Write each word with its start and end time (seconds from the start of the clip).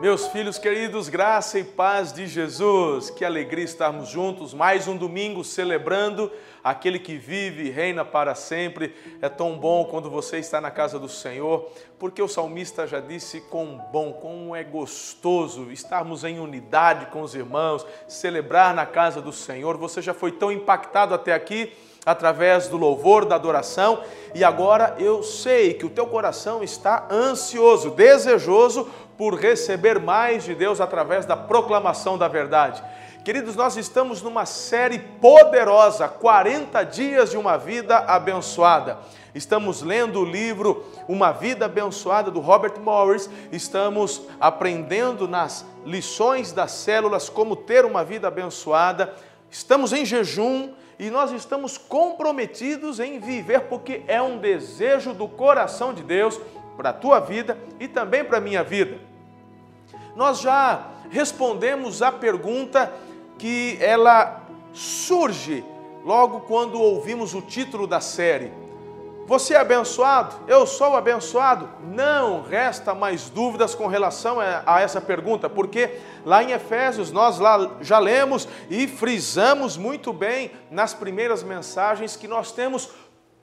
Meus 0.00 0.26
filhos 0.28 0.56
queridos, 0.56 1.10
graça 1.10 1.58
e 1.58 1.64
paz 1.64 2.14
de 2.14 2.26
Jesus, 2.26 3.10
que 3.10 3.26
alegria 3.26 3.64
estarmos 3.64 4.08
juntos, 4.08 4.54
mais 4.54 4.88
um 4.88 4.96
domingo 4.96 5.44
celebrando 5.44 6.32
aquele 6.62 6.98
que 6.98 7.18
vive 7.18 7.64
e 7.64 7.70
reina 7.70 8.06
para 8.06 8.34
sempre. 8.34 8.94
É 9.20 9.28
tão 9.28 9.58
bom 9.58 9.84
quando 9.84 10.08
você 10.08 10.38
está 10.38 10.62
na 10.62 10.70
casa 10.70 10.98
do 10.98 11.10
Senhor, 11.10 11.70
porque 11.98 12.22
o 12.22 12.28
salmista 12.28 12.86
já 12.86 13.00
disse 13.00 13.42
quão 13.42 13.86
bom, 13.92 14.14
como 14.14 14.56
é 14.56 14.64
gostoso 14.64 15.70
estarmos 15.70 16.24
em 16.24 16.38
unidade 16.38 17.06
com 17.06 17.20
os 17.20 17.34
irmãos, 17.34 17.86
celebrar 18.08 18.72
na 18.74 18.86
casa 18.86 19.20
do 19.20 19.32
Senhor. 19.32 19.76
Você 19.76 20.00
já 20.00 20.14
foi 20.14 20.32
tão 20.32 20.50
impactado 20.50 21.12
até 21.12 21.34
aqui 21.34 21.70
através 22.04 22.68
do 22.68 22.76
louvor, 22.76 23.24
da 23.24 23.34
adoração, 23.34 24.00
e 24.34 24.42
agora 24.42 24.94
eu 24.98 25.22
sei 25.22 25.74
que 25.74 25.86
o 25.86 25.90
teu 25.90 26.06
coração 26.06 26.62
está 26.62 27.06
ansioso, 27.10 27.90
desejoso 27.90 28.88
por 29.16 29.34
receber 29.34 29.98
mais 29.98 30.44
de 30.44 30.54
Deus 30.54 30.80
através 30.80 31.24
da 31.24 31.36
proclamação 31.36 32.18
da 32.18 32.28
verdade. 32.28 32.82
Queridos, 33.24 33.56
nós 33.56 33.78
estamos 33.78 34.20
numa 34.20 34.44
série 34.44 34.98
poderosa, 34.98 36.06
40 36.06 36.84
dias 36.84 37.30
de 37.30 37.38
uma 37.38 37.56
vida 37.56 37.96
abençoada. 37.96 38.98
Estamos 39.34 39.80
lendo 39.80 40.20
o 40.20 40.24
livro 40.24 40.84
Uma 41.08 41.32
Vida 41.32 41.64
Abençoada 41.64 42.30
do 42.30 42.38
Robert 42.38 42.78
Morris, 42.78 43.30
estamos 43.50 44.22
aprendendo 44.38 45.26
nas 45.26 45.64
lições 45.86 46.52
das 46.52 46.72
células 46.72 47.30
como 47.30 47.56
ter 47.56 47.86
uma 47.86 48.04
vida 48.04 48.28
abençoada. 48.28 49.14
Estamos 49.50 49.92
em 49.94 50.04
jejum 50.04 50.74
e 50.98 51.10
nós 51.10 51.32
estamos 51.32 51.76
comprometidos 51.76 53.00
em 53.00 53.18
viver 53.18 53.62
porque 53.62 54.02
é 54.06 54.20
um 54.22 54.38
desejo 54.38 55.12
do 55.12 55.26
coração 55.26 55.92
de 55.92 56.02
Deus 56.02 56.40
para 56.76 56.90
a 56.90 56.92
tua 56.92 57.20
vida 57.20 57.58
e 57.80 57.88
também 57.88 58.24
para 58.24 58.38
a 58.38 58.40
minha 58.40 58.62
vida. 58.62 58.98
Nós 60.14 60.40
já 60.40 60.88
respondemos 61.10 62.02
a 62.02 62.12
pergunta 62.12 62.92
que 63.38 63.76
ela 63.80 64.42
surge 64.72 65.64
logo 66.04 66.40
quando 66.40 66.80
ouvimos 66.80 67.34
o 67.34 67.40
título 67.40 67.86
da 67.86 68.00
série. 68.00 68.52
Você 69.26 69.54
é 69.54 69.56
abençoado? 69.56 70.36
Eu 70.46 70.66
sou 70.66 70.94
abençoado? 70.94 71.70
Não 71.82 72.42
resta 72.42 72.94
mais 72.94 73.30
dúvidas 73.30 73.74
com 73.74 73.86
relação 73.86 74.36
a 74.40 74.80
essa 74.82 75.00
pergunta, 75.00 75.48
porque 75.48 75.98
lá 76.26 76.42
em 76.42 76.52
Efésios 76.52 77.10
nós 77.10 77.38
lá 77.38 77.78
já 77.80 77.98
lemos 77.98 78.46
e 78.68 78.86
frisamos 78.86 79.78
muito 79.78 80.12
bem 80.12 80.50
nas 80.70 80.92
primeiras 80.92 81.42
mensagens 81.42 82.16
que 82.16 82.28
nós 82.28 82.52
temos 82.52 82.90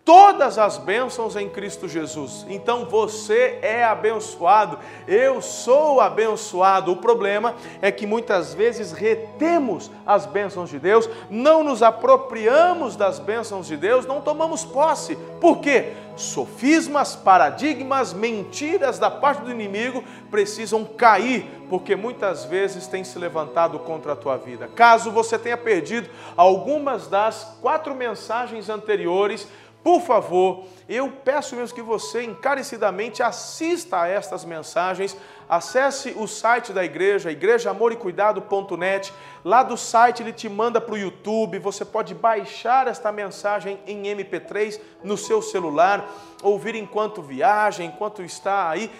todas 0.03 0.57
as 0.57 0.77
bênçãos 0.77 1.35
em 1.35 1.47
Cristo 1.47 1.87
Jesus. 1.87 2.45
Então 2.49 2.85
você 2.85 3.59
é 3.61 3.83
abençoado, 3.83 4.79
eu 5.07 5.41
sou 5.41 6.01
abençoado. 6.01 6.91
O 6.91 6.97
problema 6.97 7.55
é 7.81 7.91
que 7.91 8.07
muitas 8.07 8.53
vezes 8.53 8.91
retemos 8.91 9.91
as 10.05 10.25
bênçãos 10.25 10.69
de 10.69 10.79
Deus, 10.79 11.09
não 11.29 11.63
nos 11.63 11.83
apropriamos 11.83 12.95
das 12.95 13.19
bênçãos 13.19 13.67
de 13.67 13.77
Deus, 13.77 14.05
não 14.05 14.21
tomamos 14.21 14.65
posse. 14.65 15.15
Por 15.39 15.59
quê? 15.59 15.93
Sofismas, 16.15 17.15
paradigmas, 17.15 18.13
mentiras 18.13 18.99
da 18.99 19.09
parte 19.09 19.43
do 19.43 19.51
inimigo 19.51 20.03
precisam 20.29 20.83
cair, 20.83 21.49
porque 21.69 21.95
muitas 21.95 22.43
vezes 22.43 22.85
tem 22.85 23.03
se 23.03 23.17
levantado 23.17 23.79
contra 23.79 24.13
a 24.13 24.15
tua 24.15 24.37
vida. 24.37 24.67
Caso 24.67 25.09
você 25.09 25.39
tenha 25.39 25.57
perdido 25.57 26.09
algumas 26.35 27.07
das 27.07 27.57
quatro 27.61 27.95
mensagens 27.95 28.69
anteriores, 28.69 29.47
por 29.83 30.01
favor, 30.01 30.65
eu 30.87 31.11
peço 31.11 31.55
mesmo 31.55 31.73
que 31.73 31.81
você 31.81 32.23
encarecidamente 32.23 33.23
assista 33.23 34.01
a 34.01 34.07
estas 34.07 34.45
mensagens, 34.45 35.17
acesse 35.49 36.13
o 36.15 36.27
site 36.27 36.71
da 36.71 36.85
igreja, 36.85 37.31
igrejaamoricuidado.net. 37.31 39.11
Lá 39.43 39.63
do 39.63 39.75
site 39.75 40.21
ele 40.21 40.33
te 40.33 40.47
manda 40.47 40.79
para 40.79 40.93
o 40.93 40.97
YouTube, 40.97 41.57
você 41.57 41.83
pode 41.83 42.13
baixar 42.13 42.87
esta 42.87 43.11
mensagem 43.11 43.79
em 43.87 44.03
MP3 44.03 44.79
no 45.03 45.17
seu 45.17 45.41
celular, 45.41 46.07
ouvir 46.43 46.75
enquanto 46.75 47.21
viaja, 47.23 47.83
enquanto 47.83 48.21
está 48.21 48.69
aí. 48.69 48.91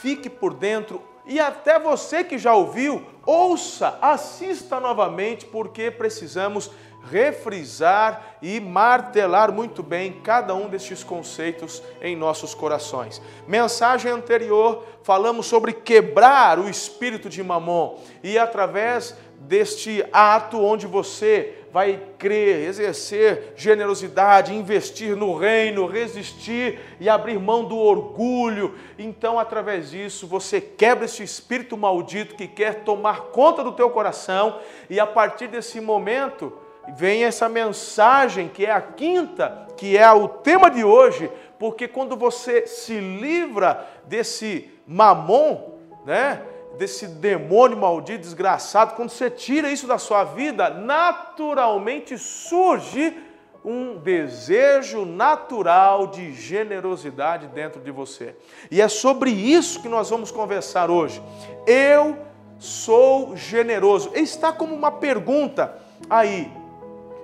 Fique 0.00 0.30
por 0.30 0.54
dentro, 0.54 1.02
e 1.26 1.38
até 1.38 1.78
você 1.78 2.24
que 2.24 2.38
já 2.38 2.54
ouviu, 2.54 3.06
ouça, 3.26 3.98
assista 4.00 4.80
novamente, 4.80 5.44
porque 5.46 5.90
precisamos 5.90 6.70
refrisar 7.08 8.36
e 8.42 8.60
martelar 8.60 9.52
muito 9.52 9.82
bem 9.82 10.20
cada 10.22 10.54
um 10.54 10.68
destes 10.68 11.02
conceitos 11.02 11.82
em 12.00 12.14
nossos 12.14 12.54
corações. 12.54 13.20
Mensagem 13.46 14.10
anterior, 14.10 14.84
falamos 15.02 15.46
sobre 15.46 15.72
quebrar 15.72 16.58
o 16.58 16.68
espírito 16.68 17.28
de 17.28 17.42
Mamon 17.42 17.98
e 18.22 18.38
através 18.38 19.16
deste 19.40 20.04
ato 20.12 20.60
onde 20.60 20.86
você 20.86 21.56
vai 21.72 22.02
crer, 22.18 22.68
exercer 22.68 23.52
generosidade, 23.56 24.54
investir 24.54 25.16
no 25.16 25.36
reino, 25.36 25.86
resistir 25.86 26.80
e 26.98 27.08
abrir 27.08 27.38
mão 27.38 27.64
do 27.64 27.78
orgulho. 27.78 28.74
Então, 28.98 29.38
através 29.38 29.90
disso, 29.90 30.26
você 30.26 30.60
quebra 30.60 31.04
esse 31.04 31.22
espírito 31.22 31.76
maldito 31.76 32.34
que 32.34 32.48
quer 32.48 32.82
tomar 32.82 33.26
conta 33.26 33.62
do 33.62 33.72
teu 33.72 33.88
coração 33.90 34.58
e 34.88 34.98
a 34.98 35.06
partir 35.06 35.46
desse 35.46 35.80
momento, 35.80 36.52
vem 36.96 37.24
essa 37.24 37.48
mensagem 37.48 38.48
que 38.48 38.66
é 38.66 38.70
a 38.70 38.80
quinta, 38.80 39.66
que 39.76 39.96
é 39.96 40.10
o 40.12 40.28
tema 40.28 40.70
de 40.70 40.84
hoje, 40.84 41.30
porque 41.58 41.88
quando 41.88 42.16
você 42.16 42.66
se 42.66 42.98
livra 42.98 43.86
desse 44.06 44.70
mamon, 44.86 45.78
né? 46.04 46.42
Desse 46.78 47.06
demônio 47.06 47.76
maldito, 47.76 48.20
desgraçado, 48.20 48.94
quando 48.94 49.10
você 49.10 49.28
tira 49.28 49.70
isso 49.70 49.86
da 49.86 49.98
sua 49.98 50.24
vida, 50.24 50.70
naturalmente 50.70 52.16
surge 52.16 53.14
um 53.62 53.98
desejo 53.98 55.04
natural 55.04 56.06
de 56.06 56.32
generosidade 56.32 57.48
dentro 57.48 57.80
de 57.82 57.90
você. 57.90 58.34
E 58.70 58.80
é 58.80 58.88
sobre 58.88 59.30
isso 59.30 59.82
que 59.82 59.88
nós 59.88 60.08
vamos 60.08 60.30
conversar 60.30 60.90
hoje. 60.90 61.22
Eu 61.66 62.16
sou 62.58 63.36
generoso. 63.36 64.12
Está 64.14 64.52
como 64.52 64.74
uma 64.74 64.92
pergunta 64.92 65.76
aí 66.08 66.50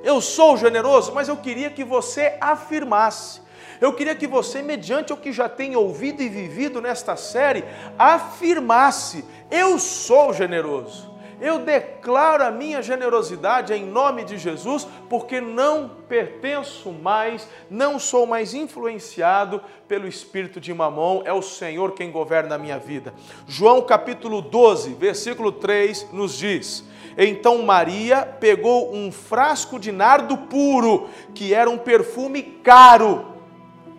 eu 0.06 0.20
sou 0.20 0.56
generoso, 0.56 1.12
mas 1.12 1.26
eu 1.28 1.36
queria 1.36 1.68
que 1.68 1.82
você 1.82 2.36
afirmasse. 2.40 3.40
Eu 3.80 3.92
queria 3.92 4.14
que 4.14 4.26
você, 4.26 4.62
mediante 4.62 5.12
o 5.12 5.16
que 5.16 5.32
já 5.32 5.48
tem 5.48 5.74
ouvido 5.74 6.22
e 6.22 6.28
vivido 6.28 6.80
nesta 6.80 7.16
série, 7.16 7.64
afirmasse: 7.98 9.24
eu 9.50 9.80
sou 9.80 10.32
generoso. 10.32 11.16
Eu 11.40 11.58
declaro 11.58 12.44
a 12.44 12.50
minha 12.50 12.80
generosidade 12.80 13.74
em 13.74 13.84
nome 13.84 14.24
de 14.24 14.38
Jesus, 14.38 14.86
porque 15.10 15.38
não 15.38 15.90
pertenço 16.08 16.90
mais, 16.92 17.46
não 17.68 17.98
sou 17.98 18.26
mais 18.26 18.54
influenciado 18.54 19.60
pelo 19.86 20.06
espírito 20.06 20.58
de 20.58 20.72
Mamon, 20.72 21.22
é 21.26 21.32
o 21.32 21.42
Senhor 21.42 21.92
quem 21.92 22.10
governa 22.10 22.54
a 22.54 22.58
minha 22.58 22.78
vida. 22.78 23.12
João 23.46 23.82
capítulo 23.82 24.40
12, 24.40 24.94
versículo 24.94 25.50
3 25.52 26.12
nos 26.12 26.38
diz: 26.38 26.84
então 27.16 27.62
Maria 27.62 28.26
pegou 28.38 28.94
um 28.94 29.10
frasco 29.10 29.78
de 29.78 29.90
nardo 29.90 30.36
puro, 30.36 31.08
que 31.34 31.54
era 31.54 31.70
um 31.70 31.78
perfume 31.78 32.42
caro. 32.42 33.26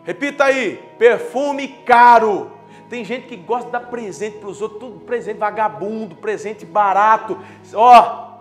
Repita 0.04 0.46
aí: 0.46 0.80
perfume 1.00 1.68
caro. 1.86 2.52
Tem 2.90 3.04
gente 3.04 3.28
que 3.28 3.36
gosta 3.36 3.66
de 3.66 3.72
dar 3.74 3.82
presente 3.82 4.38
para 4.38 4.50
os 4.50 4.62
outros, 4.62 4.80
tudo 4.80 5.00
presente 5.02 5.38
vagabundo, 5.38 6.16
presente 6.16 6.66
barato. 6.66 7.38
Ó, 7.74 8.38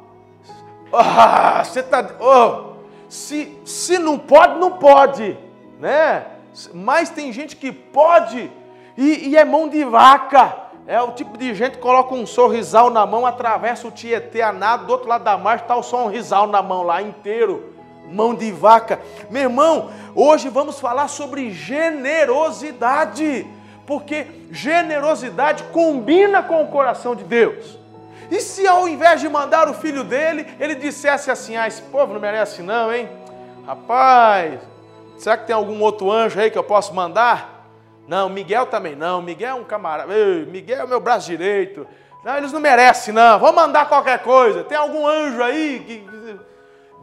oh, 0.93 0.97
oh, 0.97 1.64
você 1.64 1.82
tá, 1.82 2.16
oh, 2.20 2.76
se, 3.08 3.58
se 3.64 3.98
não 3.98 4.19
pode, 4.19 4.58
não 4.60 4.72
pode, 4.72 5.37
né? 5.81 6.26
Mas 6.73 7.11
tem 7.11 7.32
gente 7.32 7.56
que 7.56 7.73
pode 7.73 8.50
e, 8.96 9.31
e 9.31 9.37
é 9.37 9.44
mão 9.44 9.69
de 9.69 9.84
vaca. 9.84 10.65
É 10.87 11.03
o 11.03 11.11
tipo 11.11 11.37
de 11.37 11.53
gente 11.53 11.73
que 11.73 11.83
coloca 11.83 12.15
um 12.15 12.25
sorrisal 12.25 12.91
na 12.91 13.05
mão, 13.05 13.27
atravessa 13.27 13.88
o 13.88 13.91
Tietê 13.91 14.41
a 14.41 14.53
nada, 14.53 14.85
do 14.85 14.93
outro 14.93 15.09
lado 15.09 15.25
da 15.25 15.37
marcha 15.37 15.65
está 15.65 15.75
o 15.75 15.83
sorrisal 15.83 16.47
na 16.47 16.62
mão 16.62 16.85
lá 16.85 17.03
inteiro. 17.03 17.75
Mão 18.09 18.33
de 18.37 18.53
vaca. 18.53 19.00
Meu 19.29 19.43
irmão, 19.43 19.91
hoje 20.15 20.49
vamos 20.49 20.79
falar 20.79 21.09
sobre 21.09 21.50
generosidade, 21.50 23.44
porque 23.85 24.29
generosidade 24.53 25.65
combina 25.73 26.41
com 26.41 26.62
o 26.62 26.69
coração 26.69 27.17
de 27.17 27.25
Deus. 27.25 27.77
E 28.31 28.41
se 28.41 28.65
ao 28.65 28.87
invés 28.88 29.21
de 29.21 29.29
mandar 29.29 29.69
o 29.69 29.75
filho 29.75 30.05
dele, 30.05 30.47
ele 30.61 30.77
dissesse 30.77 31.33
assim: 31.33 31.56
Ah, 31.56 31.67
esse 31.67 31.83
povo 31.83 32.12
não 32.12 32.21
merece, 32.21 32.62
não, 32.62 32.94
hein? 32.94 33.09
Rapaz, 33.67 34.61
será 35.19 35.37
que 35.37 35.49
tem 35.49 35.56
algum 35.56 35.81
outro 35.81 36.12
anjo 36.12 36.38
aí 36.38 36.49
que 36.49 36.59
eu 36.59 36.62
posso 36.62 36.94
mandar? 36.94 37.56
Não, 38.06 38.29
Miguel 38.29 38.67
também 38.67 38.94
não. 38.94 39.20
Miguel 39.20 39.56
é 39.56 39.61
um 39.61 39.64
camarada. 39.64 40.12
Miguel 40.47 40.85
é 40.85 40.87
meu 40.87 41.00
braço 41.00 41.26
direito. 41.26 41.87
Não, 42.25 42.37
eles 42.37 42.53
não 42.53 42.61
merecem, 42.61 43.14
não. 43.14 43.38
Vamos 43.38 43.56
mandar 43.56 43.88
qualquer 43.88 44.23
coisa. 44.23 44.64
Tem 44.64 44.76
algum 44.76 45.06
anjo 45.06 45.43
aí 45.43 45.85
que. 45.87 46.37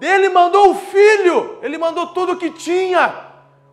Ele 0.01 0.27
mandou 0.27 0.71
o 0.71 0.75
filho, 0.75 1.59
ele 1.61 1.77
mandou 1.77 2.07
tudo 2.07 2.33
o 2.33 2.37
que 2.37 2.49
tinha. 2.49 3.13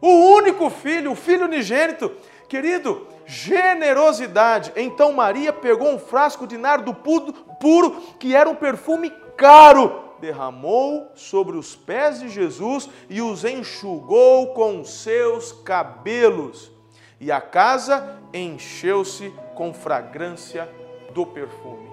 O 0.01 0.35
único 0.35 0.71
filho, 0.71 1.13
o 1.13 1.17
filho 1.17 1.47
unigênito. 1.47 2.13
Querido, 2.49 3.07
generosidade. 3.27 4.73
Então 4.77 5.13
Maria 5.13 5.53
pegou 5.53 5.89
um 5.89 5.99
frasco 5.99 6.47
de 6.47 6.57
nardo 6.57 6.95
puro, 6.95 7.93
que 8.19 8.35
era 8.35 8.49
um 8.49 8.55
perfume 8.55 9.13
caro, 9.37 10.05
derramou 10.21 11.11
sobre 11.15 11.57
os 11.57 11.75
pés 11.75 12.21
de 12.21 12.29
Jesus 12.29 12.89
e 13.09 13.23
os 13.23 13.45
enxugou 13.45 14.49
com 14.49 14.85
seus 14.85 15.53
cabelos. 15.53 16.71
E 17.21 17.31
a 17.31 17.41
casa 17.41 18.19
encheu-se 18.33 19.31
com 19.55 19.75
fragrância 19.75 20.67
do 21.13 21.27
perfume. 21.27 21.91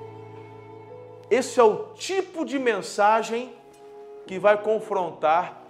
Esse 1.29 1.59
é 1.59 1.63
o 1.63 1.93
tipo 1.95 2.45
de 2.45 2.57
mensagem 2.57 3.53
que 4.25 4.39
vai 4.39 4.57
confrontar 4.61 5.61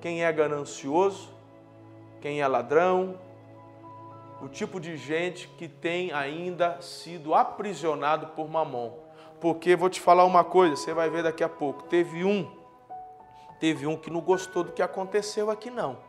quem 0.00 0.24
é 0.24 0.32
ganancioso, 0.32 1.30
quem 2.20 2.40
é 2.40 2.48
ladrão, 2.48 3.16
o 4.42 4.48
tipo 4.48 4.80
de 4.80 4.96
gente 4.96 5.46
que 5.48 5.68
tem 5.68 6.12
ainda 6.12 6.80
sido 6.80 7.34
aprisionado 7.34 8.28
por 8.28 8.48
mamon. 8.48 8.92
Porque 9.40 9.76
vou 9.76 9.88
te 9.88 10.00
falar 10.00 10.24
uma 10.24 10.42
coisa, 10.42 10.74
você 10.74 10.92
vai 10.92 11.08
ver 11.08 11.22
daqui 11.22 11.44
a 11.44 11.48
pouco. 11.48 11.84
Teve 11.84 12.24
um, 12.24 12.50
teve 13.60 13.86
um 13.86 13.96
que 13.96 14.10
não 14.10 14.20
gostou 14.20 14.64
do 14.64 14.72
que 14.72 14.82
aconteceu 14.82 15.50
aqui 15.50 15.70
não. 15.70 16.07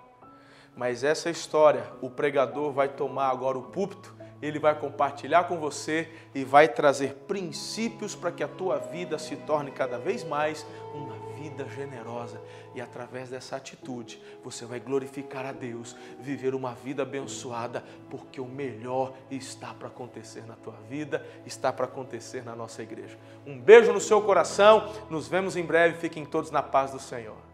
Mas 0.79 1.03
essa 1.03 1.29
história, 1.29 1.83
o 1.99 2.09
pregador 2.09 2.71
vai 2.71 2.87
tomar 2.87 3.27
agora 3.27 3.57
o 3.57 3.63
púlpito, 3.63 4.15
ele 4.41 4.57
vai 4.57 4.73
compartilhar 4.73 5.43
com 5.43 5.57
você 5.57 6.09
e 6.33 6.45
vai 6.45 6.69
trazer 6.69 7.15
princípios 7.27 8.15
para 8.15 8.31
que 8.31 8.41
a 8.41 8.47
tua 8.47 8.77
vida 8.77 9.19
se 9.19 9.35
torne 9.35 9.71
cada 9.71 9.97
vez 9.97 10.23
mais 10.23 10.65
uma 10.93 11.19
vida 11.35 11.67
generosa 11.67 12.41
e 12.73 12.79
através 12.79 13.29
dessa 13.29 13.57
atitude 13.57 14.23
você 14.41 14.65
vai 14.65 14.79
glorificar 14.79 15.45
a 15.45 15.51
Deus, 15.51 15.97
viver 16.17 16.55
uma 16.55 16.73
vida 16.73 17.03
abençoada, 17.03 17.83
porque 18.09 18.39
o 18.39 18.45
melhor 18.45 19.11
está 19.29 19.73
para 19.73 19.89
acontecer 19.89 20.47
na 20.47 20.55
tua 20.55 20.77
vida, 20.89 21.25
está 21.45 21.73
para 21.73 21.87
acontecer 21.87 22.41
na 22.45 22.55
nossa 22.55 22.81
igreja. 22.81 23.17
Um 23.45 23.59
beijo 23.59 23.91
no 23.91 23.99
seu 23.99 24.21
coração, 24.21 24.89
nos 25.09 25.27
vemos 25.27 25.57
em 25.57 25.63
breve, 25.65 25.97
fiquem 25.97 26.23
todos 26.23 26.51
na 26.51 26.63
paz 26.63 26.91
do 26.91 26.99
Senhor. 26.99 27.48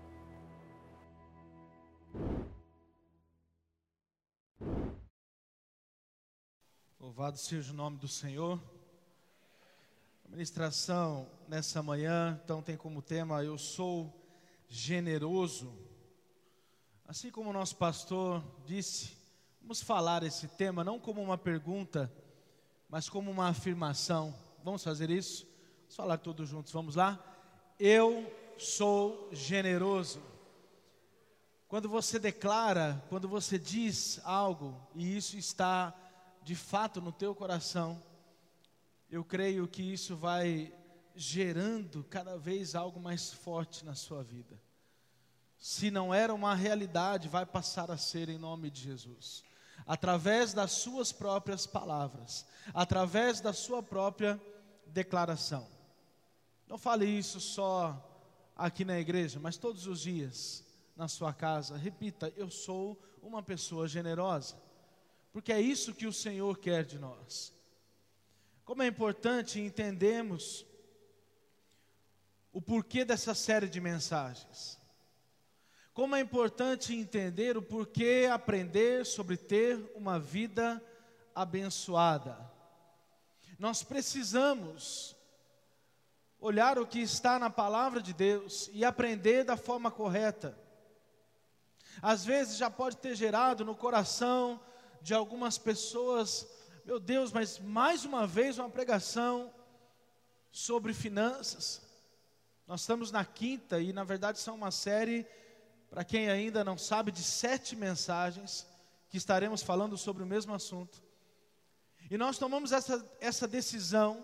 Louvado 7.17 7.38
seja 7.38 7.71
o 7.71 7.75
nome 7.77 7.95
do 7.97 8.09
Senhor. 8.09 8.62
A 10.25 10.29
ministração 10.29 11.25
nessa 11.47 11.81
manhã, 11.81 12.38
então, 12.44 12.62
tem 12.62 12.75
como 12.75 13.01
tema 13.01 13.41
Eu 13.41 13.57
sou 13.57 14.13
generoso. 14.67 15.73
Assim 17.07 17.31
como 17.31 17.51
o 17.51 17.53
nosso 17.53 17.77
pastor 17.77 18.44
disse, 18.65 19.15
vamos 19.62 19.81
falar 19.81 20.23
esse 20.23 20.45
tema 20.45 20.83
não 20.83 21.00
como 21.00 21.21
uma 21.21 21.38
pergunta, 21.38 22.12
mas 22.89 23.07
como 23.07 23.31
uma 23.31 23.47
afirmação. 23.47 24.35
Vamos 24.62 24.83
fazer 24.83 25.09
isso? 25.09 25.47
Vamos 25.83 25.95
falar 25.95 26.17
todos 26.17 26.50
juntos, 26.50 26.73
vamos 26.73 26.95
lá? 26.95 27.17
Eu 27.79 28.29
sou 28.57 29.29
generoso. 29.31 30.21
Quando 31.69 31.88
você 31.88 32.19
declara, 32.19 33.01
quando 33.07 33.29
você 33.29 33.57
diz 33.57 34.19
algo 34.25 34.75
e 34.94 35.15
isso 35.15 35.38
está 35.38 35.95
de 36.45 36.53
fato 36.53 37.01
no 37.01 37.12
teu 37.12 37.33
coração, 37.33 38.00
eu 39.09 39.25
creio 39.25 39.68
que 39.68 39.81
isso 39.81 40.15
vai 40.15 40.71
gerando 41.15 42.03
cada 42.03 42.38
vez 42.38 42.75
algo 42.75 43.00
mais 43.00 43.33
forte 43.33 43.83
na 43.83 43.95
sua 43.95 44.24
vida. 44.24 44.62
Se 45.57 45.89
não 45.89 46.13
era 46.13 46.31
uma 46.31 46.53
realidade, 46.53 47.27
vai 47.27 47.47
passar 47.47 47.89
a 47.89 47.97
ser 47.97 48.30
em 48.30 48.38
nome 48.38 48.69
de 48.69 48.80
Jesus. 48.80 49.44
Através 49.88 50.53
das 50.53 50.71
suas 50.74 51.12
próprias 51.12 51.65
palavras, 51.65 52.45
através 52.75 53.41
da 53.41 53.51
sua 53.51 53.81
própria 53.81 54.39
declaração. 54.86 55.68
Não 56.68 56.77
fale 56.77 57.06
isso 57.06 57.39
só 57.39 58.00
aqui 58.56 58.86
na 58.86 59.00
igreja, 59.00 59.39
mas 59.39 59.57
todos 59.57 59.88
os 59.88 60.01
dias 60.01 60.63
na 60.95 61.07
sua 61.07 61.33
casa. 61.33 61.75
Repita: 61.75 62.31
Eu 62.38 62.51
sou 62.51 63.01
uma 63.19 63.41
pessoa 63.41 63.88
generosa, 63.88 64.56
porque 65.35 65.51
é 65.51 65.59
isso 65.59 65.93
que 65.93 66.07
o 66.07 66.13
Senhor 66.13 66.57
quer 66.59 66.85
de 66.85 66.97
nós. 66.97 67.51
Como 68.63 68.81
é 68.81 68.87
importante 68.87 69.59
entendermos 69.59 70.65
o 72.53 72.61
porquê 72.61 73.03
dessa 73.03 73.35
série 73.35 73.67
de 73.67 73.81
mensagens. 73.81 74.79
Como 75.93 76.15
é 76.15 76.21
importante 76.21 76.95
entender 76.95 77.57
o 77.57 77.61
porquê 77.61 78.29
aprender 78.31 79.05
sobre 79.05 79.35
ter 79.35 79.91
uma 79.93 80.17
vida 80.17 80.81
abençoada. 81.35 82.49
Nós 83.59 83.83
precisamos 83.83 85.17
olhar 86.39 86.79
o 86.79 86.88
que 86.88 86.99
está 87.01 87.38
na 87.38 87.49
palavra 87.49 88.01
de 88.01 88.13
Deus 88.13 88.69
e 88.71 88.85
aprender 88.85 89.43
da 89.43 89.57
forma 89.57 89.91
correta. 89.91 90.57
Às 92.01 92.23
vezes 92.23 92.55
já 92.55 92.69
pode 92.69 92.95
ter 92.95 93.15
gerado 93.15 93.65
no 93.65 93.75
coração 93.75 94.61
de 95.05 95.13
algumas 95.13 95.55
pessoas 95.55 96.47
meu 96.83 96.99
Deus, 96.99 97.31
mas 97.31 97.57
mais 97.57 98.05
uma 98.05 98.27
vez 98.27 98.59
uma 98.59 98.69
pregação 98.69 99.51
sobre 100.51 100.93
finanças. 100.93 101.81
Nós 102.67 102.81
estamos 102.81 103.09
na 103.09 103.25
quinta 103.25 103.79
e, 103.79 103.91
na 103.91 104.03
verdade, 104.03 104.39
são 104.39 104.53
uma 104.53 104.69
série, 104.69 105.25
para 105.89 106.03
quem 106.03 106.29
ainda 106.29 106.63
não 106.63 106.77
sabe, 106.77 107.11
de 107.11 107.23
sete 107.23 107.75
mensagens 107.75 108.67
que 109.09 109.17
estaremos 109.17 109.63
falando 109.63 109.97
sobre 109.97 110.21
o 110.21 110.27
mesmo 110.27 110.53
assunto. 110.53 111.01
E 112.09 112.19
nós 112.19 112.37
tomamos 112.37 112.71
essa, 112.71 113.03
essa 113.19 113.47
decisão 113.47 114.23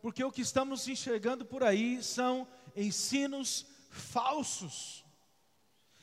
porque 0.00 0.24
o 0.24 0.32
que 0.32 0.42
estamos 0.42 0.88
enxergando 0.88 1.44
por 1.44 1.62
aí 1.62 2.02
são 2.02 2.48
ensinos 2.74 3.64
falsos, 3.90 5.04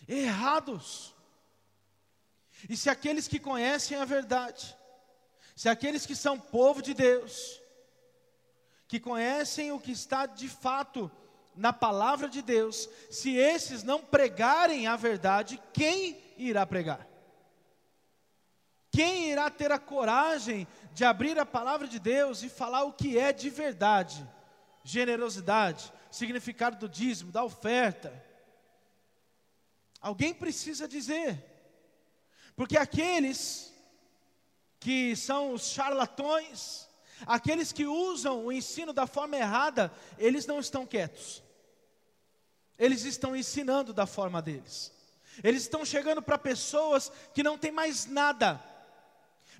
errados. 0.07 1.13
E 2.68 2.76
se 2.76 2.90
aqueles 2.90 3.28
que 3.28 3.40
conhecem 3.40 3.98
a 3.98 4.06
verdade, 4.06 4.76
se 5.56 5.70
aqueles 5.70 6.06
que 6.06 6.16
são 6.16 6.40
povo 6.40 6.82
de 6.82 6.94
Deus, 6.94 7.62
que 8.88 9.00
conhecem 9.00 9.72
o 9.72 9.80
que 9.80 9.92
está 9.92 10.26
de 10.26 10.50
fato 10.50 11.12
na 11.56 11.72
palavra 11.72 12.28
de 12.28 12.42
Deus, 12.42 12.90
se 13.12 13.36
esses 13.36 13.84
não 13.84 14.02
pregarem 14.02 14.88
a 14.88 14.96
verdade, 14.96 15.62
quem 15.74 16.20
irá 16.38 16.66
pregar? 16.66 17.08
Quem 18.92 19.30
irá 19.31 19.50
ter 19.50 19.72
a 19.72 19.78
coragem 19.78 20.68
de 20.94 21.06
abrir 21.06 21.38
a 21.38 21.45
palavra 21.45 21.88
de 21.88 22.00
Deus 22.00 22.42
e 22.42 22.50
falar 22.50 22.83
o 22.83 22.94
que 22.94 23.18
é 23.18 23.31
de 23.31 23.50
verdade? 23.50 24.28
Generosidade, 24.83 25.94
significado 26.10 26.78
do 26.78 26.90
dízimo, 26.90 27.31
da 27.31 27.44
oferta. 27.44 28.12
Alguém 30.02 30.33
precisa 30.33 30.88
dizer, 30.88 31.44
porque 32.59 32.78
aqueles 32.78 33.73
que 34.81 35.16
são 35.16 35.54
os 35.54 35.69
charlatões, 35.69 36.89
aqueles 37.25 37.71
que 37.71 37.85
usam 37.85 38.45
o 38.45 38.51
ensino 38.51 38.92
da 38.92 39.07
forma 39.07 39.37
errada, 39.37 39.89
eles 40.18 40.45
não 40.45 40.59
estão 40.59 40.85
quietos. 40.85 41.42
Eles 42.78 43.06
estão 43.06 43.33
ensinando 43.33 43.94
da 43.94 44.06
forma 44.06 44.42
deles. 44.42 44.92
Eles 45.42 45.61
estão 45.61 45.85
chegando 45.85 46.21
para 46.21 46.37
pessoas 46.37 47.09
que 47.33 47.42
não 47.42 47.57
têm 47.57 47.71
mais 47.71 48.06
nada. 48.06 48.61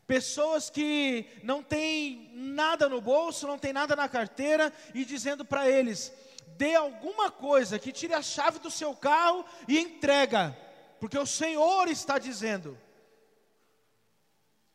Pessoas 0.06 0.70
que 0.70 1.26
não 1.42 1.64
têm 1.64 2.30
nada 2.34 2.90
no 2.90 3.00
bolso, 3.00 3.48
não 3.48 3.58
têm 3.58 3.72
nada 3.72 3.96
na 3.96 4.10
carteira 4.10 4.74
e 4.94 5.06
dizendo 5.06 5.46
para 5.46 5.70
eles: 5.70 6.12
dê 6.58 6.76
alguma 6.76 7.32
coisa 7.32 7.80
que 7.80 7.94
tire 7.94 8.14
a 8.14 8.22
chave 8.22 8.60
do 8.60 8.70
seu 8.70 8.94
carro 8.94 9.46
e 9.70 9.80
entrega, 9.80 10.54
porque 11.00 11.18
o 11.18 11.26
Senhor 11.26 11.88
está 11.88 12.20
dizendo. 12.20 12.78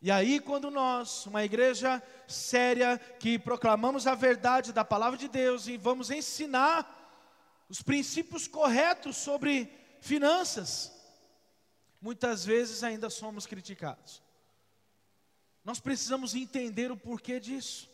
E 0.04 0.10
aí, 0.10 0.38
quando 0.38 0.70
nós, 0.70 1.24
uma 1.24 1.46
igreja 1.46 2.02
séria, 2.28 2.98
que 3.18 3.38
proclamamos 3.38 4.06
a 4.06 4.14
verdade 4.14 4.70
da 4.70 4.84
palavra 4.84 5.18
de 5.18 5.28
Deus 5.28 5.66
e 5.66 5.78
vamos 5.78 6.10
ensinar 6.10 7.64
os 7.70 7.80
princípios 7.80 8.46
corretos 8.46 9.16
sobre 9.16 9.66
finanças, 10.02 10.92
muitas 12.02 12.44
vezes 12.44 12.84
ainda 12.84 13.08
somos 13.08 13.46
criticados. 13.46 14.22
Nós 15.64 15.80
precisamos 15.80 16.34
entender 16.34 16.92
o 16.92 16.98
porquê 16.98 17.40
disso. 17.40 17.88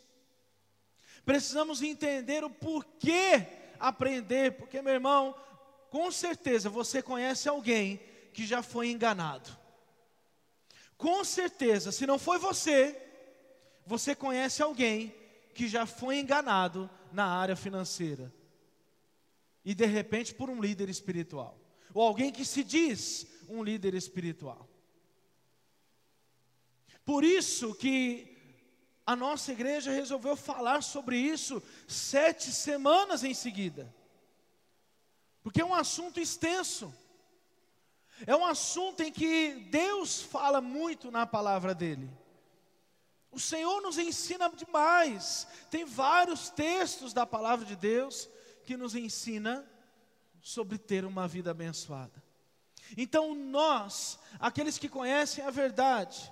Precisamos 1.23 1.81
entender 1.81 2.43
o 2.43 2.49
porquê 2.49 3.47
aprender, 3.79 4.57
porque, 4.57 4.81
meu 4.81 4.95
irmão, 4.95 5.33
com 5.89 6.11
certeza 6.11 6.69
você 6.69 7.01
conhece 7.01 7.47
alguém 7.47 8.01
que 8.33 8.45
já 8.45 8.61
foi 8.61 8.89
enganado 8.91 9.60
com 11.01 11.25
certeza, 11.25 11.91
se 11.91 12.05
não 12.05 12.19
foi 12.19 12.37
você, 12.37 12.95
você 13.87 14.13
conhece 14.13 14.61
alguém 14.61 15.11
que 15.55 15.67
já 15.67 15.87
foi 15.87 16.19
enganado 16.19 16.87
na 17.11 17.25
área 17.25 17.55
financeira. 17.55 18.31
E 19.65 19.73
de 19.73 19.87
repente 19.87 20.31
por 20.31 20.47
um 20.47 20.61
líder 20.61 20.89
espiritual. 20.89 21.59
Ou 21.91 22.03
alguém 22.03 22.31
que 22.31 22.45
se 22.45 22.63
diz 22.63 23.25
um 23.49 23.63
líder 23.63 23.95
espiritual. 23.95 24.69
Por 27.03 27.23
isso 27.23 27.73
que 27.73 28.37
a 29.03 29.15
nossa 29.15 29.51
igreja 29.51 29.89
resolveu 29.89 30.35
falar 30.35 30.83
sobre 30.83 31.17
isso 31.17 31.63
sete 31.87 32.51
semanas 32.51 33.23
em 33.23 33.33
seguida. 33.33 33.91
Porque 35.41 35.61
é 35.61 35.65
um 35.65 35.73
assunto 35.73 36.19
extenso. 36.19 36.93
É 38.25 38.35
um 38.35 38.45
assunto 38.45 39.01
em 39.01 39.11
que 39.11 39.53
Deus 39.69 40.21
fala 40.21 40.61
muito 40.61 41.09
na 41.11 41.25
palavra 41.25 41.73
dele. 41.73 42.09
O 43.31 43.39
Senhor 43.39 43.81
nos 43.81 43.97
ensina 43.97 44.49
demais. 44.49 45.47
Tem 45.69 45.85
vários 45.85 46.49
textos 46.49 47.13
da 47.13 47.25
palavra 47.25 47.65
de 47.65 47.75
Deus 47.75 48.29
que 48.65 48.75
nos 48.75 48.93
ensina 48.95 49.65
sobre 50.41 50.77
ter 50.77 51.05
uma 51.05 51.27
vida 51.27 51.51
abençoada. 51.51 52.21
Então 52.97 53.33
nós, 53.33 54.19
aqueles 54.39 54.77
que 54.77 54.89
conhecem 54.89 55.45
a 55.45 55.49
verdade, 55.49 56.31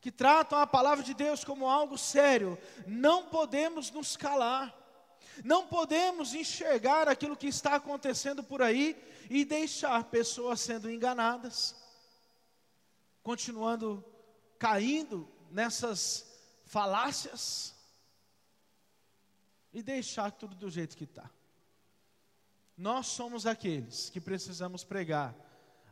que 0.00 0.12
tratam 0.12 0.58
a 0.58 0.66
palavra 0.66 1.02
de 1.04 1.14
Deus 1.14 1.44
como 1.44 1.68
algo 1.68 1.98
sério, 1.98 2.58
não 2.86 3.26
podemos 3.26 3.90
nos 3.90 4.16
calar. 4.16 4.81
Não 5.44 5.66
podemos 5.66 6.34
enxergar 6.34 7.08
aquilo 7.08 7.36
que 7.36 7.46
está 7.46 7.76
acontecendo 7.76 8.42
por 8.42 8.62
aí 8.62 8.96
e 9.30 9.44
deixar 9.44 10.04
pessoas 10.04 10.60
sendo 10.60 10.90
enganadas, 10.90 11.74
continuando 13.22 14.04
caindo 14.58 15.28
nessas 15.50 16.26
falácias 16.64 17.74
e 19.72 19.82
deixar 19.82 20.30
tudo 20.30 20.54
do 20.54 20.70
jeito 20.70 20.96
que 20.96 21.04
está. 21.04 21.30
Nós 22.76 23.06
somos 23.06 23.46
aqueles 23.46 24.10
que 24.10 24.20
precisamos 24.20 24.84
pregar 24.84 25.34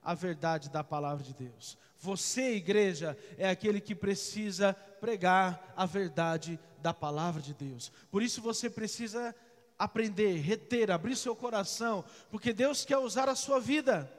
a 0.03 0.15
verdade 0.15 0.71
da 0.71 0.83
palavra 0.83 1.23
de 1.23 1.35
Deus. 1.35 1.77
Você, 1.99 2.55
igreja, 2.55 3.17
é 3.37 3.49
aquele 3.49 3.81
que 3.81 3.95
precisa 3.95 4.73
pregar 4.73 5.73
a 5.77 5.85
verdade 5.85 6.59
da 6.83 6.93
palavra 6.93 7.41
de 7.41 7.55
Deus. 7.55 7.91
Por 8.11 8.23
isso 8.23 8.41
você 8.41 8.69
precisa 8.69 9.35
aprender, 9.79 10.37
reter, 10.41 10.91
abrir 10.91 11.17
seu 11.17 11.35
coração, 11.35 12.05
porque 12.31 12.53
Deus 12.53 12.85
quer 12.85 12.99
usar 12.99 13.29
a 13.29 13.35
sua 13.35 13.59
vida 13.59 14.11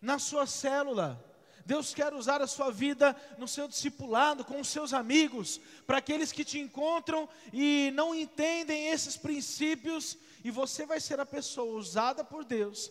na 0.00 0.18
sua 0.18 0.46
célula. 0.46 1.22
Deus 1.64 1.94
quer 1.94 2.12
usar 2.12 2.42
a 2.42 2.46
sua 2.46 2.70
vida 2.70 3.14
no 3.38 3.46
seu 3.46 3.68
discipulado, 3.68 4.44
com 4.44 4.60
os 4.60 4.68
seus 4.68 4.92
amigos, 4.92 5.60
para 5.86 5.98
aqueles 5.98 6.32
que 6.32 6.44
te 6.44 6.58
encontram 6.58 7.28
e 7.52 7.92
não 7.94 8.14
entendem 8.14 8.88
esses 8.88 9.16
princípios, 9.16 10.18
e 10.42 10.50
você 10.50 10.84
vai 10.84 10.98
ser 10.98 11.20
a 11.20 11.26
pessoa 11.26 11.78
usada 11.78 12.24
por 12.24 12.44
Deus 12.44 12.90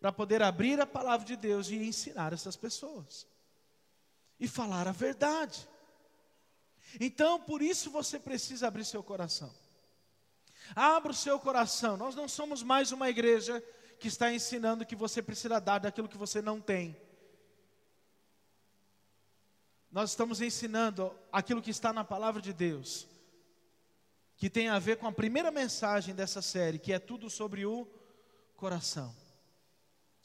para 0.00 0.10
poder 0.10 0.42
abrir 0.42 0.80
a 0.80 0.86
palavra 0.86 1.24
de 1.24 1.36
Deus 1.36 1.70
e 1.70 1.76
ensinar 1.76 2.32
essas 2.32 2.56
pessoas 2.56 3.26
e 4.38 4.46
falar 4.48 4.86
a 4.88 4.92
verdade. 4.92 5.66
Então, 7.00 7.40
por 7.40 7.60
isso 7.62 7.90
você 7.90 8.18
precisa 8.18 8.68
abrir 8.68 8.84
seu 8.84 9.02
coração. 9.02 9.52
Abra 10.74 11.12
o 11.12 11.14
seu 11.14 11.38
coração. 11.38 11.96
Nós 11.96 12.14
não 12.14 12.28
somos 12.28 12.62
mais 12.62 12.92
uma 12.92 13.08
igreja 13.08 13.62
que 13.98 14.08
está 14.08 14.32
ensinando 14.32 14.86
que 14.86 14.96
você 14.96 15.22
precisa 15.22 15.60
dar 15.60 15.78
daquilo 15.78 16.08
que 16.08 16.16
você 16.16 16.42
não 16.42 16.60
tem. 16.60 16.96
Nós 19.90 20.10
estamos 20.10 20.40
ensinando 20.40 21.14
aquilo 21.32 21.62
que 21.62 21.70
está 21.70 21.92
na 21.92 22.04
palavra 22.04 22.42
de 22.42 22.52
Deus, 22.52 23.06
que 24.36 24.50
tem 24.50 24.68
a 24.68 24.78
ver 24.78 24.98
com 24.98 25.06
a 25.06 25.12
primeira 25.12 25.50
mensagem 25.50 26.14
dessa 26.14 26.42
série, 26.42 26.78
que 26.78 26.92
é 26.92 26.98
tudo 26.98 27.30
sobre 27.30 27.64
o 27.64 27.86
coração. 28.56 29.14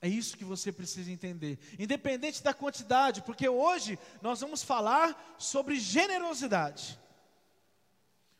É 0.01 0.08
isso 0.08 0.36
que 0.36 0.43
você 0.43 0.72
precisa 0.72 1.12
entender, 1.12 1.60
independente 1.77 2.41
da 2.41 2.55
quantidade, 2.55 3.22
porque 3.22 3.48
hoje 3.48 4.00
nós 4.20 4.41
vamos 4.41 4.63
falar 4.63 5.36
sobre 5.38 5.79
generosidade. 5.79 7.00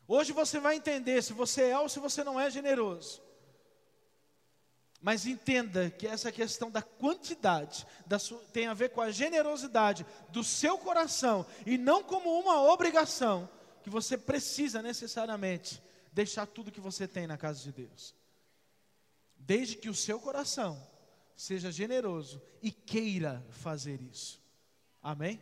Hoje 0.08 0.32
você 0.32 0.58
vai 0.58 0.74
entender 0.74 1.22
se 1.22 1.32
você 1.32 1.68
é 1.68 1.78
ou 1.78 1.88
se 1.88 2.00
você 2.00 2.24
não 2.24 2.38
é 2.38 2.50
generoso. 2.50 3.22
Mas 5.00 5.24
entenda 5.24 5.88
que 5.88 6.06
essa 6.06 6.32
questão 6.32 6.68
da 6.68 6.82
quantidade 6.82 7.86
da 8.06 8.18
sua, 8.18 8.38
tem 8.52 8.66
a 8.66 8.74
ver 8.74 8.90
com 8.90 9.00
a 9.00 9.12
generosidade 9.12 10.04
do 10.30 10.42
seu 10.42 10.76
coração 10.76 11.46
e 11.64 11.78
não 11.78 12.02
como 12.02 12.38
uma 12.40 12.60
obrigação 12.60 13.48
que 13.84 13.90
você 13.90 14.18
precisa 14.18 14.82
necessariamente 14.82 15.80
deixar 16.12 16.46
tudo 16.46 16.72
que 16.72 16.80
você 16.80 17.06
tem 17.06 17.26
na 17.26 17.38
casa 17.38 17.62
de 17.62 17.70
Deus. 17.70 18.14
Desde 19.36 19.76
que 19.76 19.88
o 19.88 19.94
seu 19.94 20.20
coração 20.20 20.91
seja 21.36 21.70
generoso 21.70 22.40
e 22.62 22.70
queira 22.70 23.44
fazer 23.50 24.00
isso. 24.00 24.40
Amém? 25.02 25.40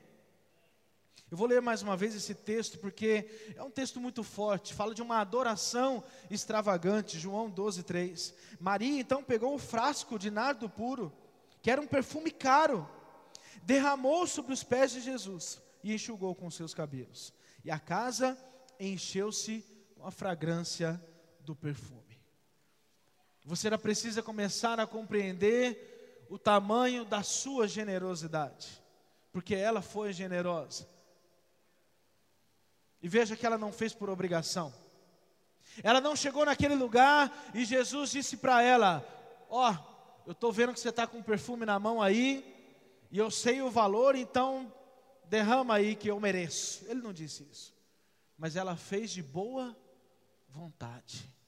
Eu 1.31 1.37
vou 1.37 1.47
ler 1.47 1.63
mais 1.63 1.81
uma 1.81 1.97
vez 1.97 2.15
esse 2.15 2.35
texto 2.35 2.79
porque 2.79 3.31
é 3.55 3.63
um 3.63 3.71
texto 3.71 4.01
muito 4.01 4.25
forte, 4.25 4.75
fala 4.75 4.93
de 4.93 5.01
uma 5.01 5.21
adoração 5.21 6.03
extravagante, 6.29 7.21
João 7.21 7.49
12, 7.49 7.85
3. 7.85 8.35
Maria 8.59 9.01
então 9.01 9.23
pegou 9.23 9.55
um 9.55 9.59
frasco 9.59 10.19
de 10.19 10.29
nardo 10.29 10.69
puro, 10.69 11.13
que 11.63 11.71
era 11.71 11.81
um 11.81 11.87
perfume 11.87 12.33
caro, 12.33 12.89
derramou 13.63 14.27
sobre 14.27 14.53
os 14.53 14.65
pés 14.65 14.91
de 14.91 15.01
Jesus 15.01 15.63
e 15.85 15.95
enxugou 15.95 16.35
com 16.35 16.51
seus 16.51 16.75
cabelos. 16.75 17.33
E 17.65 17.71
a 17.71 17.79
casa 17.79 18.37
encheu-se 18.81 19.65
com 19.95 20.05
a 20.05 20.11
fragrância 20.11 21.01
do 21.45 21.55
perfume. 21.55 22.00
Você 23.51 23.77
precisa 23.77 24.23
começar 24.23 24.79
a 24.79 24.87
compreender 24.87 26.25
o 26.31 26.39
tamanho 26.39 27.05
da 27.05 27.25
sua 27.25 27.67
generosidade, 27.67 28.81
porque 29.33 29.57
ela 29.57 29.83
foi 29.83 30.13
generosa. 30.13 30.89
E 33.03 33.09
veja 33.09 33.35
que 33.35 33.45
ela 33.45 33.59
não 33.59 33.73
fez 33.73 33.93
por 33.93 34.09
obrigação. 34.09 34.73
Ela 35.83 36.01
não 36.01 36.15
chegou 36.15 36.45
naquele 36.45 36.77
lugar 36.77 37.51
e 37.53 37.65
Jesus 37.65 38.13
disse 38.13 38.37
para 38.37 38.63
ela: 38.63 39.05
Ó, 39.49 39.69
oh, 39.69 40.29
eu 40.29 40.33
estou 40.33 40.53
vendo 40.53 40.73
que 40.73 40.79
você 40.79 40.91
está 40.91 41.05
com 41.05 41.21
perfume 41.21 41.67
na 41.67 41.77
mão 41.77 42.01
aí, 42.01 42.55
e 43.11 43.19
eu 43.19 43.33
sei 43.33 43.61
o 43.63 43.69
valor, 43.69 44.15
então 44.15 44.73
derrama 45.25 45.75
aí 45.75 45.97
que 45.97 46.07
eu 46.07 46.21
mereço. 46.21 46.85
Ele 46.87 47.03
não 47.03 47.13
disse 47.13 47.43
isso, 47.51 47.75
mas 48.39 48.55
ela 48.55 48.77
fez 48.77 49.11
de 49.11 49.25
boa 49.25 49.77
vontade. 50.49 51.40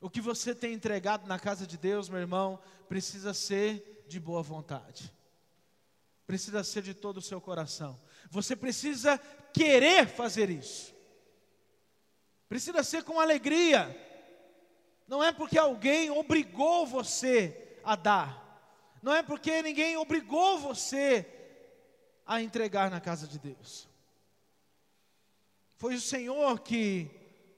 O 0.00 0.08
que 0.08 0.20
você 0.20 0.54
tem 0.54 0.72
entregado 0.72 1.26
na 1.26 1.38
casa 1.38 1.66
de 1.66 1.76
Deus, 1.76 2.08
meu 2.08 2.18
irmão, 2.18 2.58
precisa 2.88 3.34
ser 3.34 4.04
de 4.08 4.18
boa 4.18 4.42
vontade. 4.42 5.12
Precisa 6.26 6.64
ser 6.64 6.82
de 6.82 6.94
todo 6.94 7.18
o 7.18 7.22
seu 7.22 7.40
coração. 7.40 8.00
Você 8.30 8.56
precisa 8.56 9.18
querer 9.52 10.06
fazer 10.06 10.48
isso. 10.48 10.94
Precisa 12.48 12.82
ser 12.82 13.04
com 13.04 13.20
alegria. 13.20 13.94
Não 15.06 15.22
é 15.22 15.32
porque 15.32 15.58
alguém 15.58 16.10
obrigou 16.10 16.86
você 16.86 17.78
a 17.84 17.94
dar. 17.94 18.40
Não 19.02 19.12
é 19.14 19.22
porque 19.22 19.62
ninguém 19.62 19.96
obrigou 19.96 20.58
você 20.58 21.26
a 22.24 22.40
entregar 22.40 22.90
na 22.90 23.00
casa 23.00 23.26
de 23.26 23.38
Deus. 23.38 23.88
Foi 25.76 25.94
o 25.94 26.00
Senhor 26.00 26.60
que 26.60 27.10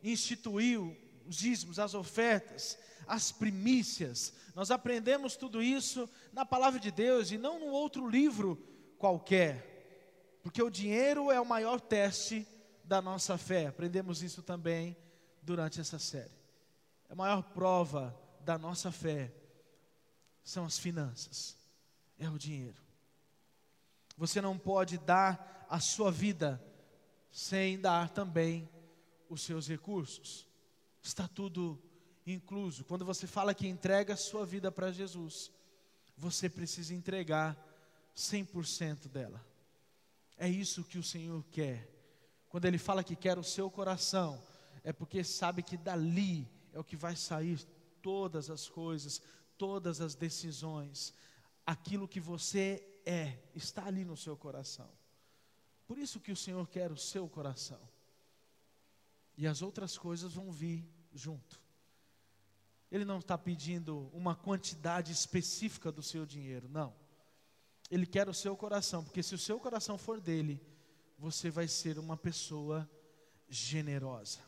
instituiu 0.02 0.96
os 1.32 1.36
dízimos, 1.38 1.78
as 1.78 1.94
ofertas, 1.94 2.78
as 3.06 3.32
primícias. 3.32 4.34
Nós 4.54 4.70
aprendemos 4.70 5.34
tudo 5.34 5.62
isso 5.62 6.06
na 6.30 6.44
palavra 6.44 6.78
de 6.78 6.90
Deus 6.90 7.30
e 7.30 7.38
não 7.38 7.58
num 7.58 7.70
outro 7.70 8.06
livro 8.06 8.56
qualquer. 8.98 10.38
Porque 10.42 10.62
o 10.62 10.68
dinheiro 10.68 11.30
é 11.30 11.40
o 11.40 11.46
maior 11.46 11.80
teste 11.80 12.46
da 12.84 13.00
nossa 13.00 13.38
fé. 13.38 13.66
Aprendemos 13.66 14.22
isso 14.22 14.42
também 14.42 14.94
durante 15.40 15.80
essa 15.80 15.98
série. 15.98 16.36
A 17.08 17.14
maior 17.14 17.42
prova 17.42 18.14
da 18.40 18.58
nossa 18.58 18.92
fé 18.92 19.32
são 20.44 20.66
as 20.66 20.78
finanças, 20.78 21.56
é 22.18 22.28
o 22.28 22.38
dinheiro. 22.38 22.82
Você 24.18 24.38
não 24.42 24.58
pode 24.58 24.98
dar 24.98 25.66
a 25.70 25.80
sua 25.80 26.10
vida 26.12 26.62
sem 27.30 27.80
dar 27.80 28.10
também 28.10 28.68
os 29.30 29.40
seus 29.40 29.66
recursos 29.66 30.51
está 31.02 31.26
tudo 31.26 31.82
incluso. 32.26 32.84
Quando 32.84 33.04
você 33.04 33.26
fala 33.26 33.54
que 33.54 33.66
entrega 33.66 34.14
a 34.14 34.16
sua 34.16 34.46
vida 34.46 34.70
para 34.70 34.92
Jesus, 34.92 35.50
você 36.16 36.48
precisa 36.48 36.94
entregar 36.94 37.56
100% 38.16 39.08
dela. 39.08 39.44
É 40.36 40.48
isso 40.48 40.84
que 40.84 40.98
o 40.98 41.02
Senhor 41.02 41.44
quer. 41.50 41.88
Quando 42.48 42.66
Ele 42.66 42.78
fala 42.78 43.04
que 43.04 43.16
quer 43.16 43.38
o 43.38 43.44
seu 43.44 43.70
coração, 43.70 44.42
é 44.84 44.92
porque 44.92 45.24
sabe 45.24 45.62
que 45.62 45.76
dali 45.76 46.48
é 46.72 46.78
o 46.78 46.84
que 46.84 46.96
vai 46.96 47.16
sair 47.16 47.60
todas 48.00 48.50
as 48.50 48.68
coisas, 48.68 49.20
todas 49.56 50.00
as 50.00 50.14
decisões. 50.14 51.14
Aquilo 51.64 52.08
que 52.08 52.20
você 52.20 53.00
é, 53.04 53.38
está 53.54 53.86
ali 53.86 54.04
no 54.04 54.16
seu 54.16 54.36
coração. 54.36 54.88
Por 55.86 55.98
isso 55.98 56.20
que 56.20 56.32
o 56.32 56.36
Senhor 56.36 56.66
quer 56.68 56.90
o 56.90 56.96
seu 56.96 57.28
coração. 57.28 57.80
E 59.36 59.46
as 59.46 59.62
outras 59.62 59.96
coisas 59.96 60.34
vão 60.34 60.50
vir 60.50 60.86
junto. 61.12 61.60
Ele 62.90 63.04
não 63.04 63.18
está 63.18 63.38
pedindo 63.38 64.10
uma 64.12 64.34
quantidade 64.34 65.12
específica 65.12 65.90
do 65.90 66.02
seu 66.02 66.26
dinheiro, 66.26 66.68
não. 66.68 66.94
Ele 67.90 68.06
quer 68.06 68.28
o 68.28 68.34
seu 68.34 68.56
coração, 68.56 69.02
porque 69.02 69.22
se 69.22 69.34
o 69.34 69.38
seu 69.38 69.58
coração 69.58 69.96
for 69.96 70.20
dele, 70.20 70.60
você 71.18 71.50
vai 71.50 71.68
ser 71.68 71.98
uma 71.98 72.16
pessoa 72.16 72.88
generosa. 73.48 74.40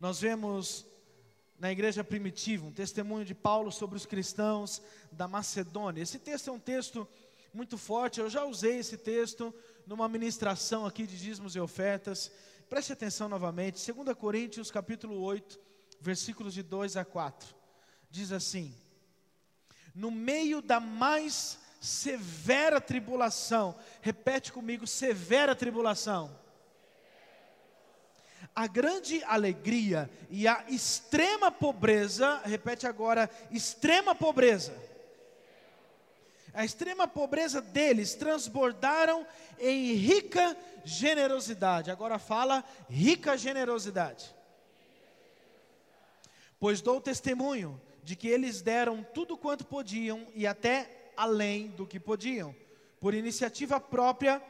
Nós 0.00 0.20
vemos 0.20 0.86
na 1.58 1.72
igreja 1.72 2.04
primitiva 2.04 2.66
um 2.66 2.72
testemunho 2.72 3.24
de 3.24 3.34
Paulo 3.34 3.72
sobre 3.72 3.96
os 3.96 4.06
cristãos 4.06 4.82
da 5.10 5.26
Macedônia. 5.26 6.02
Esse 6.02 6.18
texto 6.18 6.48
é 6.48 6.52
um 6.52 6.58
texto 6.58 7.08
muito 7.52 7.78
forte, 7.78 8.20
eu 8.20 8.28
já 8.28 8.44
usei 8.44 8.78
esse 8.78 8.98
texto 8.98 9.54
numa 9.86 10.08
ministração 10.08 10.84
aqui 10.84 11.06
de 11.06 11.18
dízimos 11.18 11.56
e 11.56 11.60
ofertas. 11.60 12.30
Preste 12.68 12.92
atenção 12.92 13.28
novamente, 13.28 13.92
2 13.92 14.16
Coríntios 14.16 14.70
capítulo 14.72 15.20
8, 15.20 15.60
versículos 16.00 16.52
de 16.52 16.62
2 16.62 16.96
a 16.96 17.04
4. 17.04 17.54
Diz 18.10 18.32
assim: 18.32 18.74
No 19.94 20.10
meio 20.10 20.60
da 20.60 20.80
mais 20.80 21.58
severa 21.80 22.80
tribulação. 22.80 23.76
Repete 24.00 24.52
comigo: 24.52 24.86
severa 24.86 25.54
tribulação. 25.54 26.36
A 28.54 28.66
grande 28.66 29.22
alegria 29.24 30.10
e 30.30 30.48
a 30.48 30.64
extrema 30.68 31.50
pobreza, 31.50 32.40
repete 32.44 32.86
agora, 32.86 33.30
extrema 33.50 34.14
pobreza. 34.14 34.74
A 36.56 36.64
extrema 36.64 37.06
pobreza 37.06 37.60
deles 37.60 38.14
transbordaram 38.14 39.26
em 39.60 39.92
rica 39.92 40.56
generosidade. 40.86 41.90
Agora 41.90 42.18
fala 42.18 42.64
rica 42.88 43.36
generosidade. 43.36 44.34
Pois 46.58 46.80
dou 46.80 46.98
testemunho 46.98 47.78
de 48.02 48.16
que 48.16 48.26
eles 48.26 48.62
deram 48.62 49.02
tudo 49.02 49.36
quanto 49.36 49.66
podiam 49.66 50.26
e 50.34 50.46
até 50.46 51.10
além 51.14 51.68
do 51.68 51.86
que 51.86 52.00
podiam. 52.00 52.56
Por 53.00 53.12
iniciativa 53.12 53.78
própria, 53.78 54.40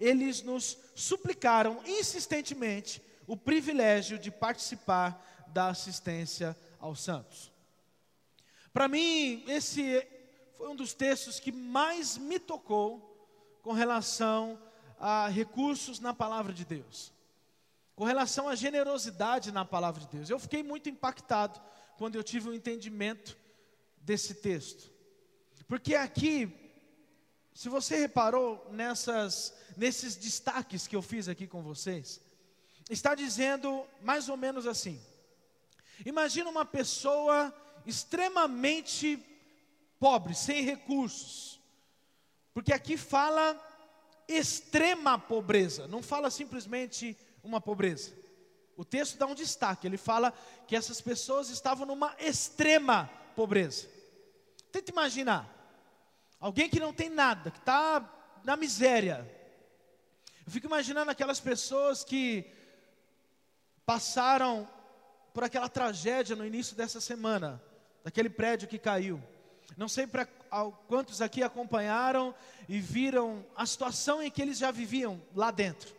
eles 0.00 0.42
nos 0.42 0.76
suplicaram 0.96 1.80
insistentemente 1.86 3.00
o 3.24 3.36
privilégio 3.36 4.18
de 4.18 4.32
participar 4.32 5.46
da 5.46 5.68
assistência 5.68 6.56
aos 6.80 7.00
santos. 7.00 7.52
Para 8.72 8.88
mim, 8.88 9.44
esse 9.46 10.04
foi 10.62 10.70
um 10.70 10.76
dos 10.76 10.94
textos 10.94 11.40
que 11.40 11.50
mais 11.50 12.16
me 12.16 12.38
tocou 12.38 13.58
com 13.62 13.72
relação 13.72 14.56
a 14.96 15.26
recursos 15.26 15.98
na 15.98 16.14
palavra 16.14 16.52
de 16.52 16.64
Deus, 16.64 17.12
com 17.96 18.04
relação 18.04 18.48
à 18.48 18.54
generosidade 18.54 19.50
na 19.50 19.64
palavra 19.64 20.02
de 20.02 20.06
Deus. 20.06 20.30
Eu 20.30 20.38
fiquei 20.38 20.62
muito 20.62 20.88
impactado 20.88 21.60
quando 21.98 22.14
eu 22.14 22.22
tive 22.22 22.48
o 22.48 22.52
um 22.52 22.54
entendimento 22.54 23.36
desse 23.96 24.34
texto. 24.34 24.88
Porque 25.66 25.96
aqui, 25.96 26.48
se 27.52 27.68
você 27.68 27.96
reparou 27.96 28.64
nessas, 28.70 29.52
nesses 29.76 30.14
destaques 30.14 30.86
que 30.86 30.94
eu 30.94 31.02
fiz 31.02 31.26
aqui 31.26 31.48
com 31.48 31.60
vocês, 31.60 32.20
está 32.88 33.16
dizendo 33.16 33.84
mais 34.00 34.28
ou 34.28 34.36
menos 34.36 34.68
assim: 34.68 35.04
imagina 36.06 36.48
uma 36.48 36.64
pessoa 36.64 37.52
extremamente 37.84 39.31
pobre, 40.02 40.34
sem 40.34 40.62
recursos, 40.64 41.60
porque 42.52 42.72
aqui 42.72 42.96
fala 42.96 43.56
extrema 44.26 45.16
pobreza, 45.16 45.86
não 45.86 46.02
fala 46.02 46.28
simplesmente 46.28 47.16
uma 47.40 47.60
pobreza. 47.60 48.12
O 48.76 48.84
texto 48.84 49.16
dá 49.16 49.26
um 49.26 49.34
destaque, 49.34 49.86
ele 49.86 49.96
fala 49.96 50.32
que 50.66 50.74
essas 50.74 51.00
pessoas 51.00 51.50
estavam 51.50 51.86
numa 51.86 52.16
extrema 52.18 53.08
pobreza. 53.36 53.88
Tenta 54.72 54.90
imaginar. 54.90 55.48
Alguém 56.40 56.68
que 56.68 56.80
não 56.80 56.92
tem 56.92 57.08
nada, 57.08 57.52
que 57.52 57.58
está 57.58 58.04
na 58.42 58.56
miséria. 58.56 59.24
Eu 60.44 60.50
fico 60.50 60.66
imaginando 60.66 61.12
aquelas 61.12 61.38
pessoas 61.38 62.02
que 62.02 62.44
passaram 63.86 64.68
por 65.32 65.44
aquela 65.44 65.68
tragédia 65.68 66.34
no 66.34 66.44
início 66.44 66.74
dessa 66.74 67.00
semana, 67.00 67.62
daquele 68.02 68.28
prédio 68.28 68.66
que 68.66 68.80
caiu. 68.80 69.22
Não 69.76 69.88
sei 69.88 70.06
para 70.06 70.26
quantos 70.86 71.20
aqui 71.20 71.42
acompanharam 71.42 72.34
e 72.68 72.78
viram 72.78 73.44
a 73.56 73.66
situação 73.66 74.22
em 74.22 74.30
que 74.30 74.42
eles 74.42 74.58
já 74.58 74.70
viviam 74.70 75.20
lá 75.34 75.50
dentro. 75.50 75.94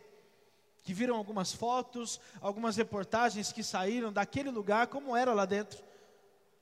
Que 0.82 0.92
viram 0.92 1.16
algumas 1.16 1.52
fotos, 1.52 2.20
algumas 2.40 2.76
reportagens 2.76 3.52
que 3.52 3.62
saíram 3.62 4.12
daquele 4.12 4.50
lugar, 4.50 4.86
como 4.86 5.16
era 5.16 5.32
lá 5.32 5.44
dentro 5.44 5.82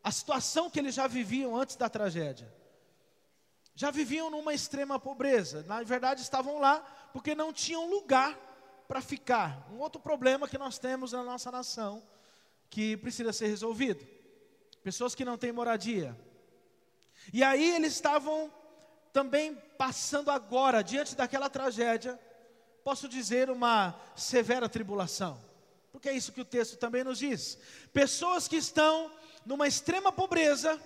a 0.03 0.11
situação 0.11 0.69
que 0.69 0.79
eles 0.79 0.95
já 0.95 1.07
viviam 1.07 1.57
antes 1.57 1.77
da 1.77 1.89
tragédia. 1.89 2.53
Já 3.75 3.91
viviam 3.91 4.31
numa 4.31 4.53
extrema 4.53 4.99
pobreza, 4.99 5.65
na 5.67 5.83
verdade 5.83 6.21
estavam 6.21 6.59
lá 6.59 6.81
porque 7.13 7.35
não 7.35 7.53
tinham 7.53 7.89
lugar 7.89 8.37
para 8.89 9.01
ficar. 9.01 9.67
Um 9.73 9.79
outro 9.79 10.01
problema 10.01 10.49
que 10.49 10.59
nós 10.59 10.79
temos 10.79 11.13
na 11.13 11.23
nossa 11.23 11.51
nação 11.51 12.03
que 12.69 12.97
precisa 12.97 13.33
ser 13.33 13.47
resolvido. 13.47 14.07
Pessoas 14.83 15.15
que 15.15 15.25
não 15.25 15.39
têm 15.39 15.53
moradia. 15.53 16.19
E 17.33 17.43
aí 17.43 17.75
eles 17.75 17.93
estavam 17.93 18.51
também 19.13 19.55
passando 19.77 20.31
agora, 20.31 20.83
diante 20.83 21.15
daquela 21.15 21.51
tragédia, 21.51 22.19
posso 22.83 23.09
dizer, 23.09 23.51
uma 23.51 23.95
severa 24.17 24.69
tribulação. 24.69 25.39
Porque 25.93 26.09
é 26.09 26.13
isso 26.13 26.33
que 26.33 26.41
o 26.41 26.45
texto 26.45 26.77
também 26.77 27.05
nos 27.05 27.19
diz. 27.19 27.59
Pessoas 27.93 28.49
que 28.49 28.57
estão 28.57 29.11
numa 29.45 29.69
extrema 29.69 30.11
pobreza 30.11 30.81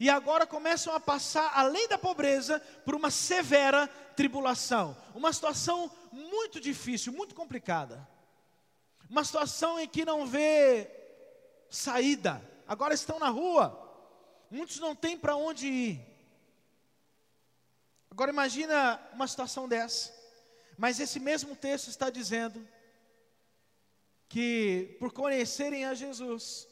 e 0.00 0.08
agora 0.08 0.46
começam 0.46 0.94
a 0.94 1.00
passar, 1.00 1.50
além 1.54 1.88
da 1.88 1.98
pobreza, 1.98 2.60
por 2.84 2.94
uma 2.94 3.10
severa 3.10 3.88
tribulação. 4.16 4.96
Uma 5.14 5.32
situação 5.32 5.90
muito 6.10 6.60
difícil, 6.60 7.12
muito 7.12 7.34
complicada. 7.34 8.06
Uma 9.10 9.24
situação 9.24 9.78
em 9.78 9.88
que 9.88 10.04
não 10.04 10.26
vê 10.26 10.90
saída. 11.68 12.42
Agora 12.66 12.94
estão 12.94 13.18
na 13.18 13.28
rua. 13.28 13.81
Muitos 14.52 14.78
não 14.78 14.94
têm 14.94 15.16
para 15.16 15.34
onde 15.34 15.66
ir. 15.66 16.06
Agora 18.10 18.30
imagina 18.30 19.00
uma 19.14 19.26
situação 19.26 19.66
dessa. 19.66 20.12
Mas 20.76 21.00
esse 21.00 21.18
mesmo 21.18 21.56
texto 21.56 21.88
está 21.88 22.10
dizendo 22.10 22.68
que 24.28 24.94
por 25.00 25.10
conhecerem 25.10 25.86
a 25.86 25.94
Jesus, 25.94 26.68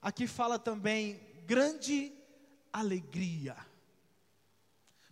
aqui 0.00 0.26
fala 0.26 0.58
também 0.58 1.20
grande 1.46 2.12
alegria. 2.72 3.56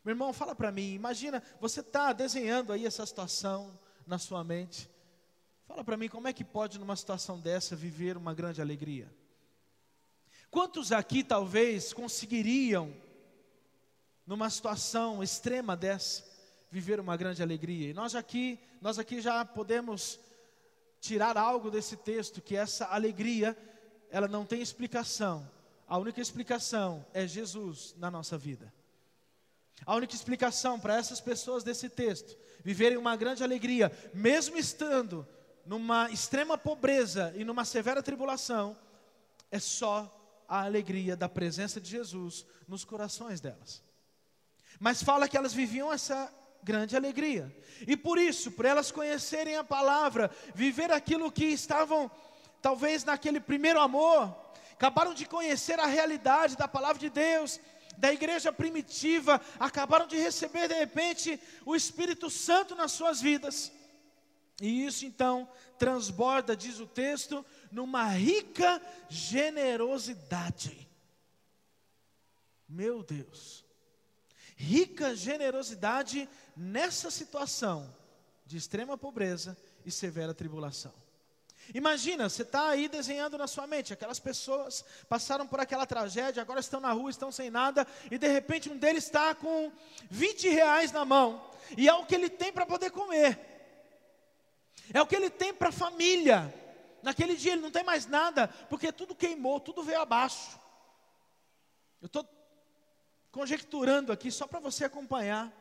Meu 0.04 0.10
irmão, 0.10 0.32
fala 0.32 0.52
para 0.52 0.72
mim, 0.72 0.94
imagina, 0.94 1.40
você 1.60 1.78
está 1.78 2.12
desenhando 2.12 2.72
aí 2.72 2.86
essa 2.86 3.06
situação 3.06 3.78
na 4.04 4.18
sua 4.18 4.42
mente. 4.42 4.90
Fala 5.64 5.84
para 5.84 5.96
mim, 5.96 6.08
como 6.08 6.26
é 6.26 6.32
que 6.32 6.42
pode 6.42 6.76
numa 6.76 6.96
situação 6.96 7.38
dessa 7.38 7.76
viver 7.76 8.16
uma 8.16 8.34
grande 8.34 8.60
alegria? 8.60 9.19
Quantos 10.50 10.90
aqui 10.90 11.22
talvez 11.22 11.92
conseguiriam, 11.92 12.92
numa 14.26 14.50
situação 14.50 15.22
extrema 15.22 15.76
dessa, 15.76 16.24
viver 16.70 16.98
uma 16.98 17.16
grande 17.16 17.40
alegria? 17.40 17.90
E 17.90 17.94
nós 17.94 18.16
aqui, 18.16 18.58
nós 18.80 18.98
aqui 18.98 19.20
já 19.20 19.44
podemos 19.44 20.18
tirar 21.00 21.36
algo 21.36 21.70
desse 21.70 21.96
texto, 21.96 22.42
que 22.42 22.56
essa 22.56 22.86
alegria 22.86 23.56
ela 24.10 24.26
não 24.26 24.44
tem 24.44 24.60
explicação. 24.60 25.48
A 25.86 25.96
única 25.96 26.20
explicação 26.20 27.06
é 27.14 27.26
Jesus 27.28 27.94
na 27.96 28.10
nossa 28.10 28.36
vida. 28.36 28.72
A 29.86 29.94
única 29.94 30.14
explicação 30.14 30.78
para 30.80 30.96
essas 30.96 31.20
pessoas 31.20 31.62
desse 31.62 31.88
texto 31.88 32.36
viverem 32.62 32.98
uma 32.98 33.16
grande 33.16 33.44
alegria, 33.44 33.90
mesmo 34.12 34.58
estando 34.58 35.26
numa 35.64 36.10
extrema 36.10 36.58
pobreza 36.58 37.32
e 37.36 37.44
numa 37.44 37.64
severa 37.64 38.02
tribulação, 38.02 38.76
é 39.50 39.58
só 39.58 40.19
a 40.50 40.64
alegria 40.64 41.16
da 41.16 41.28
presença 41.28 41.80
de 41.80 41.88
Jesus 41.88 42.44
nos 42.66 42.84
corações 42.84 43.40
delas. 43.40 43.80
Mas 44.80 45.00
fala 45.00 45.28
que 45.28 45.36
elas 45.36 45.54
viviam 45.54 45.92
essa 45.92 46.28
grande 46.60 46.96
alegria. 46.96 47.56
E 47.86 47.96
por 47.96 48.18
isso, 48.18 48.50
por 48.50 48.64
elas 48.64 48.90
conhecerem 48.90 49.54
a 49.54 49.62
palavra, 49.62 50.28
viver 50.52 50.90
aquilo 50.90 51.30
que 51.30 51.44
estavam 51.44 52.10
talvez 52.60 53.04
naquele 53.04 53.38
primeiro 53.38 53.78
amor, 53.80 54.36
acabaram 54.72 55.14
de 55.14 55.24
conhecer 55.24 55.78
a 55.78 55.86
realidade 55.86 56.56
da 56.56 56.66
palavra 56.66 56.98
de 56.98 57.08
Deus, 57.08 57.60
da 57.96 58.12
igreja 58.12 58.52
primitiva, 58.52 59.40
acabaram 59.58 60.08
de 60.08 60.16
receber 60.16 60.66
de 60.66 60.74
repente 60.74 61.40
o 61.64 61.76
Espírito 61.76 62.28
Santo 62.28 62.74
nas 62.74 62.90
suas 62.90 63.20
vidas. 63.20 63.70
E 64.60 64.84
isso 64.84 65.06
então 65.06 65.48
transborda, 65.78 66.56
diz 66.56 66.80
o 66.80 66.86
texto, 66.86 67.44
numa 67.70 68.06
rica 68.08 68.80
generosidade. 69.08 70.88
Meu 72.68 73.02
Deus, 73.02 73.64
rica 74.56 75.14
generosidade 75.16 76.28
nessa 76.56 77.10
situação 77.10 77.92
de 78.46 78.56
extrema 78.56 78.96
pobreza 78.96 79.56
e 79.84 79.90
severa 79.90 80.34
tribulação. 80.34 80.92
Imagina, 81.74 82.28
você 82.28 82.42
está 82.42 82.68
aí 82.68 82.88
desenhando 82.88 83.38
na 83.38 83.46
sua 83.46 83.66
mente, 83.66 83.92
aquelas 83.92 84.18
pessoas 84.18 84.84
passaram 85.08 85.46
por 85.46 85.60
aquela 85.60 85.86
tragédia, 85.86 86.42
agora 86.42 86.60
estão 86.60 86.80
na 86.80 86.92
rua, 86.92 87.10
estão 87.10 87.30
sem 87.30 87.48
nada, 87.50 87.86
e 88.10 88.18
de 88.18 88.26
repente 88.26 88.68
um 88.68 88.76
deles 88.76 89.04
está 89.04 89.34
com 89.34 89.70
20 90.10 90.48
reais 90.48 90.90
na 90.90 91.04
mão, 91.04 91.48
e 91.76 91.88
é 91.88 91.94
o 91.94 92.04
que 92.04 92.14
ele 92.14 92.28
tem 92.28 92.52
para 92.52 92.66
poder 92.66 92.90
comer, 92.90 93.38
é 94.92 95.00
o 95.00 95.06
que 95.06 95.14
ele 95.14 95.30
tem 95.30 95.54
para 95.54 95.68
a 95.68 95.72
família. 95.72 96.52
Naquele 97.02 97.36
dia 97.36 97.52
ele 97.52 97.62
não 97.62 97.70
tem 97.70 97.84
mais 97.84 98.06
nada, 98.06 98.48
porque 98.68 98.92
tudo 98.92 99.14
queimou, 99.14 99.60
tudo 99.60 99.82
veio 99.82 100.00
abaixo. 100.00 100.58
Eu 102.00 102.06
estou 102.06 102.26
conjecturando 103.30 104.12
aqui 104.12 104.30
só 104.30 104.46
para 104.46 104.60
você 104.60 104.84
acompanhar 104.84 105.52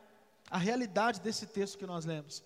a 0.50 0.58
realidade 0.58 1.20
desse 1.20 1.46
texto 1.46 1.78
que 1.78 1.86
nós 1.86 2.06
lemos. 2.06 2.44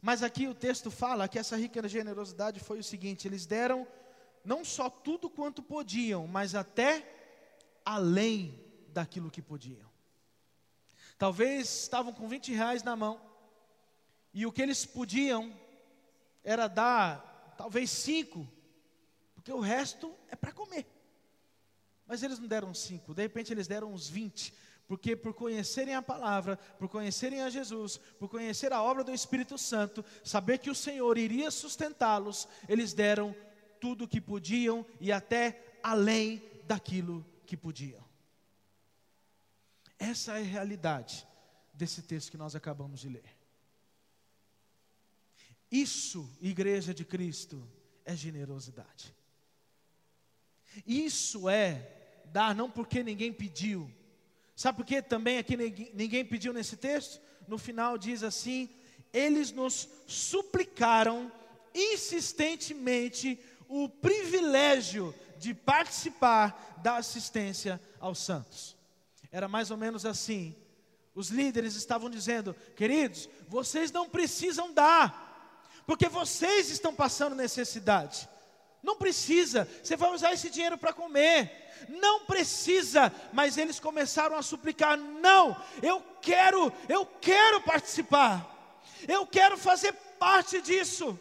Mas 0.00 0.22
aqui 0.22 0.46
o 0.46 0.54
texto 0.54 0.90
fala 0.90 1.28
que 1.28 1.38
essa 1.38 1.56
rica 1.56 1.86
generosidade 1.88 2.60
foi 2.60 2.78
o 2.78 2.84
seguinte: 2.84 3.26
eles 3.26 3.46
deram 3.46 3.86
não 4.44 4.64
só 4.64 4.88
tudo 4.88 5.28
quanto 5.28 5.62
podiam, 5.62 6.26
mas 6.26 6.54
até 6.54 7.04
além 7.84 8.58
daquilo 8.88 9.30
que 9.30 9.42
podiam. 9.42 9.90
Talvez 11.18 11.82
estavam 11.82 12.12
com 12.12 12.28
20 12.28 12.52
reais 12.52 12.82
na 12.82 12.96
mão, 12.96 13.20
e 14.32 14.46
o 14.46 14.52
que 14.52 14.62
eles 14.62 14.86
podiam 14.86 15.52
era 16.42 16.68
dar 16.68 17.29
talvez 17.60 17.90
cinco, 17.90 18.50
porque 19.34 19.52
o 19.52 19.60
resto 19.60 20.16
é 20.28 20.34
para 20.34 20.50
comer. 20.50 20.86
Mas 22.06 22.22
eles 22.22 22.38
não 22.38 22.48
deram 22.48 22.72
cinco, 22.72 23.12
de 23.12 23.20
repente 23.20 23.52
eles 23.52 23.66
deram 23.66 23.92
uns 23.92 24.08
20, 24.08 24.54
porque 24.88 25.14
por 25.14 25.34
conhecerem 25.34 25.94
a 25.94 26.00
palavra, 26.00 26.56
por 26.78 26.88
conhecerem 26.88 27.42
a 27.42 27.50
Jesus, 27.50 27.98
por 28.18 28.30
conhecer 28.30 28.72
a 28.72 28.82
obra 28.82 29.04
do 29.04 29.12
Espírito 29.12 29.58
Santo, 29.58 30.02
saber 30.24 30.56
que 30.56 30.70
o 30.70 30.74
Senhor 30.74 31.18
iria 31.18 31.50
sustentá-los, 31.50 32.48
eles 32.66 32.94
deram 32.94 33.36
tudo 33.78 34.04
o 34.04 34.08
que 34.08 34.22
podiam 34.22 34.86
e 34.98 35.12
até 35.12 35.78
além 35.82 36.42
daquilo 36.64 37.26
que 37.44 37.58
podiam. 37.58 38.02
Essa 39.98 40.38
é 40.38 40.40
a 40.40 40.46
realidade 40.46 41.28
desse 41.74 42.00
texto 42.00 42.30
que 42.30 42.38
nós 42.38 42.56
acabamos 42.56 43.00
de 43.00 43.10
ler. 43.10 43.39
Isso, 45.70 46.28
igreja 46.40 46.92
de 46.92 47.04
Cristo, 47.04 47.62
é 48.04 48.16
generosidade. 48.16 49.14
Isso 50.86 51.48
é 51.48 51.90
dar 52.26 52.54
não 52.54 52.70
porque 52.70 53.02
ninguém 53.02 53.32
pediu, 53.32 53.92
Sabe 54.60 54.76
por 54.76 54.84
que 54.84 55.00
também 55.00 55.38
aqui 55.38 55.56
ninguém 55.94 56.22
pediu 56.22 56.52
nesse 56.52 56.76
texto? 56.76 57.18
No 57.48 57.56
final 57.56 57.96
diz 57.96 58.22
assim: 58.22 58.68
eles 59.10 59.50
nos 59.52 59.88
suplicaram 60.06 61.32
insistentemente 61.74 63.40
o 63.66 63.88
privilégio 63.88 65.14
de 65.38 65.54
participar 65.54 66.78
da 66.82 66.98
assistência 66.98 67.80
aos 67.98 68.18
santos. 68.18 68.76
Era 69.32 69.48
mais 69.48 69.70
ou 69.70 69.78
menos 69.78 70.04
assim. 70.04 70.54
Os 71.14 71.30
líderes 71.30 71.74
estavam 71.74 72.10
dizendo: 72.10 72.54
queridos, 72.76 73.30
vocês 73.48 73.90
não 73.90 74.10
precisam 74.10 74.74
dar, 74.74 75.29
porque 75.86 76.08
vocês 76.08 76.70
estão 76.70 76.94
passando 76.94 77.34
necessidade. 77.34 78.28
Não 78.82 78.96
precisa, 78.96 79.68
você 79.82 79.96
vai 79.96 80.12
usar 80.12 80.32
esse 80.32 80.48
dinheiro 80.48 80.78
para 80.78 80.92
comer. 80.92 81.68
Não 81.88 82.26
precisa, 82.26 83.12
mas 83.32 83.56
eles 83.56 83.80
começaram 83.80 84.36
a 84.36 84.42
suplicar: 84.42 84.96
não, 84.96 85.56
eu 85.82 86.02
quero, 86.20 86.72
eu 86.88 87.06
quero 87.06 87.60
participar, 87.62 88.78
eu 89.08 89.26
quero 89.26 89.56
fazer 89.56 89.92
parte 90.18 90.60
disso. 90.60 91.18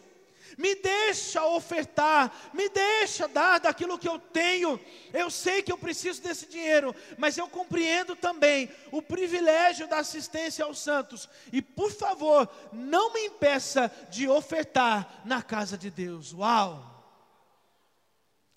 Me 0.59 0.75
deixa 0.75 1.41
ofertar, 1.45 2.51
me 2.53 2.67
deixa 2.67 3.29
dar 3.29 3.61
daquilo 3.61 3.97
que 3.97 4.09
eu 4.09 4.19
tenho. 4.19 4.77
Eu 5.13 5.31
sei 5.31 5.63
que 5.63 5.71
eu 5.71 5.77
preciso 5.77 6.21
desse 6.21 6.47
dinheiro, 6.47 6.93
mas 7.17 7.37
eu 7.37 7.47
compreendo 7.47 8.13
também 8.13 8.69
o 8.91 9.01
privilégio 9.01 9.87
da 9.87 9.99
assistência 9.99 10.65
aos 10.65 10.79
santos. 10.79 11.29
E 11.53 11.61
por 11.61 11.89
favor, 11.93 12.49
não 12.73 13.13
me 13.13 13.27
impeça 13.27 13.89
de 14.09 14.27
ofertar 14.27 15.21
na 15.23 15.41
casa 15.41 15.77
de 15.77 15.89
Deus. 15.89 16.33
Uau! 16.33 16.83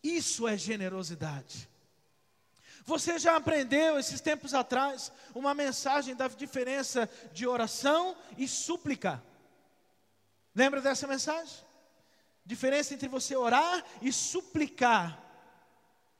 Isso 0.03 0.49
é 0.49 0.57
generosidade. 0.57 1.69
Você 2.85 3.17
já 3.17 3.37
aprendeu 3.37 3.97
esses 3.97 4.21
tempos 4.21 4.55
atrás 4.55 5.13
uma 5.37 5.55
mensagem 5.55 6.17
da 6.17 6.27
diferença 6.27 7.09
de 7.33 7.47
oração 7.47 8.17
e 8.37 8.49
súplica? 8.49 9.23
Lembra 10.53 10.81
dessa 10.81 11.07
mensagem? 11.07 11.71
Diferença 12.45 12.95
entre 12.95 13.09
você 13.09 13.37
orar 13.37 13.85
e 14.01 14.13
suplicar. 14.13 15.21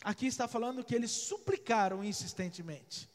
Aqui 0.05 0.27
está 0.27 0.47
falando 0.49 0.85
que 0.85 0.95
eles 0.95 1.11
suplicaram 1.11 2.03
insistentemente. 2.03 3.09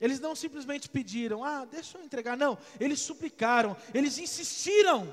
Eles 0.00 0.20
não 0.20 0.34
simplesmente 0.34 0.88
pediram, 0.88 1.44
ah, 1.44 1.64
deixa 1.64 1.98
eu 1.98 2.04
entregar. 2.04 2.36
Não, 2.36 2.58
eles 2.78 3.00
suplicaram, 3.00 3.76
eles 3.92 4.18
insistiram. 4.18 5.12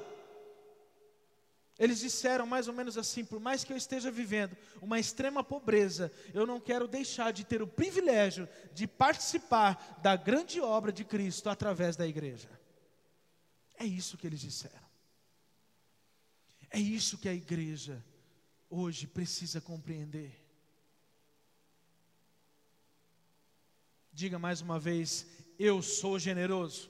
Eles 1.80 2.00
disseram 2.00 2.46
mais 2.46 2.68
ou 2.68 2.74
menos 2.74 2.98
assim: 2.98 3.24
por 3.24 3.40
mais 3.40 3.64
que 3.64 3.72
eu 3.72 3.78
esteja 3.78 4.12
vivendo 4.12 4.56
uma 4.82 5.00
extrema 5.00 5.44
pobreza, 5.44 6.12
eu 6.34 6.46
não 6.46 6.60
quero 6.60 6.88
deixar 6.88 7.32
de 7.32 7.44
ter 7.44 7.62
o 7.62 7.68
privilégio 7.68 8.48
de 8.74 8.86
participar 8.86 10.00
da 10.02 10.16
grande 10.16 10.60
obra 10.60 10.92
de 10.92 11.04
Cristo 11.04 11.50
através 11.50 11.96
da 11.96 12.06
igreja. 12.06 12.50
É 13.80 13.86
isso 13.86 14.18
que 14.18 14.28
eles 14.28 14.42
disseram. 14.42 14.81
É 16.72 16.80
isso 16.80 17.18
que 17.18 17.28
a 17.28 17.34
igreja 17.34 18.04
hoje 18.70 19.06
precisa 19.06 19.60
compreender. 19.60 20.42
Diga 24.14 24.40
mais 24.40 24.62
uma 24.62 24.80
vez: 24.80 25.28
eu 25.60 25.82
sou 25.82 26.18
generoso. 26.18 26.90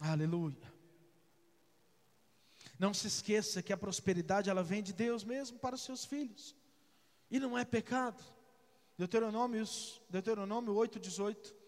Aleluia. 0.00 0.70
Não 2.78 2.92
se 2.94 3.06
esqueça 3.06 3.62
que 3.62 3.72
a 3.72 3.76
prosperidade 3.76 4.48
ela 4.48 4.62
vem 4.62 4.82
de 4.82 4.92
Deus 4.92 5.24
mesmo 5.24 5.58
para 5.58 5.74
os 5.74 5.82
seus 5.82 6.04
filhos. 6.04 6.54
E 7.30 7.38
não 7.40 7.56
é 7.56 7.64
pecado. 7.64 8.22
Deuteronômio, 8.96 9.64
Deuteronômio 10.08 10.74
8:18. 10.74 11.59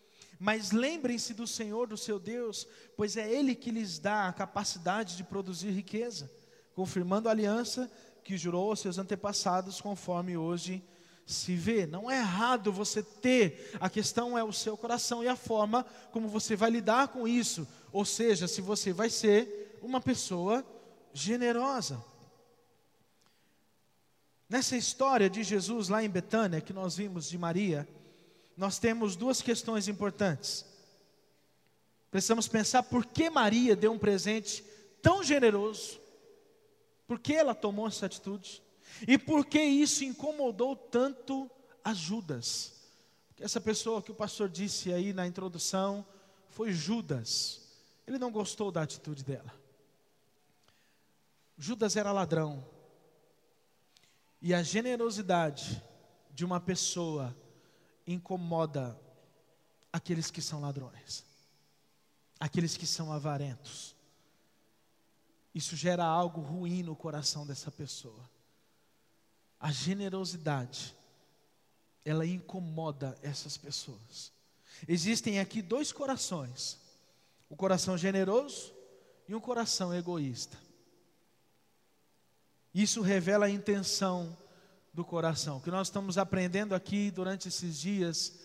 Mas 0.42 0.72
lembrem-se 0.72 1.34
do 1.34 1.46
Senhor, 1.46 1.86
do 1.86 1.96
seu 1.96 2.18
Deus, 2.18 2.66
pois 2.96 3.16
é 3.16 3.32
ele 3.32 3.54
que 3.54 3.70
lhes 3.70 4.00
dá 4.00 4.26
a 4.26 4.32
capacidade 4.32 5.16
de 5.16 5.22
produzir 5.22 5.70
riqueza, 5.70 6.28
confirmando 6.74 7.28
a 7.28 7.30
aliança 7.30 7.88
que 8.24 8.36
jurou 8.36 8.70
aos 8.70 8.80
seus 8.80 8.98
antepassados, 8.98 9.80
conforme 9.80 10.36
hoje 10.36 10.82
se 11.24 11.54
vê. 11.54 11.86
Não 11.86 12.10
é 12.10 12.18
errado 12.18 12.72
você 12.72 13.04
ter, 13.04 13.70
a 13.80 13.88
questão 13.88 14.36
é 14.36 14.42
o 14.42 14.52
seu 14.52 14.76
coração 14.76 15.22
e 15.22 15.28
a 15.28 15.36
forma 15.36 15.86
como 16.10 16.26
você 16.26 16.56
vai 16.56 16.70
lidar 16.70 17.06
com 17.06 17.28
isso. 17.28 17.64
Ou 17.92 18.04
seja, 18.04 18.48
se 18.48 18.60
você 18.60 18.92
vai 18.92 19.10
ser 19.10 19.78
uma 19.80 20.00
pessoa 20.00 20.66
generosa. 21.12 22.04
Nessa 24.48 24.76
história 24.76 25.30
de 25.30 25.44
Jesus 25.44 25.88
lá 25.88 26.02
em 26.02 26.10
Betânia, 26.10 26.60
que 26.60 26.72
nós 26.72 26.96
vimos 26.96 27.28
de 27.28 27.38
Maria, 27.38 27.88
nós 28.62 28.78
temos 28.78 29.16
duas 29.16 29.42
questões 29.42 29.88
importantes. 29.88 30.64
Precisamos 32.12 32.46
pensar 32.46 32.84
por 32.84 33.04
que 33.04 33.28
Maria 33.28 33.74
deu 33.74 33.90
um 33.90 33.98
presente 33.98 34.62
tão 35.02 35.20
generoso, 35.20 35.98
por 37.04 37.18
que 37.18 37.34
ela 37.34 37.56
tomou 37.56 37.88
essa 37.88 38.06
atitude, 38.06 38.62
e 39.08 39.18
por 39.18 39.44
que 39.46 39.60
isso 39.60 40.04
incomodou 40.04 40.76
tanto 40.76 41.50
a 41.82 41.92
Judas. 41.92 42.74
Essa 43.40 43.60
pessoa 43.60 44.00
que 44.00 44.12
o 44.12 44.14
pastor 44.14 44.48
disse 44.48 44.92
aí 44.92 45.12
na 45.12 45.26
introdução 45.26 46.06
foi 46.48 46.72
Judas, 46.72 47.62
ele 48.06 48.16
não 48.16 48.30
gostou 48.30 48.70
da 48.70 48.82
atitude 48.82 49.24
dela. 49.24 49.52
Judas 51.58 51.96
era 51.96 52.12
ladrão. 52.12 52.64
E 54.40 54.54
a 54.54 54.62
generosidade 54.62 55.82
de 56.30 56.44
uma 56.44 56.60
pessoa 56.60 57.36
incomoda 58.12 58.98
aqueles 59.92 60.30
que 60.30 60.40
são 60.40 60.60
ladrões, 60.60 61.24
aqueles 62.38 62.76
que 62.76 62.86
são 62.86 63.12
avarentos. 63.12 63.94
Isso 65.54 65.76
gera 65.76 66.04
algo 66.04 66.40
ruim 66.40 66.82
no 66.82 66.96
coração 66.96 67.46
dessa 67.46 67.70
pessoa. 67.70 68.30
A 69.60 69.70
generosidade, 69.70 70.96
ela 72.04 72.26
incomoda 72.26 73.16
essas 73.22 73.56
pessoas. 73.56 74.32
Existem 74.88 75.38
aqui 75.38 75.60
dois 75.60 75.92
corações: 75.92 76.78
o 77.48 77.56
coração 77.56 77.96
generoso 77.98 78.72
e 79.28 79.34
um 79.34 79.40
coração 79.40 79.94
egoísta. 79.94 80.58
Isso 82.74 83.02
revela 83.02 83.46
a 83.46 83.50
intenção 83.50 84.36
do 84.92 85.04
coração. 85.04 85.56
O 85.56 85.60
que 85.60 85.70
nós 85.70 85.86
estamos 85.86 86.18
aprendendo 86.18 86.74
aqui 86.74 87.10
durante 87.10 87.48
esses 87.48 87.80
dias 87.80 88.38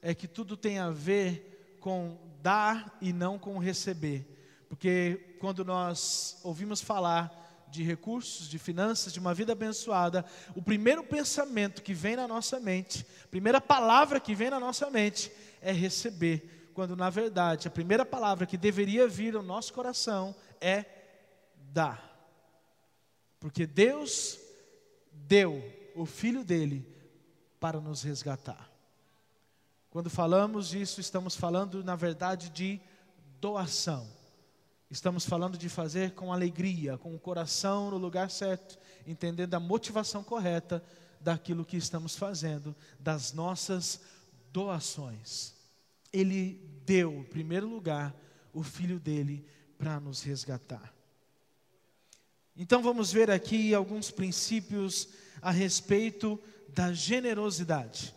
é 0.00 0.14
que 0.14 0.26
tudo 0.26 0.56
tem 0.56 0.78
a 0.78 0.90
ver 0.90 1.76
com 1.80 2.18
dar 2.42 2.96
e 3.00 3.12
não 3.12 3.38
com 3.38 3.58
receber. 3.58 4.26
Porque 4.68 5.36
quando 5.38 5.64
nós 5.64 6.38
ouvimos 6.42 6.80
falar 6.80 7.36
de 7.68 7.82
recursos, 7.82 8.48
de 8.48 8.58
finanças, 8.58 9.12
de 9.12 9.20
uma 9.20 9.34
vida 9.34 9.52
abençoada, 9.52 10.24
o 10.54 10.62
primeiro 10.62 11.04
pensamento 11.04 11.82
que 11.82 11.92
vem 11.92 12.16
na 12.16 12.26
nossa 12.26 12.58
mente, 12.58 13.06
a 13.24 13.28
primeira 13.28 13.60
palavra 13.60 14.18
que 14.18 14.34
vem 14.34 14.50
na 14.50 14.58
nossa 14.58 14.90
mente 14.90 15.30
é 15.60 15.70
receber, 15.70 16.70
quando 16.72 16.96
na 16.96 17.10
verdade 17.10 17.68
a 17.68 17.70
primeira 17.70 18.06
palavra 18.06 18.46
que 18.46 18.56
deveria 18.56 19.06
vir 19.06 19.36
ao 19.36 19.42
nosso 19.42 19.72
coração 19.72 20.34
é 20.60 20.84
dar. 21.72 22.08
Porque 23.38 23.66
Deus 23.66 24.38
deu 25.12 25.79
o 26.00 26.06
filho 26.06 26.42
dele 26.42 26.86
para 27.58 27.80
nos 27.80 28.02
resgatar. 28.02 28.70
Quando 29.90 30.08
falamos 30.08 30.72
isso, 30.72 31.00
estamos 31.00 31.36
falando 31.36 31.84
na 31.84 31.94
verdade 31.94 32.48
de 32.48 32.80
doação. 33.40 34.08
Estamos 34.90 35.26
falando 35.26 35.58
de 35.58 35.68
fazer 35.68 36.12
com 36.12 36.32
alegria, 36.32 36.96
com 36.96 37.14
o 37.14 37.18
coração 37.18 37.90
no 37.90 37.98
lugar 37.98 38.30
certo, 38.30 38.78
entendendo 39.06 39.54
a 39.54 39.60
motivação 39.60 40.24
correta 40.24 40.82
daquilo 41.20 41.64
que 41.64 41.76
estamos 41.76 42.16
fazendo, 42.16 42.74
das 42.98 43.32
nossas 43.32 44.00
doações. 44.52 45.54
Ele 46.12 46.54
deu, 46.86 47.12
em 47.12 47.24
primeiro 47.24 47.68
lugar, 47.68 48.14
o 48.52 48.62
filho 48.62 48.98
dele 48.98 49.44
para 49.76 50.00
nos 50.00 50.22
resgatar. 50.22 50.92
Então 52.56 52.82
vamos 52.82 53.12
ver 53.12 53.30
aqui 53.30 53.74
alguns 53.74 54.10
princípios 54.10 55.08
a 55.42 55.50
respeito 55.50 56.40
da 56.68 56.92
generosidade. 56.92 58.14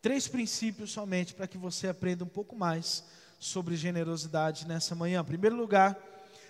Três 0.00 0.26
princípios 0.26 0.90
somente 0.90 1.34
para 1.34 1.46
que 1.46 1.56
você 1.56 1.88
aprenda 1.88 2.24
um 2.24 2.28
pouco 2.28 2.56
mais 2.56 3.04
sobre 3.38 3.76
generosidade 3.76 4.66
nessa 4.66 4.94
manhã. 4.94 5.20
Em 5.20 5.24
primeiro 5.24 5.56
lugar, 5.56 5.96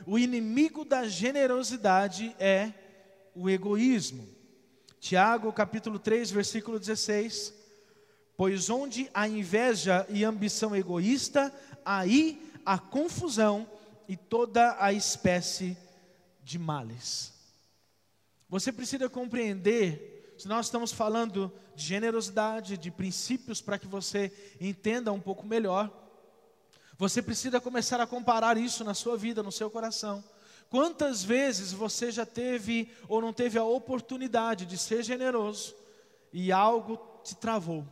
o 0.06 0.18
inimigo 0.18 0.84
da 0.84 1.06
generosidade 1.06 2.34
é 2.38 2.72
o 3.34 3.48
egoísmo. 3.48 4.28
Tiago, 5.00 5.52
capítulo 5.52 5.98
3, 5.98 6.30
versículo 6.30 6.78
16. 6.78 7.52
Pois 8.36 8.70
onde 8.70 9.10
há 9.12 9.28
inveja 9.28 10.06
e 10.08 10.24
ambição 10.24 10.74
egoísta, 10.74 11.52
aí 11.84 12.50
há 12.64 12.78
confusão 12.78 13.66
e 14.08 14.16
toda 14.16 14.76
a 14.78 14.92
espécie 14.92 15.76
de 16.42 16.58
males. 16.58 17.31
Você 18.52 18.70
precisa 18.70 19.08
compreender, 19.08 20.34
se 20.36 20.46
nós 20.46 20.66
estamos 20.66 20.92
falando 20.92 21.50
de 21.74 21.86
generosidade, 21.86 22.76
de 22.76 22.90
princípios 22.90 23.62
para 23.62 23.78
que 23.78 23.86
você 23.86 24.30
entenda 24.60 25.10
um 25.10 25.18
pouco 25.18 25.46
melhor, 25.46 25.90
você 26.98 27.22
precisa 27.22 27.62
começar 27.62 27.98
a 27.98 28.06
comparar 28.06 28.58
isso 28.58 28.84
na 28.84 28.92
sua 28.92 29.16
vida, 29.16 29.42
no 29.42 29.50
seu 29.50 29.70
coração. 29.70 30.22
Quantas 30.68 31.24
vezes 31.24 31.72
você 31.72 32.12
já 32.12 32.26
teve 32.26 32.92
ou 33.08 33.22
não 33.22 33.32
teve 33.32 33.58
a 33.58 33.64
oportunidade 33.64 34.66
de 34.66 34.76
ser 34.76 35.02
generoso 35.02 35.74
e 36.30 36.52
algo 36.52 37.00
te 37.24 37.34
travou? 37.34 37.86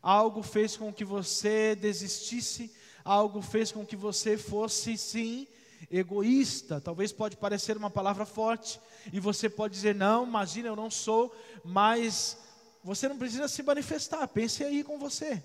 Algo 0.00 0.42
fez 0.42 0.74
com 0.74 0.90
que 0.90 1.04
você 1.04 1.74
desistisse, 1.74 2.74
algo 3.04 3.42
fez 3.42 3.70
com 3.70 3.84
que 3.84 3.94
você 3.94 4.38
fosse 4.38 4.96
sim 4.96 5.46
egoísta. 5.90 6.80
Talvez 6.80 7.12
pode 7.12 7.36
parecer 7.36 7.76
uma 7.76 7.90
palavra 7.90 8.26
forte 8.26 8.80
e 9.12 9.20
você 9.20 9.48
pode 9.48 9.74
dizer 9.74 9.94
não, 9.94 10.26
imagina 10.26 10.68
eu 10.68 10.76
não 10.76 10.90
sou, 10.90 11.34
mas 11.64 12.36
você 12.82 13.08
não 13.08 13.18
precisa 13.18 13.46
se 13.48 13.62
manifestar. 13.62 14.26
Pense 14.28 14.64
aí 14.64 14.82
com 14.82 14.98
você. 14.98 15.42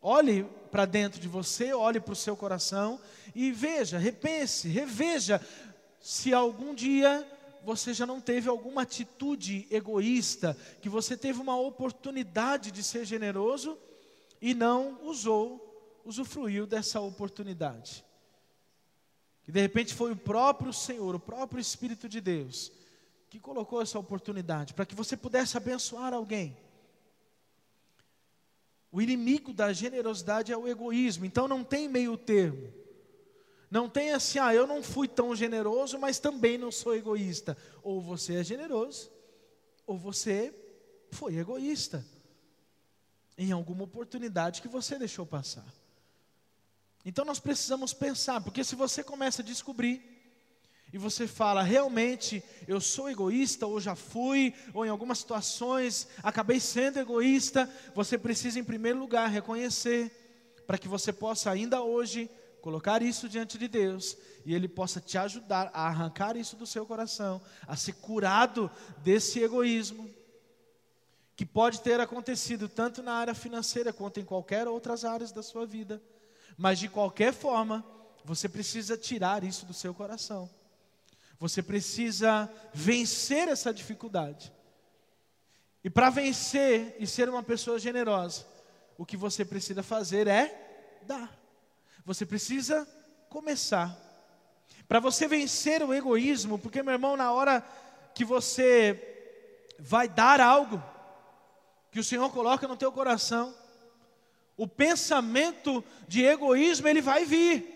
Olhe 0.00 0.44
para 0.70 0.84
dentro 0.84 1.20
de 1.20 1.28
você, 1.28 1.72
olhe 1.72 2.00
para 2.00 2.12
o 2.12 2.16
seu 2.16 2.36
coração 2.36 3.00
e 3.34 3.52
veja, 3.52 3.98
repense, 3.98 4.68
reveja 4.68 5.40
se 6.00 6.34
algum 6.34 6.74
dia 6.74 7.24
você 7.64 7.94
já 7.94 8.04
não 8.04 8.20
teve 8.20 8.48
alguma 8.48 8.82
atitude 8.82 9.68
egoísta, 9.70 10.56
que 10.80 10.88
você 10.88 11.16
teve 11.16 11.40
uma 11.40 11.56
oportunidade 11.56 12.72
de 12.72 12.82
ser 12.82 13.04
generoso 13.04 13.78
e 14.40 14.52
não 14.52 14.98
usou, 15.04 16.00
usufruiu 16.04 16.66
dessa 16.66 17.00
oportunidade. 17.00 18.04
Que 19.52 19.56
de 19.56 19.60
repente 19.60 19.92
foi 19.92 20.12
o 20.12 20.16
próprio 20.16 20.72
Senhor, 20.72 21.14
o 21.14 21.20
próprio 21.20 21.60
Espírito 21.60 22.08
de 22.08 22.22
Deus, 22.22 22.72
que 23.28 23.38
colocou 23.38 23.82
essa 23.82 23.98
oportunidade 23.98 24.72
para 24.72 24.86
que 24.86 24.94
você 24.94 25.14
pudesse 25.14 25.58
abençoar 25.58 26.14
alguém. 26.14 26.56
O 28.90 29.02
inimigo 29.02 29.52
da 29.52 29.70
generosidade 29.70 30.50
é 30.50 30.56
o 30.56 30.66
egoísmo, 30.66 31.26
então 31.26 31.46
não 31.46 31.62
tem 31.62 31.86
meio 31.86 32.16
termo. 32.16 32.72
Não 33.70 33.90
tem 33.90 34.12
assim, 34.12 34.38
ah, 34.38 34.54
eu 34.54 34.66
não 34.66 34.82
fui 34.82 35.06
tão 35.06 35.36
generoso, 35.36 35.98
mas 35.98 36.18
também 36.18 36.56
não 36.56 36.72
sou 36.72 36.96
egoísta. 36.96 37.54
Ou 37.82 38.00
você 38.00 38.36
é 38.36 38.44
generoso, 38.44 39.10
ou 39.86 39.98
você 39.98 40.54
foi 41.10 41.36
egoísta 41.36 42.02
em 43.36 43.52
alguma 43.52 43.84
oportunidade 43.84 44.62
que 44.62 44.68
você 44.68 44.98
deixou 44.98 45.26
passar. 45.26 45.81
Então 47.04 47.24
nós 47.24 47.40
precisamos 47.40 47.92
pensar, 47.92 48.40
porque 48.40 48.62
se 48.62 48.76
você 48.76 49.02
começa 49.02 49.42
a 49.42 49.44
descobrir 49.44 50.00
e 50.92 50.98
você 50.98 51.26
fala, 51.26 51.62
realmente 51.62 52.42
eu 52.68 52.80
sou 52.80 53.10
egoísta, 53.10 53.66
ou 53.66 53.80
já 53.80 53.96
fui, 53.96 54.54
ou 54.72 54.84
em 54.86 54.88
algumas 54.88 55.18
situações 55.18 56.06
acabei 56.22 56.60
sendo 56.60 56.98
egoísta, 56.98 57.68
você 57.94 58.16
precisa, 58.16 58.58
em 58.58 58.64
primeiro 58.64 58.98
lugar, 58.98 59.28
reconhecer, 59.28 60.10
para 60.66 60.78
que 60.78 60.86
você 60.86 61.12
possa 61.12 61.50
ainda 61.50 61.82
hoje 61.82 62.30
colocar 62.60 63.02
isso 63.02 63.28
diante 63.28 63.58
de 63.58 63.66
Deus 63.66 64.16
e 64.46 64.54
Ele 64.54 64.68
possa 64.68 65.00
te 65.00 65.18
ajudar 65.18 65.70
a 65.74 65.88
arrancar 65.88 66.36
isso 66.36 66.54
do 66.54 66.66
seu 66.66 66.86
coração, 66.86 67.42
a 67.66 67.74
ser 67.76 67.94
curado 67.94 68.70
desse 68.98 69.40
egoísmo, 69.40 70.08
que 71.34 71.44
pode 71.44 71.80
ter 71.80 71.98
acontecido 71.98 72.68
tanto 72.68 73.02
na 73.02 73.14
área 73.14 73.34
financeira 73.34 73.92
quanto 73.92 74.20
em 74.20 74.24
qualquer 74.24 74.68
outras 74.68 75.04
áreas 75.04 75.32
da 75.32 75.42
sua 75.42 75.66
vida, 75.66 76.00
mas 76.56 76.78
de 76.78 76.88
qualquer 76.88 77.32
forma, 77.32 77.84
você 78.24 78.48
precisa 78.48 78.96
tirar 78.96 79.44
isso 79.44 79.66
do 79.66 79.74
seu 79.74 79.92
coração. 79.92 80.48
Você 81.38 81.62
precisa 81.62 82.48
vencer 82.72 83.48
essa 83.48 83.72
dificuldade. 83.74 84.52
E 85.82 85.90
para 85.90 86.10
vencer 86.10 86.96
e 87.00 87.06
ser 87.06 87.28
uma 87.28 87.42
pessoa 87.42 87.78
generosa, 87.78 88.46
o 88.96 89.04
que 89.04 89.16
você 89.16 89.44
precisa 89.44 89.82
fazer 89.82 90.28
é 90.28 91.00
dar. 91.02 91.36
Você 92.04 92.24
precisa 92.24 92.86
começar. 93.28 93.98
Para 94.86 95.00
você 95.00 95.26
vencer 95.26 95.82
o 95.82 95.92
egoísmo, 95.92 96.58
porque 96.58 96.82
meu 96.82 96.92
irmão, 96.92 97.16
na 97.16 97.32
hora 97.32 97.60
que 98.14 98.24
você 98.24 99.74
vai 99.78 100.08
dar 100.08 100.40
algo 100.40 100.82
que 101.90 101.98
o 101.98 102.04
Senhor 102.04 102.30
coloca 102.30 102.68
no 102.68 102.76
teu 102.76 102.92
coração, 102.92 103.54
o 104.56 104.66
pensamento 104.66 105.84
de 106.06 106.24
egoísmo 106.24 106.88
ele 106.88 107.00
vai 107.00 107.24
vir. 107.24 107.72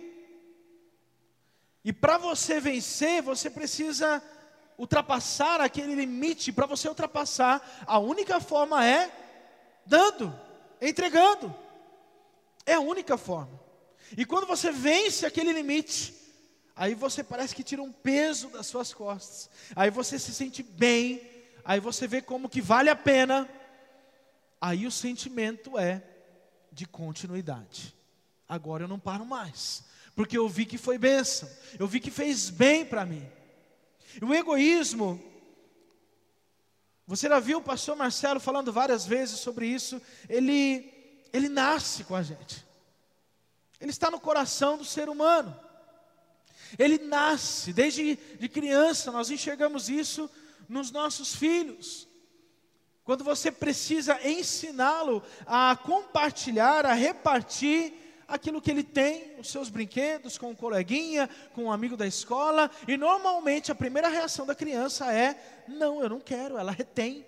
E 1.84 1.92
para 1.92 2.18
você 2.18 2.58
vencer, 2.58 3.22
você 3.22 3.48
precisa 3.48 4.22
ultrapassar 4.76 5.60
aquele 5.60 5.94
limite. 5.94 6.52
Para 6.52 6.66
você 6.66 6.88
ultrapassar, 6.88 7.84
a 7.86 7.98
única 7.98 8.40
forma 8.40 8.84
é 8.84 9.10
dando, 9.84 10.34
entregando. 10.80 11.54
É 12.64 12.74
a 12.74 12.80
única 12.80 13.16
forma. 13.16 13.60
E 14.16 14.24
quando 14.24 14.46
você 14.46 14.70
vence 14.70 15.24
aquele 15.24 15.52
limite, 15.52 16.14
aí 16.74 16.94
você 16.94 17.22
parece 17.22 17.54
que 17.54 17.62
tira 17.62 17.82
um 17.82 17.92
peso 17.92 18.48
das 18.48 18.66
suas 18.66 18.92
costas. 18.92 19.48
Aí 19.74 19.90
você 19.90 20.18
se 20.18 20.34
sente 20.34 20.62
bem, 20.62 21.22
aí 21.64 21.80
você 21.80 22.06
vê 22.06 22.20
como 22.20 22.48
que 22.48 22.60
vale 22.60 22.90
a 22.90 22.96
pena. 22.96 23.48
Aí 24.60 24.86
o 24.86 24.90
sentimento 24.90 25.78
é 25.78 26.02
de 26.76 26.86
continuidade. 26.86 27.92
Agora 28.46 28.84
eu 28.84 28.88
não 28.88 29.00
paro 29.00 29.24
mais 29.24 29.82
porque 30.16 30.38
eu 30.38 30.48
vi 30.48 30.64
que 30.64 30.78
foi 30.78 30.96
bênção, 30.96 31.48
eu 31.78 31.86
vi 31.86 32.00
que 32.00 32.10
fez 32.10 32.48
bem 32.48 32.86
para 32.86 33.04
mim. 33.04 33.28
E 34.20 34.24
o 34.24 34.34
egoísmo, 34.34 35.22
você 37.06 37.28
já 37.28 37.38
viu 37.38 37.58
o 37.58 37.62
pastor 37.62 37.94
Marcelo 37.94 38.40
falando 38.40 38.72
várias 38.72 39.04
vezes 39.04 39.40
sobre 39.40 39.66
isso, 39.66 40.00
ele, 40.26 40.90
ele 41.34 41.50
nasce 41.50 42.02
com 42.02 42.16
a 42.16 42.22
gente, 42.22 42.64
ele 43.78 43.90
está 43.90 44.10
no 44.10 44.18
coração 44.18 44.78
do 44.78 44.86
ser 44.86 45.10
humano, 45.10 45.54
ele 46.78 46.96
nasce, 46.96 47.74
desde 47.74 48.16
de 48.16 48.48
criança, 48.48 49.12
nós 49.12 49.30
enxergamos 49.30 49.90
isso 49.90 50.30
nos 50.66 50.90
nossos 50.90 51.36
filhos. 51.36 52.05
Quando 53.06 53.22
você 53.22 53.52
precisa 53.52 54.18
ensiná-lo 54.28 55.22
a 55.46 55.78
compartilhar, 55.80 56.84
a 56.84 56.92
repartir 56.92 57.94
aquilo 58.26 58.60
que 58.60 58.68
ele 58.68 58.82
tem, 58.82 59.38
os 59.38 59.48
seus 59.48 59.68
brinquedos 59.68 60.36
com 60.36 60.46
o 60.46 60.50
um 60.50 60.54
coleguinha, 60.56 61.30
com 61.54 61.66
um 61.66 61.72
amigo 61.72 61.96
da 61.96 62.04
escola, 62.04 62.68
e 62.88 62.96
normalmente 62.96 63.70
a 63.70 63.76
primeira 63.76 64.08
reação 64.08 64.44
da 64.44 64.56
criança 64.56 65.12
é: 65.12 65.40
não, 65.68 66.02
eu 66.02 66.08
não 66.08 66.18
quero, 66.18 66.58
ela 66.58 66.72
retém. 66.72 67.24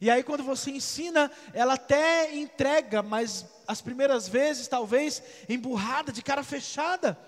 E 0.00 0.08
aí, 0.08 0.22
quando 0.22 0.44
você 0.44 0.70
ensina, 0.70 1.32
ela 1.52 1.74
até 1.74 2.32
entrega, 2.32 3.02
mas 3.02 3.44
as 3.66 3.82
primeiras 3.82 4.28
vezes, 4.28 4.68
talvez, 4.68 5.20
emburrada, 5.48 6.12
de 6.12 6.22
cara 6.22 6.44
fechada, 6.44 7.18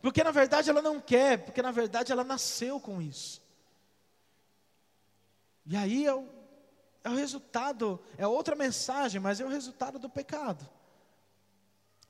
Porque 0.00 0.24
na 0.24 0.30
verdade 0.30 0.70
ela 0.70 0.80
não 0.80 0.98
quer, 0.98 1.44
porque 1.44 1.60
na 1.60 1.72
verdade 1.72 2.10
ela 2.10 2.24
nasceu 2.24 2.80
com 2.80 3.02
isso. 3.02 3.42
E 5.66 5.76
aí 5.76 6.08
o, 6.08 6.35
é 7.06 7.10
o 7.10 7.14
resultado, 7.14 8.00
é 8.18 8.26
outra 8.26 8.56
mensagem, 8.56 9.20
mas 9.20 9.40
é 9.40 9.44
o 9.44 9.48
resultado 9.48 9.96
do 9.96 10.10
pecado. 10.10 10.68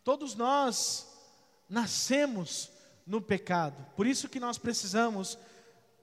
Todos 0.03 0.35
nós 0.35 1.07
nascemos 1.69 2.71
no 3.07 3.21
pecado. 3.21 3.85
Por 3.95 4.07
isso 4.07 4.27
que 4.27 4.41
nós 4.41 4.57
precisamos, 4.57 5.37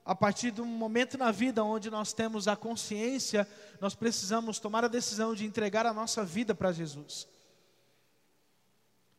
a 0.04 0.14
partir 0.14 0.52
de 0.52 0.60
um 0.60 0.66
momento 0.66 1.18
na 1.18 1.32
vida 1.32 1.64
onde 1.64 1.90
nós 1.90 2.12
temos 2.12 2.46
a 2.46 2.54
consciência, 2.54 3.48
nós 3.80 3.96
precisamos 3.96 4.60
tomar 4.60 4.84
a 4.84 4.88
decisão 4.88 5.34
de 5.34 5.44
entregar 5.44 5.84
a 5.86 5.92
nossa 5.92 6.24
vida 6.24 6.54
para 6.54 6.70
Jesus. 6.70 7.26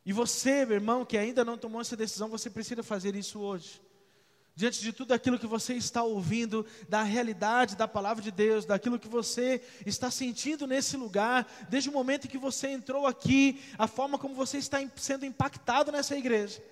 E 0.05 0.13
você, 0.13 0.65
meu 0.65 0.75
irmão, 0.75 1.03
que 1.03 1.17
ainda 1.17 1.43
não 1.43 1.57
tomou 1.57 1.81
essa 1.81 1.97
decisão, 1.97 2.29
você 2.29 2.49
precisa 2.49 2.81
fazer 2.81 3.13
isso 3.13 3.41
hoje. 3.41 3.81
Diante 4.55 4.81
de 4.81 4.93
tudo 4.93 5.13
aquilo 5.13 5.37
que 5.37 5.45
você 5.45 5.73
está 5.73 6.01
ouvindo, 6.01 6.65
da 6.87 7.03
realidade 7.03 7.75
da 7.75 7.89
palavra 7.89 8.23
de 8.23 8.31
Deus, 8.31 8.63
daquilo 8.65 8.97
que 8.97 9.09
você 9.09 9.61
está 9.85 10.09
sentindo 10.09 10.65
nesse 10.65 10.95
lugar, 10.95 11.45
desde 11.69 11.89
o 11.89 11.93
momento 11.93 12.25
em 12.25 12.29
que 12.29 12.37
você 12.37 12.69
entrou 12.69 13.05
aqui, 13.05 13.61
a 13.77 13.85
forma 13.85 14.17
como 14.17 14.33
você 14.33 14.57
está 14.57 14.79
sendo 14.95 15.25
impactado 15.25 15.91
nessa 15.91 16.15
igreja, 16.15 16.63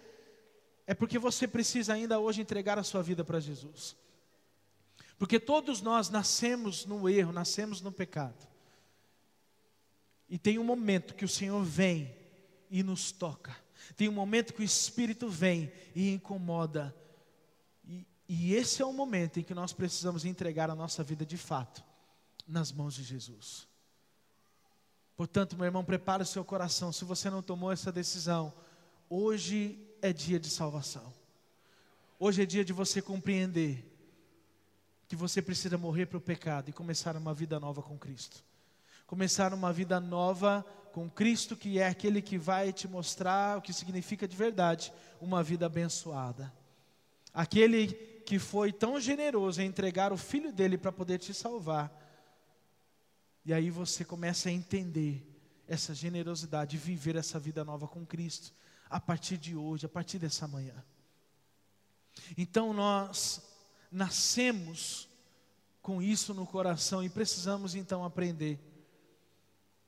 é 0.87 0.93
porque 0.93 1.19
você 1.19 1.45
precisa 1.45 1.93
ainda 1.93 2.19
hoje 2.19 2.41
entregar 2.41 2.79
a 2.79 2.83
sua 2.83 3.03
vida 3.03 3.23
para 3.23 3.41
Jesus. 3.41 3.97
Porque 5.17 5.37
todos 5.37 5.81
nós 5.81 6.09
nascemos 6.09 6.85
no 6.85 7.09
erro, 7.09 7.33
nascemos 7.33 7.81
no 7.81 7.91
pecado. 7.91 8.47
E 10.29 10.37
tem 10.37 10.57
um 10.57 10.63
momento 10.63 11.15
que 11.15 11.25
o 11.25 11.29
Senhor 11.29 11.61
vem 11.63 12.15
e 12.71 12.81
nos 12.81 13.11
toca. 13.11 13.55
Tem 13.97 14.07
um 14.07 14.13
momento 14.13 14.53
que 14.53 14.61
o 14.61 14.65
Espírito 14.65 15.27
vem 15.27 15.71
e 15.93 16.13
incomoda. 16.13 16.95
E, 18.27 18.53
esse 18.53 18.81
é 18.81 18.85
o 18.85 18.93
momento 18.93 19.39
em 19.39 19.43
que 19.43 19.53
nós 19.53 19.73
precisamos 19.73 20.25
entregar 20.25 20.69
a 20.69 20.75
nossa 20.75 21.03
vida 21.03 21.25
de 21.25 21.37
fato 21.37 21.83
nas 22.47 22.71
mãos 22.71 22.93
de 22.93 23.03
Jesus. 23.03 23.67
Portanto, 25.15 25.55
meu 25.55 25.65
irmão, 25.65 25.83
prepare 25.83 26.23
o 26.23 26.25
seu 26.25 26.43
coração. 26.43 26.91
Se 26.91 27.05
você 27.05 27.29
não 27.29 27.41
tomou 27.41 27.71
essa 27.71 27.91
decisão, 27.91 28.53
hoje 29.09 29.79
é 30.01 30.11
dia 30.11 30.39
de 30.39 30.49
salvação. 30.49 31.13
Hoje 32.19 32.43
é 32.43 32.45
dia 32.45 32.65
de 32.65 32.73
você 32.73 33.01
compreender 33.01 33.89
que 35.07 35.15
você 35.15 35.41
precisa 35.41 35.77
morrer 35.77 36.07
para 36.07 36.17
o 36.17 36.21
pecado 36.21 36.69
e 36.69 36.73
começar 36.73 37.15
uma 37.15 37.33
vida 37.33 37.59
nova 37.59 37.81
com 37.81 37.97
Cristo. 37.97 38.43
Começar 39.05 39.53
uma 39.53 39.71
vida 39.71 39.99
nova 39.99 40.65
com 40.91 41.09
Cristo, 41.09 41.55
que 41.55 41.79
é 41.79 41.87
aquele 41.87 42.21
que 42.21 42.37
vai 42.37 42.73
te 42.73 42.87
mostrar 42.87 43.57
o 43.57 43.61
que 43.61 43.73
significa 43.73 44.27
de 44.27 44.35
verdade 44.35 44.93
uma 45.19 45.43
vida 45.43 45.65
abençoada. 45.65 46.51
Aquele 47.33 48.12
que 48.25 48.39
foi 48.39 48.71
tão 48.71 48.99
generoso 48.99 49.61
em 49.61 49.65
entregar 49.65 50.11
o 50.13 50.17
filho 50.17 50.51
dele 50.51 50.77
para 50.77 50.91
poder 50.91 51.19
te 51.19 51.33
salvar. 51.33 51.91
E 53.45 53.53
aí 53.53 53.69
você 53.69 54.05
começa 54.05 54.49
a 54.49 54.51
entender 54.51 55.29
essa 55.67 55.93
generosidade, 55.93 56.77
viver 56.77 57.15
essa 57.15 57.39
vida 57.39 57.63
nova 57.63 57.87
com 57.87 58.05
Cristo, 58.05 58.53
a 58.89 58.99
partir 58.99 59.37
de 59.37 59.55
hoje, 59.55 59.85
a 59.85 59.89
partir 59.89 60.19
dessa 60.19 60.47
manhã. 60.47 60.83
Então 62.37 62.73
nós 62.73 63.41
nascemos 63.91 65.09
com 65.81 66.01
isso 66.01 66.33
no 66.33 66.45
coração 66.45 67.03
e 67.03 67.09
precisamos 67.09 67.75
então 67.75 68.03
aprender 68.03 68.59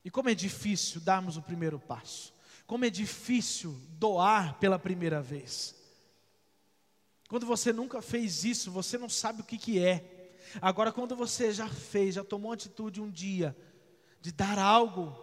e 0.06 0.12
como 0.12 0.30
é 0.30 0.36
difícil 0.36 1.02
darmos 1.02 1.36
o 1.36 1.42
primeiro 1.42 1.80
passo. 1.80 2.32
Como 2.68 2.86
é 2.86 2.92
difícil 2.92 3.76
doar 3.98 4.54
pela 4.60 4.78
primeira 4.78 5.20
vez. 5.20 5.76
Quando 7.28 7.46
você 7.46 7.74
nunca 7.74 8.02
fez 8.02 8.44
isso, 8.44 8.72
você 8.72 8.98
não 8.98 9.10
sabe 9.10 9.42
o 9.42 9.46
que, 9.46 9.58
que 9.58 9.80
é. 9.80 10.38
Agora, 10.62 10.92
quando 10.92 11.16
você 11.16 11.52
já 11.52 11.68
fez, 11.68 12.16
já 12.16 12.24
tomou 12.24 12.52
atitude 12.52 13.02
um 13.02 13.10
dia 13.10 13.56
de 14.22 14.32
dar 14.32 14.58
algo, 14.58 15.16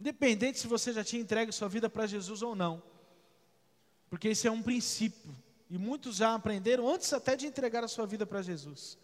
independente 0.00 0.58
se 0.58 0.66
você 0.66 0.92
já 0.92 1.04
tinha 1.04 1.22
entregue 1.22 1.52
sua 1.52 1.68
vida 1.68 1.88
para 1.90 2.06
Jesus 2.06 2.42
ou 2.42 2.54
não, 2.54 2.82
porque 4.08 4.28
esse 4.28 4.46
é 4.46 4.50
um 4.50 4.62
princípio, 4.62 5.34
e 5.68 5.76
muitos 5.76 6.16
já 6.16 6.34
aprenderam 6.34 6.88
antes 6.88 7.12
até 7.12 7.36
de 7.36 7.46
entregar 7.46 7.84
a 7.84 7.88
sua 7.88 8.06
vida 8.06 8.26
para 8.26 8.42
Jesus. 8.42 8.98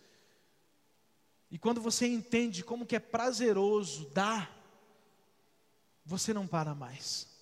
E 1.51 1.59
quando 1.59 1.81
você 1.81 2.07
entende 2.07 2.65
como 2.65 2.87
que 2.87 2.97
é 2.97 3.01
prazeroso 3.01 4.09
dar, 4.11 4.51
você 6.05 6.33
não 6.33 6.47
para 6.47 6.75
mais. 6.75 7.34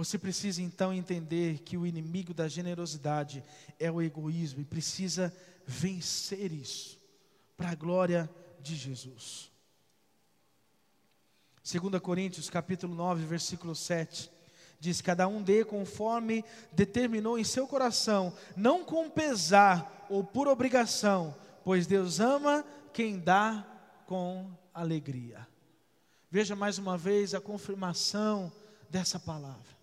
Você 0.00 0.16
precisa 0.16 0.62
então 0.62 0.94
entender 0.94 1.58
que 1.58 1.76
o 1.76 1.86
inimigo 1.86 2.32
da 2.32 2.48
generosidade 2.48 3.44
é 3.78 3.90
o 3.90 4.00
egoísmo 4.00 4.62
e 4.62 4.64
precisa 4.64 5.30
vencer 5.66 6.50
isso 6.52 6.98
para 7.54 7.68
a 7.68 7.74
glória 7.74 8.30
de 8.62 8.76
Jesus. 8.76 9.50
2 11.70 12.00
Coríntios 12.00 12.48
capítulo 12.48 12.94
9, 12.94 13.26
versículo 13.26 13.76
7 13.76 14.30
diz: 14.80 15.02
Cada 15.02 15.28
um 15.28 15.42
dê 15.42 15.66
conforme 15.66 16.46
determinou 16.72 17.38
em 17.38 17.44
seu 17.44 17.68
coração, 17.68 18.32
não 18.56 18.82
com 18.82 19.10
pesar 19.10 20.06
ou 20.08 20.24
por 20.24 20.48
obrigação, 20.48 21.36
pois 21.62 21.86
Deus 21.86 22.20
ama 22.20 22.64
quem 22.94 23.18
dá 23.18 23.66
com 24.06 24.50
alegria. 24.72 25.46
Veja 26.30 26.56
mais 26.56 26.78
uma 26.78 26.96
vez 26.96 27.34
a 27.34 27.40
confirmação 27.40 28.50
dessa 28.88 29.20
palavra. 29.20 29.79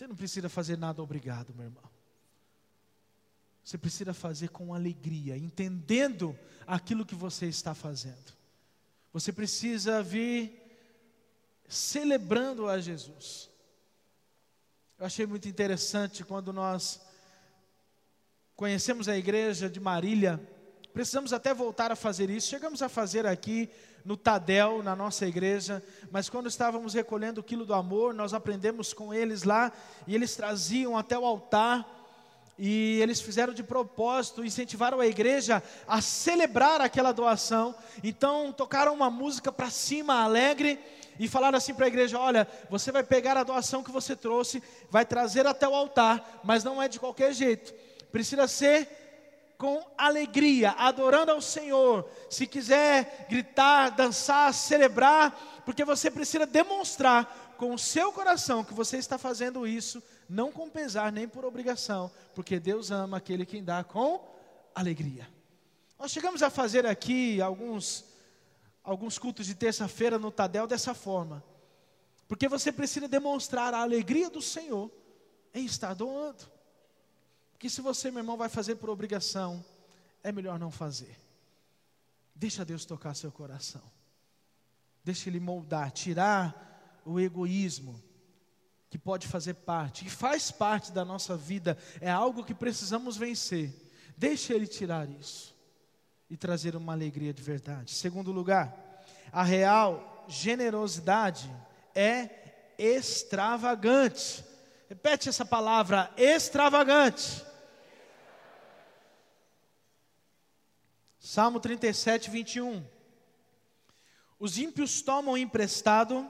Você 0.00 0.06
não 0.06 0.16
precisa 0.16 0.48
fazer 0.48 0.78
nada 0.78 1.02
obrigado, 1.02 1.52
meu 1.54 1.66
irmão. 1.66 1.84
Você 3.62 3.76
precisa 3.76 4.14
fazer 4.14 4.48
com 4.48 4.72
alegria, 4.72 5.36
entendendo 5.36 6.34
aquilo 6.66 7.04
que 7.04 7.14
você 7.14 7.44
está 7.44 7.74
fazendo. 7.74 8.32
Você 9.12 9.30
precisa 9.30 10.02
vir 10.02 10.58
celebrando 11.68 12.66
a 12.66 12.80
Jesus. 12.80 13.50
Eu 14.98 15.04
achei 15.04 15.26
muito 15.26 15.46
interessante 15.46 16.24
quando 16.24 16.50
nós 16.50 17.02
conhecemos 18.56 19.06
a 19.06 19.18
igreja 19.18 19.68
de 19.68 19.80
Marília 19.80 20.40
Precisamos 20.92 21.32
até 21.32 21.54
voltar 21.54 21.92
a 21.92 21.96
fazer 21.96 22.30
isso. 22.30 22.48
Chegamos 22.48 22.82
a 22.82 22.88
fazer 22.88 23.26
aqui 23.26 23.70
no 24.04 24.16
Tadel, 24.16 24.82
na 24.82 24.96
nossa 24.96 25.26
igreja, 25.26 25.82
mas 26.10 26.28
quando 26.28 26.48
estávamos 26.48 26.94
recolhendo 26.94 27.40
o 27.40 27.44
quilo 27.44 27.64
do 27.64 27.74
amor, 27.74 28.14
nós 28.14 28.34
aprendemos 28.34 28.92
com 28.92 29.12
eles 29.12 29.44
lá 29.44 29.72
e 30.06 30.14
eles 30.14 30.34
traziam 30.34 30.96
até 30.96 31.18
o 31.18 31.24
altar 31.24 31.86
e 32.58 33.00
eles 33.00 33.20
fizeram 33.20 33.54
de 33.54 33.62
propósito, 33.62 34.44
incentivaram 34.44 35.00
a 35.00 35.06
igreja 35.06 35.62
a 35.86 36.02
celebrar 36.02 36.80
aquela 36.80 37.12
doação. 37.12 37.74
Então 38.02 38.52
tocaram 38.52 38.92
uma 38.92 39.10
música 39.10 39.50
para 39.52 39.70
cima, 39.70 40.22
alegre, 40.22 40.78
e 41.18 41.28
falaram 41.28 41.56
assim 41.56 41.72
para 41.72 41.86
a 41.86 41.88
igreja: 41.88 42.18
Olha, 42.18 42.46
você 42.68 42.90
vai 42.90 43.02
pegar 43.02 43.36
a 43.36 43.44
doação 43.44 43.82
que 43.82 43.90
você 43.90 44.16
trouxe, 44.16 44.62
vai 44.90 45.06
trazer 45.06 45.46
até 45.46 45.66
o 45.68 45.74
altar, 45.74 46.40
mas 46.42 46.64
não 46.64 46.82
é 46.82 46.88
de 46.88 47.00
qualquer 47.00 47.32
jeito, 47.32 47.72
precisa 48.10 48.46
ser 48.46 48.99
com 49.60 49.84
alegria, 49.98 50.70
adorando 50.70 51.32
ao 51.32 51.42
Senhor. 51.42 52.10
Se 52.30 52.46
quiser 52.46 53.26
gritar, 53.28 53.90
dançar, 53.90 54.54
celebrar, 54.54 55.62
porque 55.66 55.84
você 55.84 56.10
precisa 56.10 56.46
demonstrar 56.46 57.54
com 57.58 57.74
o 57.74 57.78
seu 57.78 58.10
coração 58.10 58.64
que 58.64 58.72
você 58.72 58.96
está 58.96 59.18
fazendo 59.18 59.66
isso, 59.66 60.02
não 60.26 60.50
com 60.50 60.70
pesar 60.70 61.12
nem 61.12 61.28
por 61.28 61.44
obrigação, 61.44 62.10
porque 62.34 62.58
Deus 62.58 62.90
ama 62.90 63.18
aquele 63.18 63.44
que 63.44 63.60
dá 63.60 63.84
com 63.84 64.26
alegria. 64.74 65.28
Nós 65.98 66.10
chegamos 66.10 66.42
a 66.42 66.48
fazer 66.48 66.86
aqui 66.86 67.42
alguns 67.42 68.06
alguns 68.82 69.18
cultos 69.18 69.44
de 69.44 69.54
terça-feira 69.54 70.18
no 70.18 70.30
Tadel 70.30 70.66
dessa 70.66 70.94
forma. 70.94 71.44
Porque 72.26 72.48
você 72.48 72.72
precisa 72.72 73.06
demonstrar 73.06 73.74
a 73.74 73.82
alegria 73.82 74.30
do 74.30 74.40
Senhor 74.40 74.90
em 75.52 75.66
estar 75.66 75.92
doando 75.92 76.59
que 77.60 77.68
se 77.68 77.82
você, 77.82 78.10
meu 78.10 78.20
irmão, 78.20 78.38
vai 78.38 78.48
fazer 78.48 78.76
por 78.76 78.88
obrigação, 78.88 79.62
é 80.24 80.32
melhor 80.32 80.58
não 80.58 80.70
fazer. 80.70 81.14
Deixa 82.34 82.64
Deus 82.64 82.86
tocar 82.86 83.14
seu 83.14 83.30
coração. 83.30 83.82
Deixa 85.04 85.28
Ele 85.28 85.38
moldar, 85.38 85.90
tirar 85.90 87.02
o 87.04 87.20
egoísmo 87.20 88.02
que 88.88 88.98
pode 88.98 89.28
fazer 89.28 89.52
parte, 89.52 90.04
que 90.04 90.10
faz 90.10 90.50
parte 90.50 90.90
da 90.90 91.04
nossa 91.04 91.36
vida, 91.36 91.76
é 92.00 92.10
algo 92.10 92.42
que 92.42 92.54
precisamos 92.54 93.18
vencer. 93.18 93.70
Deixa 94.16 94.54
Ele 94.54 94.66
tirar 94.66 95.06
isso 95.10 95.54
e 96.30 96.38
trazer 96.38 96.74
uma 96.74 96.94
alegria 96.94 97.34
de 97.34 97.42
verdade. 97.42 97.92
Segundo 97.92 98.32
lugar, 98.32 98.74
a 99.30 99.44
real 99.44 100.24
generosidade 100.26 101.54
é 101.94 102.74
extravagante. 102.78 104.42
Repete 104.88 105.28
essa 105.28 105.44
palavra, 105.44 106.10
extravagante. 106.16 107.49
Salmo 111.20 111.60
37, 111.60 112.30
21. 112.30 112.82
Os 114.38 114.56
ímpios 114.56 115.02
tomam 115.02 115.36
emprestado 115.36 116.28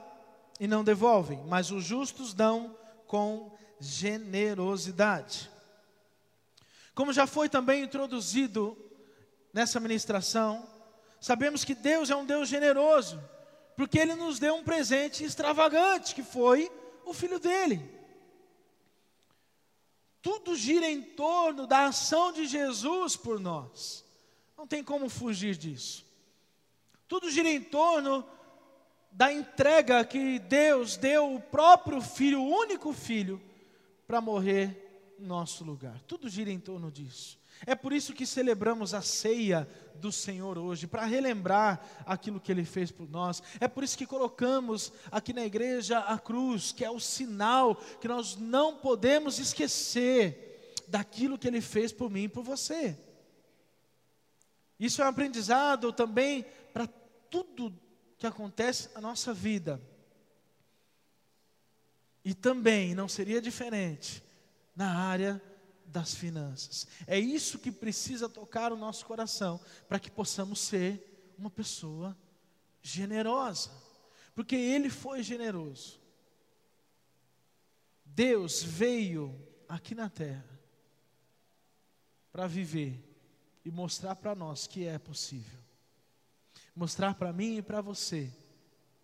e 0.59 0.67
não 0.67 0.83
devolvem, 0.83 1.41
mas 1.47 1.71
os 1.71 1.85
justos 1.85 2.33
dão 2.33 2.77
com 3.07 3.57
generosidade. 3.79 5.49
Como 6.93 7.13
já 7.13 7.25
foi 7.25 7.47
também 7.47 7.83
introduzido 7.83 8.77
nessa 9.53 9.79
ministração, 9.79 10.67
sabemos 11.21 11.63
que 11.63 11.73
Deus 11.73 12.09
é 12.09 12.15
um 12.15 12.25
Deus 12.25 12.49
generoso, 12.49 13.23
porque 13.77 13.97
Ele 13.97 14.13
nos 14.13 14.39
deu 14.39 14.55
um 14.55 14.63
presente 14.63 15.23
extravagante, 15.23 16.13
que 16.13 16.21
foi 16.21 16.69
o 17.05 17.13
Filho 17.13 17.39
dele. 17.39 17.81
Tudo 20.21 20.53
gira 20.53 20.85
em 20.85 21.01
torno 21.01 21.65
da 21.65 21.85
ação 21.85 22.33
de 22.33 22.45
Jesus 22.45 23.15
por 23.15 23.39
nós, 23.39 24.05
não 24.61 24.67
tem 24.67 24.83
como 24.83 25.09
fugir 25.09 25.57
disso. 25.57 26.05
Tudo 27.07 27.31
gira 27.31 27.49
em 27.49 27.59
torno 27.59 28.23
da 29.11 29.33
entrega 29.33 30.05
que 30.05 30.37
Deus 30.37 30.97
deu 30.97 31.33
o 31.33 31.41
próprio 31.41 31.99
Filho, 31.99 32.43
o 32.43 32.59
único 32.59 32.93
Filho, 32.93 33.41
para 34.05 34.21
morrer 34.21 35.15
em 35.19 35.25
nosso 35.25 35.63
lugar. 35.63 35.99
Tudo 36.03 36.29
gira 36.29 36.51
em 36.51 36.59
torno 36.59 36.91
disso. 36.91 37.39
É 37.65 37.73
por 37.73 37.91
isso 37.91 38.13
que 38.13 38.23
celebramos 38.23 38.93
a 38.93 39.01
ceia 39.01 39.67
do 39.95 40.11
Senhor 40.11 40.59
hoje, 40.59 40.85
para 40.85 41.05
relembrar 41.05 41.83
aquilo 42.05 42.39
que 42.39 42.51
Ele 42.51 42.63
fez 42.63 42.91
por 42.91 43.09
nós. 43.09 43.41
É 43.59 43.67
por 43.67 43.83
isso 43.83 43.97
que 43.97 44.05
colocamos 44.05 44.93
aqui 45.11 45.33
na 45.33 45.43
igreja 45.43 45.97
a 46.01 46.19
cruz, 46.19 46.71
que 46.71 46.85
é 46.85 46.91
o 46.91 46.99
sinal 46.99 47.75
que 47.99 48.07
nós 48.07 48.35
não 48.35 48.75
podemos 48.75 49.39
esquecer 49.39 50.75
daquilo 50.87 51.39
que 51.39 51.47
Ele 51.47 51.61
fez 51.61 51.91
por 51.91 52.11
mim 52.11 52.25
e 52.25 52.29
por 52.29 52.43
você. 52.43 52.95
Isso 54.81 54.99
é 54.99 55.05
um 55.05 55.09
aprendizado 55.09 55.93
também 55.93 56.43
para 56.73 56.87
tudo 57.29 57.71
que 58.17 58.25
acontece 58.25 58.89
na 58.95 59.01
nossa 59.01 59.31
vida. 59.31 59.79
E 62.25 62.33
também 62.33 62.95
não 62.95 63.07
seria 63.07 63.39
diferente 63.39 64.23
na 64.75 64.97
área 64.97 65.39
das 65.85 66.15
finanças. 66.15 66.87
É 67.05 67.19
isso 67.19 67.59
que 67.59 67.71
precisa 67.71 68.27
tocar 68.27 68.73
o 68.73 68.75
nosso 68.75 69.05
coração 69.05 69.61
para 69.87 69.99
que 69.99 70.09
possamos 70.09 70.59
ser 70.59 71.31
uma 71.37 71.51
pessoa 71.51 72.17
generosa, 72.81 73.69
porque 74.33 74.55
Ele 74.55 74.89
foi 74.89 75.21
generoso. 75.21 76.01
Deus 78.03 78.63
veio 78.63 79.39
aqui 79.69 79.93
na 79.93 80.09
terra 80.09 80.59
para 82.31 82.47
viver 82.47 83.10
e 83.63 83.71
mostrar 83.71 84.15
para 84.15 84.35
nós 84.35 84.67
que 84.67 84.85
é 84.85 84.97
possível. 84.97 85.59
Mostrar 86.75 87.15
para 87.15 87.33
mim 87.33 87.57
e 87.57 87.61
para 87.61 87.81
você 87.81 88.31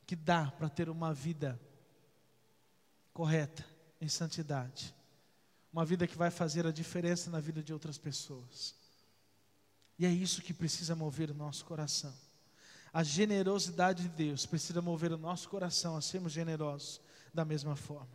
que 0.05 0.15
dá 0.15 0.51
para 0.51 0.69
ter 0.69 0.89
uma 0.89 1.13
vida 1.13 1.59
correta, 3.13 3.65
em 3.99 4.07
santidade 4.07 4.95
uma 5.77 5.85
vida 5.85 6.07
que 6.07 6.17
vai 6.17 6.31
fazer 6.31 6.65
a 6.65 6.71
diferença 6.71 7.29
na 7.29 7.39
vida 7.39 7.61
de 7.61 7.71
outras 7.71 7.99
pessoas. 7.99 8.73
E 9.99 10.07
é 10.07 10.09
isso 10.09 10.41
que 10.41 10.51
precisa 10.51 10.95
mover 10.95 11.29
o 11.29 11.35
nosso 11.35 11.65
coração. 11.65 12.11
A 12.91 13.03
generosidade 13.03 14.01
de 14.03 14.09
Deus 14.09 14.45
precisa 14.45 14.81
mover 14.81 15.11
o 15.11 15.19
nosso 15.19 15.47
coração 15.49 15.95
a 15.95 16.01
sermos 16.01 16.31
generosos 16.31 16.99
da 17.31 17.45
mesma 17.45 17.75
forma. 17.75 18.09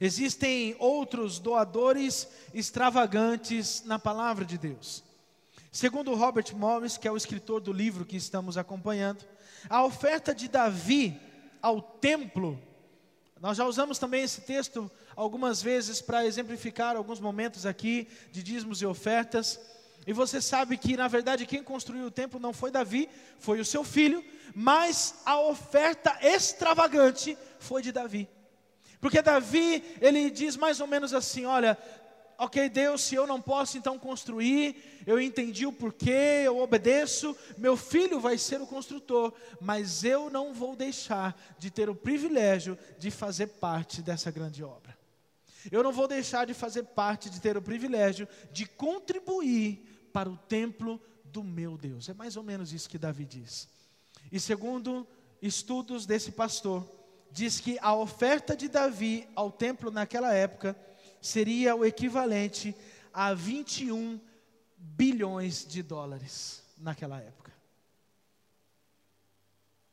Existem 0.00 0.74
outros 0.78 1.38
doadores 1.38 2.26
extravagantes 2.54 3.82
na 3.84 3.98
palavra 3.98 4.46
de 4.46 4.56
Deus. 4.56 5.04
Segundo 5.78 6.12
Robert 6.16 6.56
Morris, 6.56 6.96
que 6.96 7.06
é 7.06 7.12
o 7.12 7.16
escritor 7.16 7.60
do 7.60 7.72
livro 7.72 8.04
que 8.04 8.16
estamos 8.16 8.58
acompanhando, 8.58 9.24
a 9.70 9.84
oferta 9.84 10.34
de 10.34 10.48
Davi 10.48 11.16
ao 11.62 11.80
templo, 11.80 12.60
nós 13.40 13.56
já 13.56 13.64
usamos 13.64 13.96
também 13.96 14.24
esse 14.24 14.40
texto 14.40 14.90
algumas 15.14 15.62
vezes 15.62 16.00
para 16.00 16.26
exemplificar 16.26 16.96
alguns 16.96 17.20
momentos 17.20 17.64
aqui 17.64 18.08
de 18.32 18.42
dízimos 18.42 18.82
e 18.82 18.86
ofertas. 18.86 19.60
E 20.04 20.12
você 20.12 20.40
sabe 20.40 20.76
que, 20.76 20.96
na 20.96 21.06
verdade, 21.06 21.46
quem 21.46 21.62
construiu 21.62 22.06
o 22.06 22.10
templo 22.10 22.40
não 22.40 22.52
foi 22.52 22.72
Davi, 22.72 23.08
foi 23.38 23.60
o 23.60 23.64
seu 23.64 23.84
filho, 23.84 24.24
mas 24.56 25.14
a 25.24 25.38
oferta 25.38 26.18
extravagante 26.20 27.38
foi 27.60 27.82
de 27.82 27.92
Davi. 27.92 28.28
Porque 29.00 29.22
Davi, 29.22 29.84
ele 30.00 30.28
diz 30.28 30.56
mais 30.56 30.80
ou 30.80 30.88
menos 30.88 31.14
assim: 31.14 31.44
olha, 31.44 31.78
ok, 32.38 32.68
Deus, 32.68 33.02
se 33.02 33.16
eu 33.16 33.26
não 33.26 33.42
posso 33.42 33.76
então 33.76 33.98
construir, 33.98 35.02
eu 35.04 35.20
entendi 35.20 35.66
o 35.66 35.72
porquê, 35.72 36.42
eu 36.44 36.58
obedeço, 36.58 37.36
meu 37.58 37.76
filho 37.76 38.20
vai 38.20 38.38
ser 38.38 38.60
o 38.60 38.66
construtor, 38.66 39.32
mas 39.60 40.04
eu 40.04 40.30
não 40.30 40.54
vou 40.54 40.76
deixar 40.76 41.36
de 41.58 41.68
ter 41.68 41.90
o 41.90 41.96
privilégio 41.96 42.78
de 42.96 43.10
fazer 43.10 43.48
parte 43.48 44.00
dessa 44.00 44.30
grande 44.30 44.62
obra. 44.62 44.96
Eu 45.70 45.82
não 45.82 45.92
vou 45.92 46.06
deixar 46.06 46.46
de 46.46 46.54
fazer 46.54 46.84
parte, 46.84 47.28
de 47.28 47.40
ter 47.40 47.56
o 47.56 47.62
privilégio 47.62 48.28
de 48.52 48.64
contribuir 48.64 50.08
para 50.12 50.30
o 50.30 50.36
templo 50.36 51.00
do 51.24 51.42
meu 51.42 51.76
Deus. 51.76 52.08
É 52.08 52.14
mais 52.14 52.36
ou 52.36 52.44
menos 52.44 52.72
isso 52.72 52.88
que 52.88 52.96
Davi 52.96 53.24
diz. 53.24 53.68
E 54.30 54.38
segundo 54.38 55.06
estudos 55.42 56.06
desse 56.06 56.30
pastor, 56.30 56.88
diz 57.32 57.58
que 57.60 57.78
a 57.80 57.94
oferta 57.94 58.56
de 58.56 58.68
Davi 58.68 59.28
ao 59.34 59.50
templo 59.50 59.90
naquela 59.90 60.32
época 60.32 60.76
seria 61.20 61.74
o 61.74 61.84
equivalente 61.84 62.74
a 63.12 63.34
21 63.34 64.20
bilhões 64.76 65.66
de 65.66 65.82
dólares 65.82 66.62
naquela 66.76 67.20
época. 67.20 67.52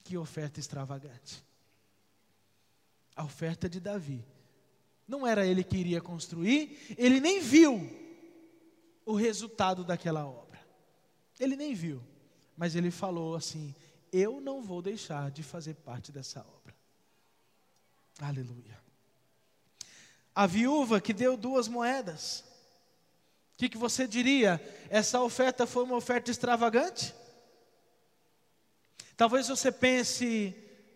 Que 0.03 0.17
oferta 0.17 0.59
extravagante. 0.59 1.43
A 3.15 3.23
oferta 3.23 3.67
de 3.67 3.80
Davi 3.80 4.23
não 5.07 5.26
era 5.26 5.45
ele 5.45 5.63
que 5.63 5.78
iria 5.78 6.01
construir, 6.01 6.95
ele 6.97 7.19
nem 7.19 7.39
viu 7.39 7.89
o 9.05 9.13
resultado 9.13 9.84
daquela 9.84 10.26
obra. 10.26 10.59
Ele 11.39 11.55
nem 11.55 11.73
viu, 11.73 12.01
mas 12.57 12.76
ele 12.76 12.89
falou 12.89 13.36
assim: 13.36 13.73
Eu 14.11 14.41
não 14.41 14.61
vou 14.61 14.82
deixar 14.82 15.30
de 15.32 15.43
fazer 15.43 15.76
parte 15.76 16.11
dessa 16.11 16.39
obra. 16.41 16.76
Aleluia. 18.19 18.84
A 20.36 20.45
viúva 20.45 20.99
que 20.99 21.13
deu 21.13 21.38
duas 21.38 21.69
moedas. 21.69 22.43
O 23.53 23.57
que, 23.57 23.69
que 23.69 23.77
você 23.77 24.05
diria? 24.05 24.61
Essa 24.89 25.21
oferta 25.21 25.65
foi 25.65 25.86
uma 25.86 25.95
oferta 25.95 26.29
extravagante? 26.29 27.15
Talvez 29.15 29.47
você 29.47 29.71
pense, 29.71 30.53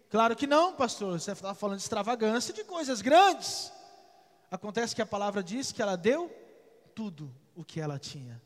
claro 0.10 0.36
que 0.36 0.46
não, 0.46 0.76
pastor, 0.76 1.18
você 1.18 1.32
está 1.32 1.56
falando 1.56 1.78
de 1.78 1.84
extravagância 1.84 2.54
de 2.54 2.66
coisas 2.66 3.02
grandes. 3.02 3.72
Acontece 4.52 4.94
que 4.94 5.02
a 5.02 5.06
palavra 5.06 5.42
diz 5.42 5.72
que 5.72 5.82
ela 5.82 5.96
deu 5.96 6.30
tudo 6.94 7.34
o 7.56 7.64
que 7.64 7.80
ela 7.80 7.98
tinha. 7.98 8.42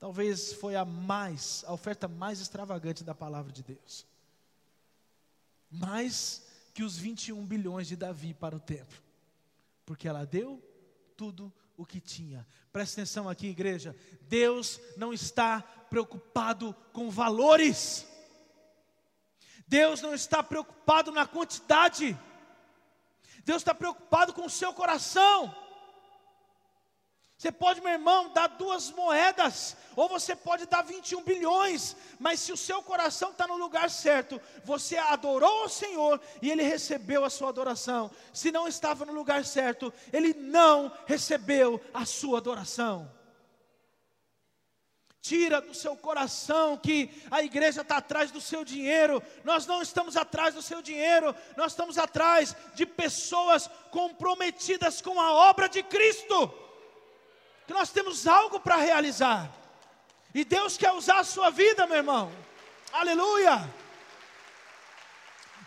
Talvez 0.00 0.52
foi 0.54 0.74
a 0.74 0.84
mais, 0.84 1.62
a 1.64 1.72
oferta 1.72 2.08
mais 2.08 2.40
extravagante 2.40 3.04
da 3.04 3.14
palavra 3.14 3.52
de 3.52 3.62
Deus. 3.62 4.04
Mais 5.70 6.42
que 6.74 6.82
os 6.82 6.96
21 6.96 7.44
bilhões 7.46 7.86
de 7.86 7.94
Davi 7.94 8.34
para 8.34 8.56
o 8.56 8.60
templo. 8.60 9.07
Porque 9.88 10.06
ela 10.06 10.26
deu 10.26 10.62
tudo 11.16 11.50
o 11.74 11.86
que 11.86 11.98
tinha. 11.98 12.46
Presta 12.70 13.00
atenção 13.00 13.26
aqui, 13.26 13.46
igreja. 13.46 13.96
Deus 14.20 14.78
não 14.98 15.14
está 15.14 15.62
preocupado 15.62 16.76
com 16.92 17.08
valores. 17.08 18.06
Deus 19.66 20.02
não 20.02 20.12
está 20.12 20.42
preocupado 20.42 21.10
na 21.10 21.26
quantidade. 21.26 22.14
Deus 23.46 23.62
está 23.62 23.74
preocupado 23.74 24.34
com 24.34 24.44
o 24.44 24.50
seu 24.50 24.74
coração. 24.74 25.56
Você 27.38 27.52
pode, 27.52 27.80
meu 27.80 27.92
irmão, 27.92 28.30
dar 28.30 28.48
duas 28.48 28.90
moedas, 28.90 29.76
ou 29.94 30.08
você 30.08 30.34
pode 30.34 30.66
dar 30.66 30.82
21 30.82 31.22
bilhões, 31.22 31.94
mas 32.18 32.40
se 32.40 32.50
o 32.52 32.56
seu 32.56 32.82
coração 32.82 33.30
está 33.30 33.46
no 33.46 33.56
lugar 33.56 33.88
certo, 33.90 34.40
você 34.64 34.96
adorou 34.98 35.64
o 35.64 35.68
Senhor 35.68 36.20
e 36.42 36.50
ele 36.50 36.64
recebeu 36.64 37.24
a 37.24 37.30
sua 37.30 37.50
adoração. 37.50 38.10
Se 38.32 38.50
não 38.50 38.66
estava 38.66 39.04
no 39.04 39.12
lugar 39.12 39.44
certo, 39.44 39.94
ele 40.12 40.34
não 40.34 40.92
recebeu 41.06 41.80
a 41.94 42.04
sua 42.04 42.38
adoração. 42.38 43.08
Tira 45.20 45.60
do 45.60 45.74
seu 45.74 45.96
coração 45.96 46.76
que 46.76 47.08
a 47.30 47.40
igreja 47.40 47.82
está 47.82 47.98
atrás 47.98 48.32
do 48.32 48.40
seu 48.40 48.64
dinheiro. 48.64 49.22
Nós 49.44 49.64
não 49.64 49.80
estamos 49.80 50.16
atrás 50.16 50.56
do 50.56 50.62
seu 50.62 50.82
dinheiro, 50.82 51.32
nós 51.56 51.70
estamos 51.70 51.98
atrás 51.98 52.56
de 52.74 52.84
pessoas 52.84 53.70
comprometidas 53.92 55.00
com 55.00 55.20
a 55.20 55.32
obra 55.32 55.68
de 55.68 55.84
Cristo. 55.84 56.66
Que 57.68 57.74
nós 57.74 57.90
temos 57.90 58.26
algo 58.26 58.58
para 58.58 58.76
realizar. 58.76 59.54
E 60.34 60.42
Deus 60.42 60.78
quer 60.78 60.92
usar 60.92 61.18
a 61.18 61.24
sua 61.24 61.50
vida, 61.50 61.86
meu 61.86 61.98
irmão. 61.98 62.32
Aleluia. 62.90 63.56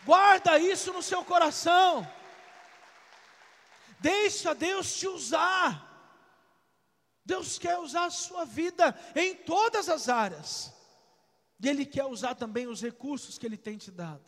Guarda 0.03 0.57
isso 0.57 0.91
no 0.91 1.03
seu 1.03 1.23
coração. 1.23 2.11
Deixa 3.99 4.55
Deus 4.55 4.95
te 4.95 5.07
usar. 5.07 5.87
Deus 7.23 7.59
quer 7.59 7.77
usar 7.77 8.05
a 8.05 8.09
sua 8.09 8.45
vida 8.45 8.99
em 9.15 9.35
todas 9.35 9.87
as 9.87 10.09
áreas. 10.09 10.73
E 11.63 11.69
Ele 11.69 11.85
quer 11.85 12.05
usar 12.05 12.33
também 12.33 12.65
os 12.65 12.81
recursos 12.81 13.37
que 13.37 13.45
Ele 13.45 13.57
tem 13.57 13.77
te 13.77 13.91
dado. 13.91 14.25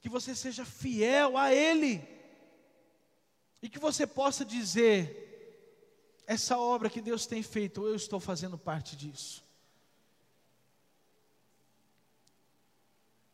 Que 0.00 0.08
você 0.08 0.34
seja 0.34 0.64
fiel 0.64 1.38
a 1.38 1.54
Ele. 1.54 2.02
E 3.62 3.68
que 3.68 3.78
você 3.78 4.04
possa 4.04 4.44
dizer: 4.44 5.33
essa 6.26 6.58
obra 6.58 6.90
que 6.90 7.00
Deus 7.00 7.26
tem 7.26 7.42
feito, 7.42 7.86
eu 7.86 7.94
estou 7.94 8.18
fazendo 8.20 8.56
parte 8.56 8.96
disso. 8.96 9.44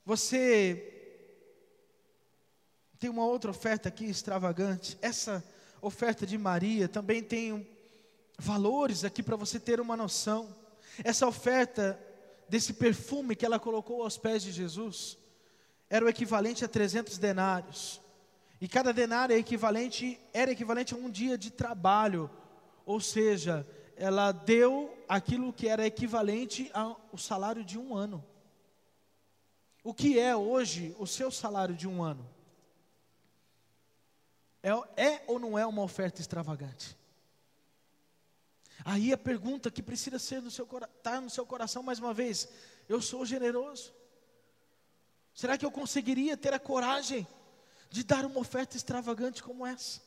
Você 0.05 1.01
tem 2.99 3.09
uma 3.09 3.25
outra 3.25 3.51
oferta 3.51 3.89
aqui 3.89 4.05
extravagante. 4.05 4.99
Essa 5.01 5.45
oferta 5.81 6.27
de 6.27 6.37
Maria 6.37 6.89
também 6.89 7.23
tem 7.23 7.67
valores 8.39 9.05
aqui 9.05 9.23
para 9.23 9.37
você 9.37 9.61
ter 9.61 9.81
uma 9.81 9.97
noção. 9.97 10.55
Essa 11.05 11.27
oferta 11.27 11.99
desse 12.49 12.73
perfume 12.73 13.37
que 13.37 13.47
ela 13.47 13.61
colocou 13.61 14.03
aos 14.03 14.19
pés 14.19 14.43
de 14.43 14.51
Jesus 14.51 15.17
era 15.89 16.05
o 16.05 16.09
equivalente 16.09 16.65
a 16.65 16.69
300 16.69 17.17
denários. 17.19 18.01
E 18.61 18.69
cada 18.69 18.93
denário 18.93 19.35
é 19.35 19.39
equivalente, 19.39 20.21
era 20.33 20.51
equivalente 20.51 20.93
a 20.93 20.97
um 20.97 21.11
dia 21.11 21.39
de 21.39 21.51
trabalho. 21.51 22.31
Ou 22.85 23.01
seja, 23.01 23.67
ela 23.97 24.33
deu 24.33 24.97
aquilo 25.09 25.53
que 25.53 25.69
era 25.69 25.87
equivalente 25.87 26.71
ao 26.73 27.19
salário 27.19 27.65
de 27.65 27.79
um 27.79 27.95
ano. 27.95 28.25
O 29.83 29.95
que 29.95 30.19
é 30.19 30.37
hoje 30.37 30.95
o 30.99 31.07
seu 31.07 31.31
salário 31.31 31.75
de 31.75 31.89
um 31.89 32.03
ano? 32.03 32.29
É, 34.63 34.71
é 34.97 35.25
ou 35.27 35.39
não 35.39 35.59
é 35.59 35.67
uma 35.67 35.83
oferta 35.83 36.21
extravagante? 36.21 36.97
Aí 38.85 39.13
a 39.13 39.19
pergunta 39.19 39.71
que 39.71 39.83
precisa 39.83 40.19
ser 40.19 40.41
no 40.41 40.51
seu, 40.51 40.67
tá 41.03 41.21
no 41.21 41.31
seu 41.31 41.45
coração 41.47 41.83
mais 41.83 41.99
uma 41.99 42.15
vez: 42.15 42.49
eu 42.89 43.01
sou 43.01 43.25
generoso? 43.25 43.93
Será 45.35 45.57
que 45.57 45.65
eu 45.65 45.71
conseguiria 45.71 46.37
ter 46.37 46.53
a 46.53 46.59
coragem 46.59 47.27
de 47.89 48.05
dar 48.05 48.25
uma 48.25 48.41
oferta 48.41 48.77
extravagante 48.77 49.43
como 49.43 49.67
essa? 49.67 50.01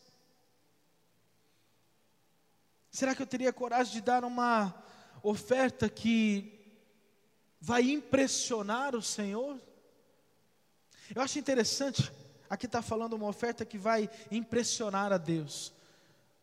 Será 2.93 3.13
que 3.13 3.21
eu 3.21 3.27
teria 3.27 3.51
coragem 3.51 3.91
de 3.91 4.01
dar 4.01 4.23
uma 4.23 4.73
oferta 5.21 5.89
que 5.89 6.57
vai 7.59 7.91
impressionar 7.91 8.95
o 8.95 9.01
Senhor? 9.01 9.61
Eu 11.13 11.21
acho 11.21 11.37
interessante 11.37 12.09
Aqui 12.53 12.67
está 12.67 12.83
falando 12.83 13.13
uma 13.13 13.27
oferta 13.27 13.65
que 13.65 13.79
vai 13.79 14.07
impressionar 14.29 15.11
a 15.11 15.17
Deus. 15.17 15.73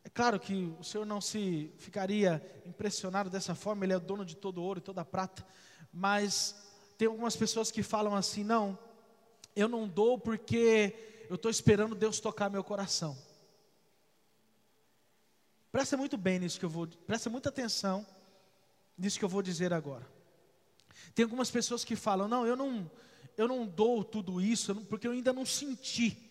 É 0.02 0.08
claro 0.08 0.40
que 0.40 0.74
o 0.80 0.82
Senhor 0.82 1.04
não 1.04 1.20
se 1.20 1.72
ficaria 1.78 2.44
impressionado 2.66 3.30
dessa 3.30 3.54
forma, 3.54 3.84
Ele 3.84 3.92
é 3.92 3.96
o 3.96 4.00
dono 4.00 4.24
de 4.24 4.34
todo 4.34 4.60
ouro 4.60 4.80
e 4.80 4.82
toda 4.82 5.04
prata, 5.04 5.46
mas 5.92 6.56
tem 6.98 7.06
algumas 7.06 7.36
pessoas 7.36 7.70
que 7.70 7.80
falam 7.80 8.16
assim: 8.16 8.42
não, 8.42 8.76
eu 9.54 9.68
não 9.68 9.86
dou 9.86 10.18
porque 10.18 11.26
eu 11.28 11.36
estou 11.36 11.48
esperando 11.48 11.94
Deus 11.94 12.18
tocar 12.18 12.50
meu 12.50 12.64
coração. 12.64 13.16
Presta 15.72 15.96
muito 15.96 16.16
bem 16.16 16.38
nisso 16.38 16.58
que 16.58 16.64
eu 16.64 16.70
vou, 16.70 16.86
presta 17.06 17.30
muita 17.30 17.48
atenção 17.48 18.04
nisso 18.98 19.18
que 19.18 19.24
eu 19.24 19.28
vou 19.28 19.40
dizer 19.40 19.72
agora. 19.72 20.06
Tem 21.14 21.22
algumas 21.22 21.50
pessoas 21.50 21.84
que 21.84 21.96
falam: 21.96 22.26
não, 22.28 22.46
eu 22.46 22.56
não, 22.56 22.90
eu 23.36 23.46
não 23.46 23.66
dou 23.66 24.04
tudo 24.04 24.40
isso 24.40 24.74
porque 24.86 25.06
eu 25.06 25.12
ainda 25.12 25.32
não 25.32 25.46
senti. 25.46 26.26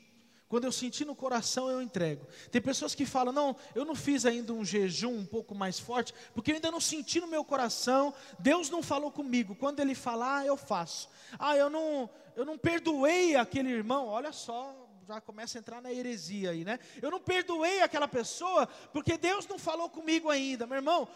Quando 0.50 0.64
eu 0.64 0.72
senti 0.72 1.06
no 1.06 1.16
coração, 1.16 1.70
eu 1.70 1.80
entrego. 1.80 2.26
Tem 2.52 2.62
pessoas 2.62 2.94
que 2.94 3.06
falam: 3.06 3.32
não, 3.32 3.56
eu 3.74 3.86
não 3.86 3.96
fiz 3.96 4.26
ainda 4.26 4.52
um 4.52 4.66
jejum 4.66 5.20
um 5.20 5.26
pouco 5.26 5.56
mais 5.56 5.80
forte, 5.80 6.14
porque 6.34 6.52
eu 6.52 6.56
ainda 6.56 6.72
não 6.72 6.82
senti 6.82 7.22
no 7.22 7.28
meu 7.28 7.46
coração, 7.46 8.14
Deus 8.40 8.70
não 8.70 8.84
falou 8.84 9.12
comigo. 9.12 9.56
Quando 9.56 9.80
Ele 9.80 9.96
falar, 9.96 10.46
eu 10.46 10.58
faço. 10.58 11.08
Ah, 11.38 11.56
eu 11.56 11.70
não, 11.70 12.10
eu 12.36 12.44
não 12.44 12.58
perdoei 12.58 13.36
aquele 13.36 13.70
irmão, 13.70 14.08
olha 14.08 14.34
só, 14.34 14.89
já 15.16 15.20
começa 15.20 15.58
a 15.58 15.60
entrar 15.60 15.82
na 15.82 15.92
heresia 15.92 16.52
aí, 16.52 16.64
né? 16.64 16.80
Eu 17.02 17.10
não 17.10 17.20
perdoei 17.20 17.82
aquela 17.82 18.08
pessoa, 18.08 18.68
porque 18.94 19.18
Deus 19.18 19.48
não 19.48 19.58
falou 19.58 19.90
comigo 19.90 20.30
ainda, 20.30 20.68
meu 20.68 20.76
irmão. 20.76 21.08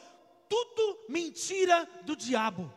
Tudo 0.50 1.06
mentira 1.08 1.88
do 2.04 2.16
diabo. 2.16 2.74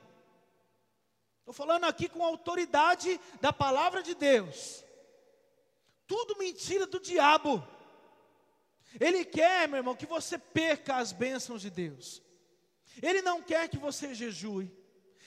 Estou 1.39 1.55
falando 1.55 1.85
aqui 1.85 2.09
com 2.09 2.23
autoridade 2.23 3.19
da 3.41 3.51
palavra 3.53 4.03
de 4.03 4.15
Deus. 4.15 4.85
Tudo 6.07 6.37
mentira 6.37 6.87
do 6.87 7.01
diabo. 7.01 7.67
Ele 9.01 9.25
quer, 9.25 9.69
meu 9.69 9.79
irmão, 9.79 9.97
que 9.97 10.07
você 10.07 10.39
perca 10.39 10.97
as 10.97 11.13
bênçãos 11.13 11.63
de 11.63 11.71
Deus. 11.71 12.23
Ele 13.03 13.23
não 13.23 13.43
quer 13.43 13.69
que 13.69 13.79
você 13.79 14.15
jejue. 14.15 14.71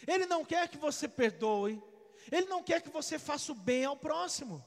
Ele 0.07 0.25
não 0.27 0.45
quer 0.45 0.69
que 0.69 0.77
você 0.77 1.07
perdoe. 1.07 1.81
Ele 2.31 2.45
não 2.45 2.61
quer 2.61 2.81
que 2.81 2.89
você 2.89 3.17
faça 3.17 3.51
o 3.51 3.55
bem 3.55 3.85
ao 3.85 3.97
próximo. 3.97 4.63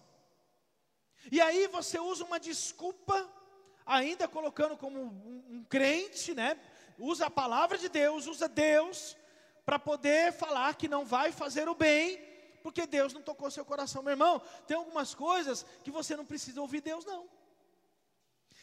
E 1.32 1.40
aí 1.40 1.66
você 1.66 1.98
usa 1.98 2.26
uma 2.26 2.38
desculpa, 2.38 3.26
ainda 3.86 4.28
colocando 4.28 4.76
como 4.76 5.00
um, 5.00 5.44
um 5.48 5.64
crente, 5.64 6.34
né? 6.34 6.60
Usa 6.98 7.24
a 7.24 7.30
palavra 7.30 7.78
de 7.78 7.88
Deus, 7.88 8.26
usa 8.26 8.46
Deus 8.46 9.16
para 9.64 9.78
poder 9.78 10.34
falar 10.34 10.74
que 10.74 10.86
não 10.86 11.06
vai 11.06 11.32
fazer 11.32 11.70
o 11.70 11.74
bem, 11.74 12.20
porque 12.62 12.86
Deus 12.86 13.14
não 13.14 13.22
tocou 13.22 13.50
seu 13.50 13.64
coração, 13.64 14.02
meu 14.02 14.10
irmão. 14.10 14.42
Tem 14.66 14.76
algumas 14.76 15.14
coisas 15.14 15.64
que 15.82 15.90
você 15.90 16.14
não 16.14 16.26
precisa 16.26 16.60
ouvir 16.60 16.82
Deus, 16.82 17.06
não. 17.06 17.26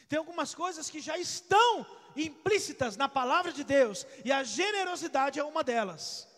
Tem 0.08 0.20
algumas 0.20 0.54
coisas 0.54 0.88
que 0.88 1.00
já 1.00 1.18
estão 1.18 1.84
implícitas 2.14 2.96
na 2.96 3.08
palavra 3.08 3.52
de 3.52 3.64
Deus, 3.64 4.06
e 4.24 4.30
a 4.30 4.44
generosidade 4.44 5.40
é 5.40 5.44
uma 5.44 5.64
delas. 5.64 6.29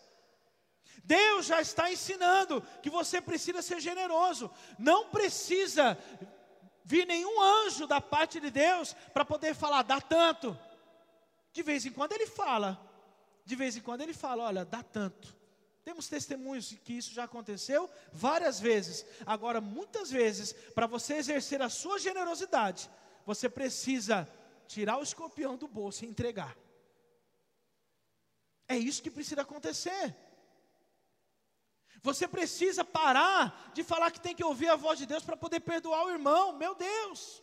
Deus 1.03 1.45
já 1.45 1.59
está 1.59 1.91
ensinando 1.91 2.61
que 2.81 2.89
você 2.89 3.19
precisa 3.19 3.61
ser 3.61 3.79
generoso, 3.81 4.49
não 4.79 5.09
precisa 5.09 5.97
vir 6.85 7.05
nenhum 7.05 7.41
anjo 7.41 7.85
da 7.85 7.99
parte 7.99 8.39
de 8.39 8.49
Deus 8.49 8.93
para 9.13 9.25
poder 9.25 9.53
falar, 9.53 9.83
dá 9.83 9.99
tanto. 9.99 10.57
De 11.51 11.61
vez 11.61 11.85
em 11.85 11.91
quando 11.91 12.13
ele 12.13 12.25
fala, 12.25 12.79
de 13.45 13.55
vez 13.55 13.75
em 13.75 13.81
quando 13.81 14.01
ele 14.01 14.13
fala: 14.13 14.43
olha, 14.43 14.65
dá 14.65 14.81
tanto. 14.81 15.35
Temos 15.83 16.07
testemunhos 16.07 16.73
que 16.83 16.93
isso 16.93 17.13
já 17.13 17.25
aconteceu 17.25 17.89
várias 18.11 18.59
vezes. 18.59 19.05
Agora, 19.25 19.59
muitas 19.59 20.09
vezes, 20.09 20.53
para 20.73 20.87
você 20.87 21.15
exercer 21.15 21.61
a 21.61 21.69
sua 21.69 21.99
generosidade, 21.99 22.89
você 23.25 23.49
precisa 23.49 24.27
tirar 24.65 24.97
o 24.97 25.03
escorpião 25.03 25.57
do 25.57 25.67
bolso 25.67 26.05
e 26.05 26.07
entregar. 26.07 26.57
É 28.67 28.77
isso 28.77 29.03
que 29.03 29.11
precisa 29.11 29.41
acontecer. 29.41 30.15
Você 32.03 32.27
precisa 32.27 32.83
parar 32.83 33.71
de 33.73 33.81
falar 33.81 34.11
que 34.11 34.19
tem 34.19 34.35
que 34.35 34.43
ouvir 34.43 34.67
a 34.67 34.75
voz 34.75 34.99
de 34.99 35.05
Deus 35.05 35.23
para 35.23 35.37
poder 35.37 35.61
perdoar 35.61 36.05
o 36.05 36.11
irmão. 36.11 36.51
Meu 36.51 36.75
Deus. 36.75 37.41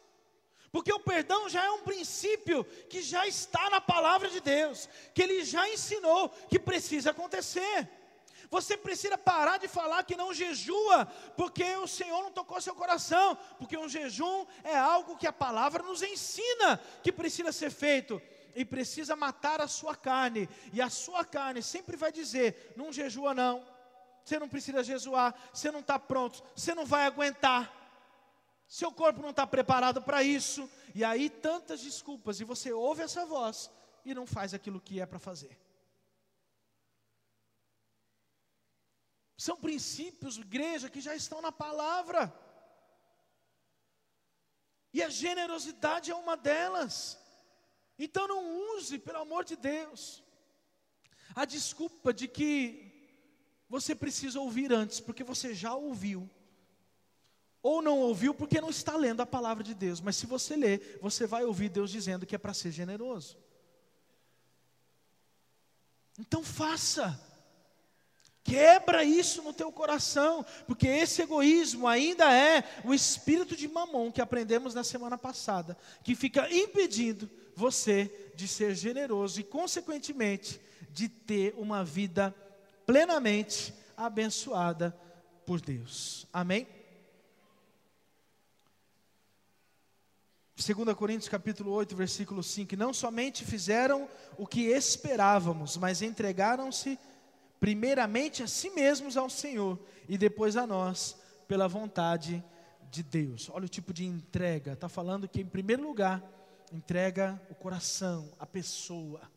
Porque 0.71 0.93
o 0.93 1.01
perdão 1.01 1.49
já 1.49 1.65
é 1.65 1.71
um 1.71 1.83
princípio 1.83 2.63
que 2.89 3.03
já 3.03 3.27
está 3.27 3.71
na 3.71 3.81
palavra 3.81 4.29
de 4.29 4.39
Deus, 4.39 4.89
que 5.15 5.23
ele 5.23 5.45
já 5.45 5.69
ensinou 5.69 6.29
que 6.29 6.59
precisa 6.59 7.11
acontecer. 7.11 7.89
Você 8.51 8.77
precisa 8.77 9.17
parar 9.17 9.59
de 9.59 9.67
falar 9.67 10.05
que 10.05 10.17
não 10.17 10.35
jejua, 10.35 11.07
porque 11.37 11.65
o 11.77 11.87
Senhor 11.87 12.23
não 12.23 12.31
tocou 12.31 12.61
seu 12.61 12.75
coração, 12.75 13.37
porque 13.59 13.79
um 13.79 13.89
jejum 13.89 14.45
é 14.63 14.77
algo 14.77 15.17
que 15.17 15.27
a 15.27 15.33
palavra 15.33 15.83
nos 15.83 16.03
ensina 16.03 16.79
que 17.03 17.11
precisa 17.11 17.51
ser 17.51 17.71
feito 17.71 18.21
e 18.55 18.65
precisa 18.65 19.17
matar 19.17 19.61
a 19.61 19.69
sua 19.69 19.95
carne, 19.95 20.49
e 20.73 20.83
a 20.83 20.91
sua 20.91 21.25
carne 21.25 21.63
sempre 21.63 21.97
vai 21.97 22.13
dizer: 22.13 22.75
não 22.77 22.93
jejua, 22.93 23.33
não, 23.33 23.65
você 24.31 24.39
não 24.39 24.49
precisa 24.49 24.85
jejuar, 24.85 25.35
você 25.53 25.72
não 25.72 25.81
está 25.81 25.99
pronto, 25.99 26.41
você 26.55 26.72
não 26.72 26.87
vai 26.87 27.05
aguentar. 27.05 27.76
Seu 28.68 28.93
corpo 28.93 29.20
não 29.20 29.31
está 29.31 29.45
preparado 29.45 30.01
para 30.01 30.22
isso. 30.22 30.70
E 30.95 31.03
aí 31.03 31.28
tantas 31.28 31.81
desculpas. 31.81 32.39
E 32.39 32.45
você 32.45 32.72
ouve 32.72 33.03
essa 33.03 33.26
voz 33.26 33.68
e 34.05 34.14
não 34.14 34.28
faz 34.28 34.55
aquilo 34.55 34.81
que 34.81 35.01
é 35.01 35.07
para 35.07 35.18
fazer. 35.18 35.59
São 39.37 39.57
princípios, 39.57 40.39
igreja, 40.39 40.89
que 40.89 41.01
já 41.01 41.16
estão 41.16 41.43
na 41.43 41.51
palavra. 41.51 42.33
E 44.93 45.03
a 45.03 45.09
generosidade 45.09 46.12
é 46.12 46.14
uma 46.14 46.37
delas. 46.37 47.18
Então 47.99 48.28
não 48.28 48.76
use, 48.76 48.97
pelo 48.97 49.18
amor 49.18 49.45
de 49.45 49.57
Deus, 49.57 50.22
a 51.35 51.45
desculpa 51.45 52.12
de 52.14 52.28
que 52.28 52.89
você 53.71 53.95
precisa 53.95 54.41
ouvir 54.41 54.73
antes, 54.73 54.99
porque 54.99 55.23
você 55.23 55.55
já 55.55 55.73
ouviu. 55.73 56.29
Ou 57.62 57.81
não 57.81 58.01
ouviu 58.01 58.35
porque 58.35 58.61
não 58.61 58.68
está 58.68 58.97
lendo 58.97 59.21
a 59.21 59.27
palavra 59.27 59.62
de 59.62 59.75
Deus. 59.75 60.01
Mas 60.01 60.16
se 60.16 60.27
você 60.27 60.57
ler, 60.57 60.99
você 61.01 61.25
vai 61.25 61.45
ouvir 61.45 61.68
Deus 61.68 61.89
dizendo 61.89 62.27
que 62.27 62.35
é 62.35 62.39
para 62.39 62.53
ser 62.53 62.73
generoso. 62.73 63.39
Então 66.18 66.43
faça. 66.43 67.18
Quebra 68.43 69.05
isso 69.05 69.41
no 69.43 69.53
teu 69.53 69.71
coração, 69.71 70.45
porque 70.66 70.89
esse 70.89 71.23
egoísmo 71.23 71.87
ainda 71.87 72.33
é 72.35 72.64
o 72.85 72.93
espírito 72.93 73.55
de 73.55 73.68
mamon 73.68 74.11
que 74.11 74.21
aprendemos 74.21 74.75
na 74.75 74.83
semana 74.83 75.16
passada, 75.16 75.79
que 76.03 76.16
fica 76.16 76.53
impedindo 76.53 77.31
você 77.55 78.33
de 78.35 78.49
ser 78.49 78.75
generoso 78.75 79.39
e, 79.39 79.45
consequentemente, 79.45 80.61
de 80.91 81.09
ter 81.09 81.55
uma 81.57 81.85
vida 81.85 82.35
plenamente 82.91 83.72
abençoada 83.97 84.91
por 85.47 85.61
Deus. 85.61 86.26
Amém? 86.32 86.66
2 90.57 90.97
Coríntios 90.97 91.28
capítulo 91.28 91.70
8, 91.70 91.95
versículo 91.95 92.43
5, 92.43 92.74
não 92.74 92.93
somente 92.93 93.45
fizeram 93.45 94.09
o 94.36 94.45
que 94.45 94.62
esperávamos, 94.62 95.76
mas 95.76 96.03
entregaram-se 96.03 96.99
primeiramente 97.61 98.43
a 98.43 98.49
si 98.49 98.70
mesmos 98.70 99.16
ao 99.16 99.30
Senhor 99.30 99.78
e 100.09 100.18
depois 100.18 100.57
a 100.57 100.66
nós, 100.66 101.16
pela 101.47 101.68
vontade 101.68 102.43
de 102.91 103.05
Deus. 103.05 103.49
Olha 103.53 103.66
o 103.66 103.68
tipo 103.68 103.93
de 103.93 104.05
entrega, 104.05 104.72
está 104.72 104.88
falando 104.88 105.28
que 105.28 105.41
em 105.41 105.47
primeiro 105.47 105.84
lugar, 105.84 106.20
entrega 106.72 107.41
o 107.49 107.55
coração, 107.55 108.32
a 108.36 108.45
pessoa. 108.45 109.30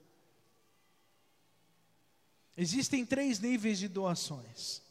Existem 2.55 3.05
três 3.05 3.39
níveis 3.39 3.79
de 3.79 3.87
doações: 3.87 4.81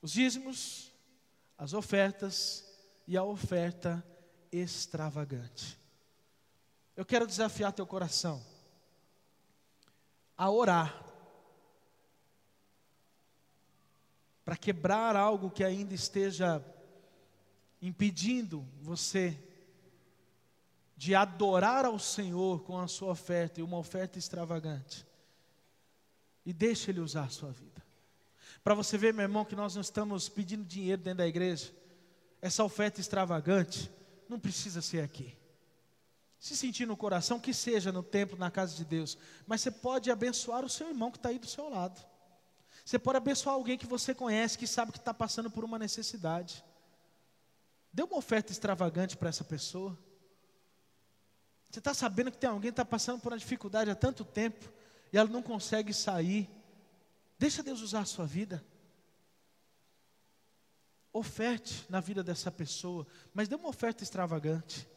os 0.00 0.12
dízimos, 0.12 0.92
as 1.58 1.72
ofertas 1.72 2.64
e 3.06 3.16
a 3.16 3.24
oferta 3.24 4.04
extravagante. 4.50 5.78
Eu 6.96 7.04
quero 7.04 7.26
desafiar 7.26 7.72
teu 7.72 7.86
coração 7.86 8.44
a 10.36 10.50
orar 10.50 11.04
para 14.44 14.56
quebrar 14.56 15.16
algo 15.16 15.50
que 15.50 15.64
ainda 15.64 15.94
esteja 15.94 16.64
impedindo 17.80 18.66
você 18.80 19.38
de 20.96 21.14
adorar 21.14 21.84
ao 21.84 21.98
Senhor 21.98 22.62
com 22.62 22.78
a 22.78 22.86
sua 22.86 23.10
oferta 23.10 23.60
e 23.60 23.62
uma 23.62 23.78
oferta 23.78 24.18
extravagante. 24.18 25.06
E 26.44 26.52
deixe 26.52 26.90
Ele 26.90 27.00
usar 27.00 27.24
a 27.24 27.28
sua 27.28 27.50
vida. 27.50 27.82
Para 28.62 28.74
você 28.74 28.96
ver, 28.96 29.12
meu 29.12 29.22
irmão, 29.22 29.44
que 29.44 29.56
nós 29.56 29.74
não 29.74 29.82
estamos 29.82 30.28
pedindo 30.28 30.64
dinheiro 30.64 31.02
dentro 31.02 31.18
da 31.18 31.26
igreja. 31.26 31.72
Essa 32.40 32.62
oferta 32.62 33.00
extravagante 33.00 33.90
não 34.28 34.38
precisa 34.38 34.80
ser 34.80 35.02
aqui. 35.02 35.36
Se 36.38 36.56
sentir 36.56 36.86
no 36.86 36.96
coração, 36.96 37.38
que 37.38 37.54
seja 37.54 37.92
no 37.92 38.02
templo, 38.02 38.36
na 38.36 38.50
casa 38.50 38.74
de 38.74 38.84
Deus. 38.84 39.16
Mas 39.46 39.60
você 39.60 39.70
pode 39.70 40.10
abençoar 40.10 40.64
o 40.64 40.68
seu 40.68 40.88
irmão 40.88 41.10
que 41.10 41.18
está 41.18 41.28
aí 41.28 41.38
do 41.38 41.46
seu 41.46 41.68
lado. 41.68 42.00
Você 42.84 42.98
pode 42.98 43.16
abençoar 43.16 43.54
alguém 43.54 43.78
que 43.78 43.86
você 43.86 44.14
conhece, 44.14 44.58
que 44.58 44.66
sabe 44.66 44.90
que 44.90 44.98
está 44.98 45.14
passando 45.14 45.50
por 45.50 45.64
uma 45.64 45.78
necessidade. 45.78 46.64
Dê 47.92 48.02
uma 48.02 48.16
oferta 48.16 48.50
extravagante 48.50 49.16
para 49.16 49.28
essa 49.28 49.44
pessoa. 49.44 49.96
Você 51.70 51.78
está 51.78 51.94
sabendo 51.94 52.30
que 52.30 52.38
tem 52.38 52.50
alguém 52.50 52.70
que 52.70 52.80
está 52.80 52.84
passando 52.84 53.20
por 53.20 53.32
uma 53.32 53.38
dificuldade 53.38 53.90
há 53.90 53.94
tanto 53.94 54.24
tempo 54.24 54.68
e 55.12 55.18
ela 55.18 55.28
não 55.28 55.42
consegue 55.42 55.92
sair. 55.92 56.48
Deixa 57.38 57.62
Deus 57.62 57.80
usar 57.80 58.00
a 58.00 58.06
sua 58.06 58.26
vida. 58.26 58.64
Oferte 61.12 61.84
na 61.90 62.00
vida 62.00 62.22
dessa 62.22 62.50
pessoa, 62.50 63.06
mas 63.34 63.48
dê 63.48 63.54
uma 63.54 63.68
oferta 63.68 64.02
extravagante. 64.02 64.88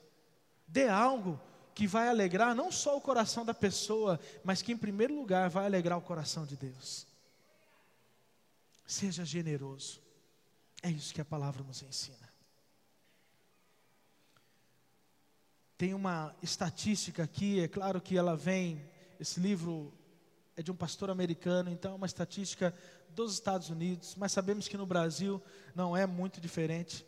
Dê 0.66 0.88
algo 0.88 1.39
que 1.74 1.86
vai 1.86 2.07
alegrar 2.07 2.55
não 2.55 2.72
só 2.72 2.95
o 2.95 3.01
coração 3.01 3.43
da 3.43 3.53
pessoa, 3.53 4.18
mas 4.43 4.61
que 4.61 4.72
em 4.72 4.78
primeiro 4.78 5.13
lugar 5.13 5.49
vai 5.49 5.66
alegrar 5.66 5.97
o 5.97 6.01
coração 6.01 6.45
de 6.45 6.55
Deus. 6.55 7.05
Seja 8.88 9.26
generoso. 9.26 10.01
É 10.82 10.89
isso 10.89 11.13
que 11.13 11.20
a 11.20 11.26
palavra 11.26 11.63
nos 11.63 11.82
ensina. 11.82 12.30
Tem 15.78 15.93
uma 15.93 16.34
estatística 16.41 17.24
aqui, 17.24 17.59
é 17.59 17.68
claro 17.68 17.99
que 17.99 18.18
ela 18.18 18.38
vem, 18.38 18.82
esse 19.20 19.41
livro 19.41 19.93
é 20.56 20.64
de 20.64 20.72
um 20.72 20.76
pastor 20.76 21.10
americano, 21.10 21.70
então 21.70 21.91
é 21.91 21.95
uma 21.95 22.06
estatística 22.06 22.74
dos 23.10 23.34
Estados 23.34 23.70
Unidos, 23.70 24.16
mas 24.16 24.32
sabemos 24.32 24.68
que 24.68 24.78
no 24.78 24.86
Brasil 24.86 25.41
não 25.74 25.95
é 25.95 26.06
muito 26.06 26.39
diferente, 26.39 27.06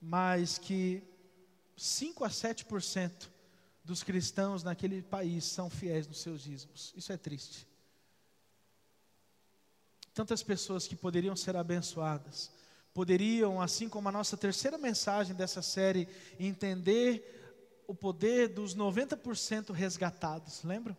mas 0.00 0.58
que 0.58 1.02
5 1.76 2.24
a 2.24 2.28
7% 2.28 3.28
dos 3.84 4.02
cristãos 4.02 4.62
naquele 4.62 5.02
país 5.02 5.44
são 5.44 5.70
fiéis 5.70 6.06
nos 6.06 6.20
seus 6.20 6.42
dízimos. 6.42 6.92
Isso 6.96 7.12
é 7.12 7.16
triste. 7.16 7.66
Tantas 10.12 10.42
pessoas 10.42 10.86
que 10.86 10.96
poderiam 10.96 11.36
ser 11.36 11.56
abençoadas, 11.56 12.50
poderiam, 12.92 13.60
assim 13.60 13.88
como 13.88 14.08
a 14.08 14.12
nossa 14.12 14.36
terceira 14.36 14.76
mensagem 14.76 15.34
dessa 15.34 15.62
série, 15.62 16.08
entender 16.38 17.84
o 17.86 17.94
poder 17.94 18.48
dos 18.48 18.76
90% 18.76 19.72
resgatados, 19.72 20.62
lembram? 20.64 20.96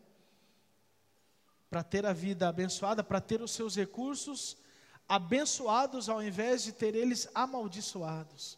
Para 1.70 1.84
ter 1.84 2.06
a 2.06 2.14
vida 2.14 2.48
abençoada, 2.48 3.04
para 3.04 3.22
ter 3.22 3.42
os 3.42 3.52
seus 3.52 3.76
recursos 3.76 4.58
abençoados 5.08 6.10
ao 6.10 6.22
invés 6.22 6.64
de 6.64 6.72
ter 6.72 6.96
eles 6.96 7.28
amaldiçoados. 7.34 8.58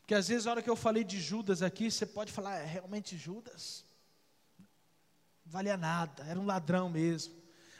Porque 0.00 0.14
às 0.14 0.28
vezes, 0.28 0.44
na 0.44 0.52
hora 0.52 0.62
que 0.62 0.70
eu 0.70 0.76
falei 0.76 1.04
de 1.04 1.20
Judas 1.20 1.62
aqui, 1.62 1.90
você 1.90 2.04
pode 2.04 2.32
falar, 2.32 2.56
é 2.58 2.64
realmente 2.64 3.16
Judas? 3.16 3.84
Valia 5.46 5.76
nada, 5.76 6.24
era 6.24 6.38
um 6.38 6.46
ladrão 6.46 6.88
mesmo. 6.88 7.34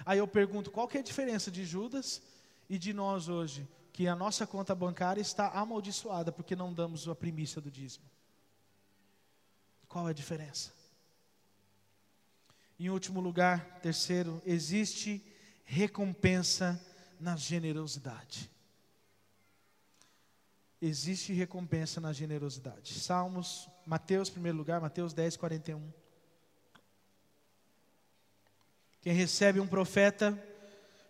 Aí 0.05 0.19
eu 0.19 0.29
pergunto, 0.29 0.71
qual 0.71 0.89
que 0.89 0.97
é 0.97 1.01
a 1.01 1.05
diferença 1.05 1.51
de 1.51 1.65
Judas 1.65 2.23
e 2.69 2.79
de 2.79 2.93
nós 2.93 3.29
hoje? 3.29 3.69
Que 3.93 4.07
a 4.07 4.17
nossa 4.17 4.47
conta 4.47 4.75
bancária 4.75 5.21
está 5.21 5.49
amaldiçoada 5.49 6.33
porque 6.33 6.57
não 6.57 6.73
damos 6.73 7.09
a 7.09 7.15
primícia 7.15 7.61
do 7.61 7.71
dízimo. 7.71 8.05
Qual 9.89 10.07
é 10.09 10.11
a 10.11 10.15
diferença? 10.15 10.82
Em 12.79 12.91
último 12.91 13.21
lugar, 13.21 13.81
terceiro, 13.81 14.43
existe 14.45 15.25
recompensa 15.65 16.81
na 17.21 17.37
generosidade. 17.37 18.51
Existe 20.81 21.33
recompensa 21.33 22.01
na 22.01 22.13
generosidade. 22.13 22.95
Salmos, 22.95 23.69
Mateus, 23.87 24.29
primeiro 24.29 24.59
lugar, 24.59 24.81
Mateus 24.81 25.13
10, 25.13 25.37
41. 25.37 25.93
Quem 29.01 29.13
recebe 29.13 29.61
um 29.61 29.67
profeta, 29.67 30.37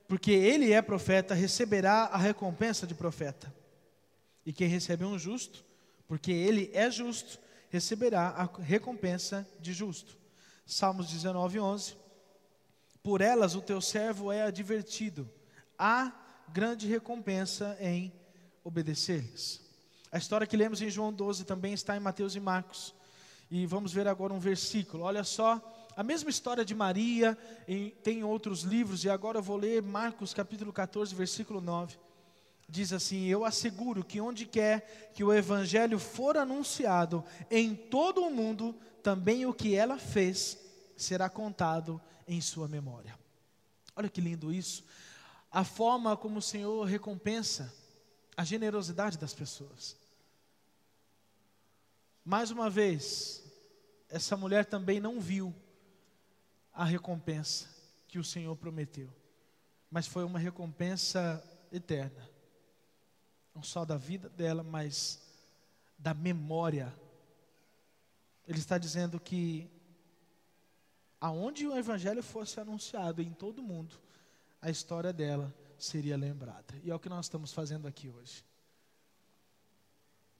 porque 0.06 0.30
ele 0.30 0.72
é 0.72 0.82
profeta, 0.82 1.34
receberá 1.34 2.04
a 2.04 2.18
recompensa 2.18 2.86
de 2.86 2.94
profeta. 2.94 3.52
E 4.44 4.52
quem 4.52 4.68
recebe 4.68 5.04
um 5.04 5.18
justo, 5.18 5.64
porque 6.06 6.32
ele 6.32 6.70
é 6.74 6.90
justo, 6.90 7.38
receberá 7.70 8.28
a 8.28 8.44
recompensa 8.62 9.48
de 9.60 9.72
justo. 9.72 10.21
Salmos 10.66 11.08
19, 11.08 11.60
11. 11.60 11.96
Por 13.02 13.20
elas 13.20 13.54
o 13.54 13.60
teu 13.60 13.80
servo 13.80 14.30
é 14.30 14.42
advertido, 14.42 15.28
há 15.76 16.12
grande 16.48 16.86
recompensa 16.86 17.76
em 17.80 18.12
obedecer-lhes. 18.62 19.60
A 20.10 20.18
história 20.18 20.46
que 20.46 20.56
lemos 20.56 20.80
em 20.82 20.90
João 20.90 21.12
12 21.12 21.44
também 21.44 21.72
está 21.72 21.96
em 21.96 22.00
Mateus 22.00 22.36
e 22.36 22.40
Marcos. 22.40 22.94
E 23.50 23.66
vamos 23.66 23.92
ver 23.92 24.06
agora 24.06 24.32
um 24.32 24.38
versículo. 24.38 25.04
Olha 25.04 25.24
só, 25.24 25.60
a 25.96 26.02
mesma 26.02 26.30
história 26.30 26.64
de 26.64 26.74
Maria 26.74 27.36
em, 27.66 27.90
tem 27.90 28.22
outros 28.22 28.62
livros, 28.62 29.04
e 29.04 29.10
agora 29.10 29.38
eu 29.38 29.42
vou 29.42 29.56
ler 29.56 29.82
Marcos 29.82 30.32
capítulo 30.32 30.72
14, 30.72 31.14
versículo 31.14 31.60
9. 31.60 31.98
Diz 32.72 32.90
assim: 32.90 33.26
Eu 33.26 33.44
asseguro 33.44 34.02
que 34.02 34.18
onde 34.18 34.46
quer 34.46 35.12
que 35.12 35.22
o 35.22 35.30
evangelho 35.30 35.98
for 35.98 36.38
anunciado 36.38 37.22
em 37.50 37.76
todo 37.76 38.22
o 38.22 38.30
mundo, 38.30 38.74
também 39.02 39.44
o 39.44 39.52
que 39.52 39.74
ela 39.74 39.98
fez 39.98 40.58
será 40.96 41.28
contado 41.28 42.00
em 42.26 42.40
sua 42.40 42.66
memória. 42.66 43.14
Olha 43.94 44.08
que 44.08 44.22
lindo 44.22 44.50
isso. 44.50 44.86
A 45.50 45.64
forma 45.64 46.16
como 46.16 46.38
o 46.38 46.42
Senhor 46.42 46.86
recompensa 46.86 47.70
a 48.34 48.42
generosidade 48.42 49.18
das 49.18 49.34
pessoas. 49.34 49.94
Mais 52.24 52.50
uma 52.50 52.70
vez, 52.70 53.44
essa 54.08 54.34
mulher 54.34 54.64
também 54.64 54.98
não 54.98 55.20
viu 55.20 55.54
a 56.72 56.86
recompensa 56.86 57.68
que 58.08 58.18
o 58.18 58.24
Senhor 58.24 58.56
prometeu, 58.56 59.12
mas 59.90 60.06
foi 60.06 60.24
uma 60.24 60.38
recompensa 60.38 61.44
eterna. 61.70 62.31
Não 63.54 63.62
só 63.62 63.84
da 63.84 63.96
vida 63.96 64.28
dela, 64.28 64.62
mas 64.62 65.20
da 65.98 66.14
memória 66.14 66.92
ele 68.46 68.58
está 68.58 68.76
dizendo 68.76 69.20
que 69.20 69.70
aonde 71.20 71.66
o 71.66 71.76
evangelho 71.76 72.22
fosse 72.22 72.58
anunciado 72.58 73.22
em 73.22 73.32
todo 73.32 73.60
o 73.60 73.62
mundo, 73.62 73.96
a 74.60 74.70
história 74.70 75.12
dela 75.12 75.54
seria 75.78 76.16
lembrada. 76.16 76.74
E 76.82 76.90
é 76.90 76.94
o 76.94 76.98
que 76.98 77.08
nós 77.08 77.26
estamos 77.26 77.52
fazendo 77.52 77.86
aqui 77.86 78.08
hoje. 78.08 78.44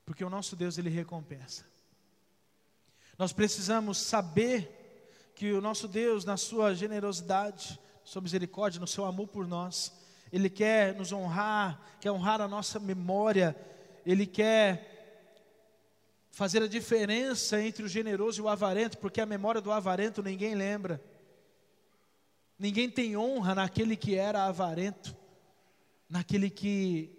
Porque 0.04 0.24
o 0.24 0.30
nosso 0.30 0.56
Deus 0.56 0.78
ele 0.78 0.90
recompensa. 0.90 1.64
Nós 3.16 3.32
precisamos 3.32 3.98
saber 3.98 5.30
que 5.34 5.52
o 5.52 5.60
nosso 5.60 5.86
Deus, 5.86 6.24
na 6.24 6.36
sua 6.36 6.74
generosidade, 6.74 7.78
sua 8.04 8.20
misericórdia, 8.20 8.80
no 8.80 8.86
seu 8.86 9.04
amor 9.04 9.28
por 9.28 9.46
nós, 9.46 9.92
ele 10.32 10.48
quer 10.48 10.94
nos 10.94 11.12
honrar, 11.12 11.78
quer 12.00 12.10
honrar 12.10 12.40
a 12.40 12.48
nossa 12.48 12.80
memória, 12.80 13.54
ele 14.04 14.26
quer 14.26 14.88
fazer 16.30 16.62
a 16.62 16.66
diferença 16.66 17.60
entre 17.60 17.84
o 17.84 17.88
generoso 17.88 18.40
e 18.40 18.42
o 18.42 18.48
avarento, 18.48 18.96
porque 18.96 19.20
a 19.20 19.26
memória 19.26 19.60
do 19.60 19.70
avarento 19.70 20.22
ninguém 20.22 20.54
lembra. 20.54 21.04
Ninguém 22.58 22.88
tem 22.88 23.16
honra 23.16 23.54
naquele 23.54 23.96
que 23.96 24.14
era 24.14 24.46
avarento, 24.46 25.14
naquele 26.08 26.48
que 26.48 27.12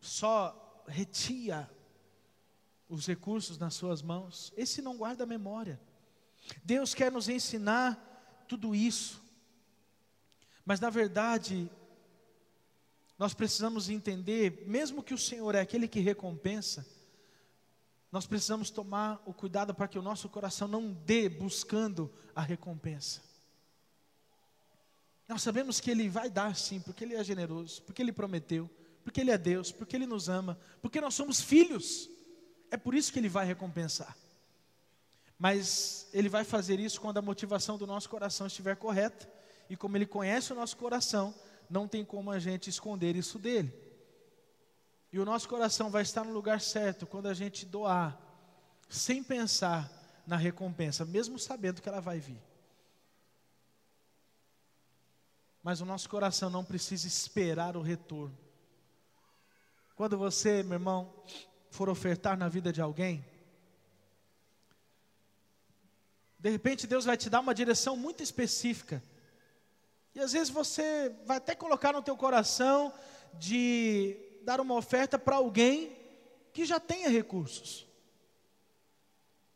só 0.00 0.82
retia. 0.88 1.70
os 2.86 3.06
recursos 3.06 3.58
nas 3.58 3.74
suas 3.74 4.02
mãos. 4.02 4.52
Esse 4.56 4.82
não 4.82 4.96
guarda 4.96 5.24
memória. 5.24 5.80
Deus 6.62 6.94
quer 6.94 7.10
nos 7.10 7.28
ensinar 7.28 8.44
tudo 8.46 8.74
isso. 8.74 9.22
Mas 10.64 10.80
na 10.80 10.90
verdade, 10.90 11.70
nós 13.18 13.32
precisamos 13.34 13.88
entender, 13.88 14.64
mesmo 14.66 15.02
que 15.02 15.14
o 15.14 15.18
Senhor 15.18 15.54
é 15.54 15.60
aquele 15.60 15.86
que 15.86 16.00
recompensa, 16.00 16.86
nós 18.10 18.26
precisamos 18.26 18.70
tomar 18.70 19.20
o 19.26 19.32
cuidado 19.32 19.74
para 19.74 19.88
que 19.88 19.98
o 19.98 20.02
nosso 20.02 20.28
coração 20.28 20.68
não 20.68 20.92
dê 20.92 21.28
buscando 21.28 22.12
a 22.34 22.40
recompensa. 22.40 23.20
Nós 25.26 25.42
sabemos 25.42 25.80
que 25.80 25.90
Ele 25.90 26.08
vai 26.08 26.30
dar 26.30 26.54
sim, 26.54 26.80
porque 26.80 27.02
Ele 27.02 27.14
é 27.14 27.24
generoso, 27.24 27.82
porque 27.82 28.02
Ele 28.02 28.12
prometeu, 28.12 28.70
porque 29.02 29.20
Ele 29.20 29.30
é 29.30 29.38
Deus, 29.38 29.72
porque 29.72 29.96
Ele 29.96 30.06
nos 30.06 30.28
ama, 30.28 30.58
porque 30.80 31.00
nós 31.00 31.14
somos 31.14 31.40
filhos. 31.40 32.08
É 32.70 32.76
por 32.76 32.94
isso 32.94 33.12
que 33.12 33.18
Ele 33.18 33.28
vai 33.28 33.46
recompensar. 33.46 34.16
Mas 35.38 36.08
Ele 36.12 36.28
vai 36.28 36.44
fazer 36.44 36.78
isso 36.78 37.00
quando 37.00 37.18
a 37.18 37.22
motivação 37.22 37.76
do 37.76 37.86
nosso 37.86 38.08
coração 38.08 38.46
estiver 38.46 38.76
correta, 38.76 39.28
e 39.68 39.76
como 39.76 39.96
Ele 39.96 40.06
conhece 40.06 40.52
o 40.52 40.56
nosso 40.56 40.76
coração, 40.76 41.34
não 41.68 41.88
tem 41.88 42.04
como 42.04 42.30
a 42.30 42.38
gente 42.38 42.68
esconder 42.70 43.16
isso 43.16 43.38
dele. 43.38 43.72
E 45.12 45.18
o 45.18 45.24
nosso 45.24 45.48
coração 45.48 45.90
vai 45.90 46.02
estar 46.02 46.24
no 46.24 46.32
lugar 46.32 46.60
certo 46.60 47.06
quando 47.06 47.26
a 47.26 47.34
gente 47.34 47.64
doar, 47.64 48.18
sem 48.88 49.22
pensar 49.22 49.90
na 50.26 50.36
recompensa, 50.36 51.04
mesmo 51.04 51.38
sabendo 51.38 51.80
que 51.80 51.88
ela 51.88 52.00
vai 52.00 52.18
vir. 52.18 52.42
Mas 55.62 55.80
o 55.80 55.86
nosso 55.86 56.08
coração 56.08 56.50
não 56.50 56.64
precisa 56.64 57.06
esperar 57.06 57.76
o 57.76 57.80
retorno. 57.80 58.36
Quando 59.94 60.18
você, 60.18 60.62
meu 60.62 60.74
irmão, 60.74 61.14
for 61.70 61.88
ofertar 61.88 62.36
na 62.36 62.48
vida 62.48 62.72
de 62.72 62.80
alguém, 62.80 63.24
de 66.38 66.50
repente 66.50 66.86
Deus 66.86 67.04
vai 67.04 67.16
te 67.16 67.30
dar 67.30 67.40
uma 67.40 67.54
direção 67.54 67.96
muito 67.96 68.22
específica. 68.22 69.02
E 70.14 70.20
às 70.20 70.32
vezes 70.32 70.48
você 70.50 71.12
vai 71.26 71.38
até 71.38 71.54
colocar 71.54 71.92
no 71.92 72.02
teu 72.02 72.16
coração 72.16 72.92
de 73.34 74.16
dar 74.42 74.60
uma 74.60 74.74
oferta 74.74 75.18
para 75.18 75.36
alguém 75.36 75.96
que 76.52 76.64
já 76.64 76.78
tenha 76.78 77.08
recursos. 77.08 77.86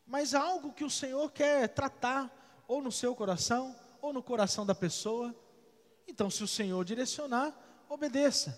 Mas 0.05 0.33
algo 0.33 0.73
que 0.73 0.83
o 0.83 0.89
Senhor 0.89 1.31
quer 1.31 1.69
tratar, 1.69 2.35
ou 2.67 2.81
no 2.81 2.91
seu 2.91 3.15
coração, 3.15 3.75
ou 4.01 4.11
no 4.11 4.21
coração 4.21 4.65
da 4.65 4.75
pessoa. 4.75 5.33
Então, 6.07 6.29
se 6.29 6.43
o 6.43 6.47
Senhor 6.47 6.83
direcionar, 6.83 7.53
obedeça. 7.87 8.57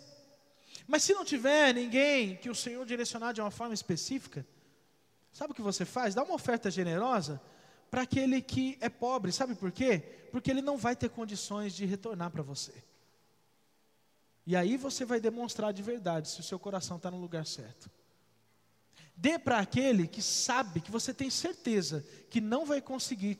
Mas 0.87 1.03
se 1.03 1.13
não 1.13 1.23
tiver 1.23 1.73
ninguém 1.73 2.35
que 2.35 2.49
o 2.49 2.55
Senhor 2.55 2.85
direcionar 2.85 3.33
de 3.33 3.41
uma 3.41 3.51
forma 3.51 3.73
específica, 3.73 4.45
sabe 5.31 5.51
o 5.51 5.55
que 5.55 5.61
você 5.61 5.85
faz? 5.85 6.15
Dá 6.15 6.23
uma 6.23 6.33
oferta 6.33 6.71
generosa 6.71 7.39
para 7.89 8.03
aquele 8.03 8.41
que 8.41 8.77
é 8.81 8.89
pobre. 8.89 9.31
Sabe 9.31 9.53
por 9.53 9.71
quê? 9.71 10.20
Porque 10.31 10.49
ele 10.49 10.61
não 10.61 10.77
vai 10.77 10.95
ter 10.95 11.09
condições 11.09 11.73
de 11.73 11.85
retornar 11.85 12.31
para 12.31 12.41
você. 12.41 12.73
E 14.45 14.55
aí 14.55 14.77
você 14.77 15.05
vai 15.05 15.19
demonstrar 15.19 15.71
de 15.71 15.83
verdade 15.83 16.29
se 16.29 16.39
o 16.39 16.43
seu 16.43 16.57
coração 16.57 16.97
está 16.97 17.11
no 17.11 17.19
lugar 17.19 17.45
certo. 17.45 17.89
Dê 19.15 19.37
para 19.37 19.59
aquele 19.59 20.07
que 20.07 20.21
sabe, 20.21 20.81
que 20.81 20.89
você 20.89 21.13
tem 21.13 21.29
certeza 21.29 22.03
que 22.29 22.41
não 22.41 22.65
vai 22.65 22.81
conseguir 22.81 23.37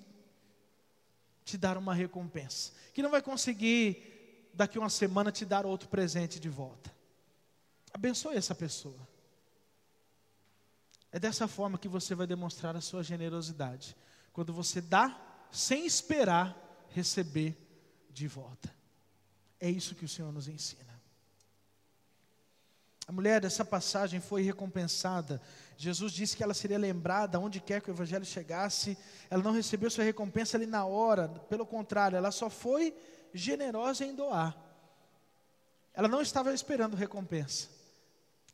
te 1.44 1.58
dar 1.58 1.78
uma 1.78 1.94
recompensa, 1.94 2.72
que 2.94 3.02
não 3.02 3.10
vai 3.10 3.22
conseguir 3.22 4.50
daqui 4.54 4.78
uma 4.78 4.90
semana 4.90 5.32
te 5.32 5.44
dar 5.44 5.66
outro 5.66 5.90
presente 5.90 6.40
de 6.40 6.50
volta. 6.50 6.94
Abençoe 7.92 8.36
essa 8.36 8.54
pessoa. 8.54 9.08
É 11.12 11.20
dessa 11.20 11.48
forma 11.48 11.78
que 11.78 11.88
você 11.88 12.14
vai 12.14 12.28
demonstrar 12.28 12.76
a 12.76 12.82
sua 12.82 13.04
generosidade, 13.04 13.98
quando 14.32 14.54
você 14.54 14.80
dá 14.80 15.20
sem 15.52 15.86
esperar 15.86 16.56
receber 16.94 17.58
de 18.10 18.28
volta. 18.28 18.74
É 19.60 19.70
isso 19.70 19.96
que 19.96 20.06
o 20.06 20.10
Senhor 20.10 20.32
nos 20.32 20.48
ensina. 20.48 20.92
A 23.08 23.12
mulher 23.12 23.42
dessa 23.42 23.66
passagem 23.66 24.20
foi 24.20 24.42
recompensada. 24.42 25.42
Jesus 25.76 26.14
disse 26.14 26.38
que 26.38 26.44
ela 26.44 26.54
seria 26.54 26.78
lembrada 26.78 27.40
onde 27.40 27.60
quer 27.60 27.82
que 27.82 27.90
o 27.90 27.94
evangelho 27.94 28.24
chegasse. 28.24 28.98
Ela 29.30 29.44
não 29.44 29.52
recebeu 29.52 29.90
sua 29.90 30.04
recompensa 30.04 30.56
ali 30.56 30.66
na 30.66 30.86
hora, 30.86 31.28
pelo 31.28 31.66
contrário, 31.66 32.16
ela 32.16 32.32
só 32.32 32.50
foi 32.50 32.96
generosa 33.34 34.06
em 34.06 34.16
doar. 34.16 34.58
Ela 35.94 36.08
não 36.08 36.22
estava 36.22 36.54
esperando 36.54 36.96
recompensa. 36.96 37.70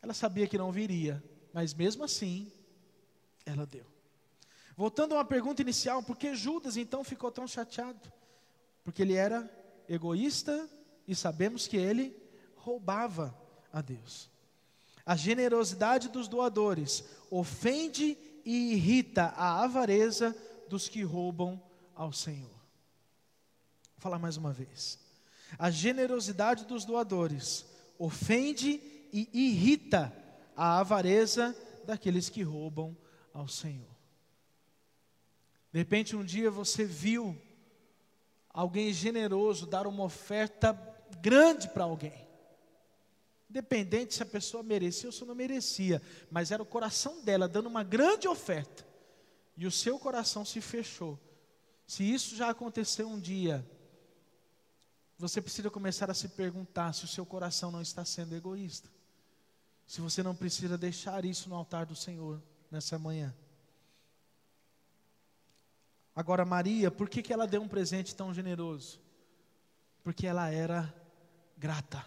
Ela 0.02 0.14
sabia 0.14 0.48
que 0.48 0.58
não 0.58 0.72
viria, 0.72 1.24
mas 1.54 1.74
mesmo 1.74 2.04
assim, 2.04 2.52
ela 3.46 3.66
deu. 3.66 3.86
Voltando 4.76 5.14
a 5.14 5.18
uma 5.18 5.26
pergunta 5.26 5.62
inicial, 5.62 6.04
por 6.04 6.18
que 6.18 6.36
Judas 6.36 6.78
então 6.78 7.04
ficou 7.04 7.32
tão 7.32 7.48
chateado? 7.48 8.12
Porque 8.88 9.02
ele 9.02 9.16
era 9.16 9.52
egoísta 9.90 10.66
e 11.06 11.14
sabemos 11.14 11.68
que 11.68 11.76
ele 11.76 12.16
roubava 12.56 13.38
a 13.70 13.82
Deus. 13.82 14.30
A 15.06 15.14
generosidade 15.14 16.08
dos 16.08 16.30
doadores 16.30 17.04
ofende 17.30 18.18
e 18.46 18.72
irrita 18.72 19.34
a 19.36 19.62
avareza 19.62 20.34
dos 20.70 20.88
que 20.88 21.04
roubam 21.04 21.62
ao 21.94 22.14
Senhor. 22.14 22.48
Vou 22.48 24.00
falar 24.00 24.20
mais 24.20 24.38
uma 24.38 24.54
vez. 24.54 24.98
A 25.60 25.70
generosidade 25.70 26.64
dos 26.64 26.86
doadores 26.86 27.66
ofende 28.00 28.82
e 29.12 29.30
irrita 29.34 30.16
a 30.56 30.80
avareza 30.80 31.54
daqueles 31.86 32.30
que 32.30 32.42
roubam 32.42 32.96
ao 33.34 33.50
Senhor. 33.50 33.98
De 35.74 35.80
repente, 35.80 36.16
um 36.16 36.24
dia 36.24 36.50
você 36.50 36.86
viu 36.86 37.38
alguém 38.58 38.91
generoso 38.91 39.68
dar 39.68 39.86
uma 39.86 40.03
oferta 40.03 40.74
grande 41.22 41.70
para 41.70 41.84
alguém. 41.84 42.28
Independente 43.47 44.16
se 44.16 44.24
a 44.24 44.26
pessoa 44.26 44.64
merecia 44.64 45.10
ou 45.10 45.14
se 45.14 45.24
não 45.24 45.36
merecia, 45.36 46.01
mas 46.32 46.49
era 46.49 46.64
o 46.64 46.66
coração 46.66 47.22
dela 47.22 47.47
dando 47.47 47.68
uma 47.68 47.84
grande 47.84 48.28
oferta. 48.28 48.84
E 49.55 49.68
o 49.68 49.72
seu 49.72 49.99
coração 49.99 50.43
se 50.43 50.60
fechou. 50.60 51.20
Se 51.86 52.03
isso 52.03 52.36
já 52.36 52.49
aconteceu 52.49 53.08
um 53.08 53.20
dia, 53.20 53.64
você 55.20 55.39
precisa 55.39 55.70
começar 55.70 56.10
a 56.10 56.16
se 56.16 56.28
perguntar 56.30 56.93
se 56.93 57.05
o 57.05 57.08
seu 57.08 57.28
coração 57.28 57.70
não 57.70 57.84
está 57.84 58.03
sendo 58.03 58.36
egoísta. 58.36 58.89
Se 59.86 60.01
você 60.01 60.24
não 60.24 60.34
precisa 60.34 60.80
deixar 60.80 61.24
isso 61.26 61.47
no 61.47 61.55
altar 61.55 61.86
do 61.86 61.95
Senhor 61.95 62.41
nessa 62.72 62.97
manhã. 62.97 63.36
Agora, 66.18 66.43
Maria, 66.43 66.89
por 66.89 67.07
que, 67.07 67.22
que 67.22 67.32
ela 67.32 67.45
deu 67.45 67.61
um 67.61 67.68
presente 67.68 68.15
tão 68.15 68.34
generoso? 68.34 68.99
Porque 70.03 70.26
ela 70.26 70.49
era 70.49 70.91
grata. 71.55 72.03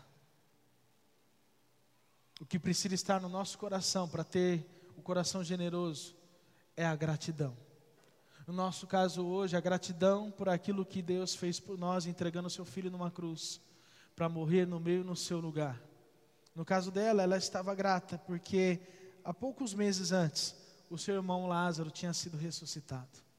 O 2.40 2.44
que 2.44 2.58
precisa 2.58 2.92
estar 2.92 3.20
no 3.20 3.28
nosso 3.28 3.56
coração 3.56 4.08
para 4.08 4.24
ter 4.24 4.66
o 4.96 5.00
coração 5.00 5.44
generoso 5.44 6.16
é 6.76 6.84
a 6.84 6.96
gratidão. 6.96 7.56
No 8.48 8.52
nosso 8.52 8.84
caso 8.84 9.24
hoje, 9.24 9.56
a 9.56 9.60
gratidão 9.60 10.28
por 10.28 10.48
aquilo 10.48 10.84
que 10.84 11.00
Deus 11.02 11.36
fez 11.36 11.60
por 11.60 11.78
nós, 11.78 12.04
entregando 12.04 12.50
seu 12.50 12.64
filho 12.64 12.90
numa 12.90 13.12
cruz, 13.12 13.60
para 14.16 14.28
morrer 14.28 14.66
no 14.66 14.80
meio 14.80 15.04
no 15.04 15.14
seu 15.14 15.38
lugar. 15.38 15.80
No 16.52 16.64
caso 16.64 16.90
dela, 16.90 17.22
ela 17.22 17.36
estava 17.36 17.76
grata, 17.76 18.18
porque 18.18 18.80
há 19.22 19.32
poucos 19.32 19.72
meses 19.72 20.10
antes, 20.10 20.56
o 20.90 20.98
seu 20.98 21.14
irmão 21.14 21.46
Lázaro 21.46 21.92
tinha 21.92 22.12
sido 22.12 22.36
ressuscitado. 22.36 23.29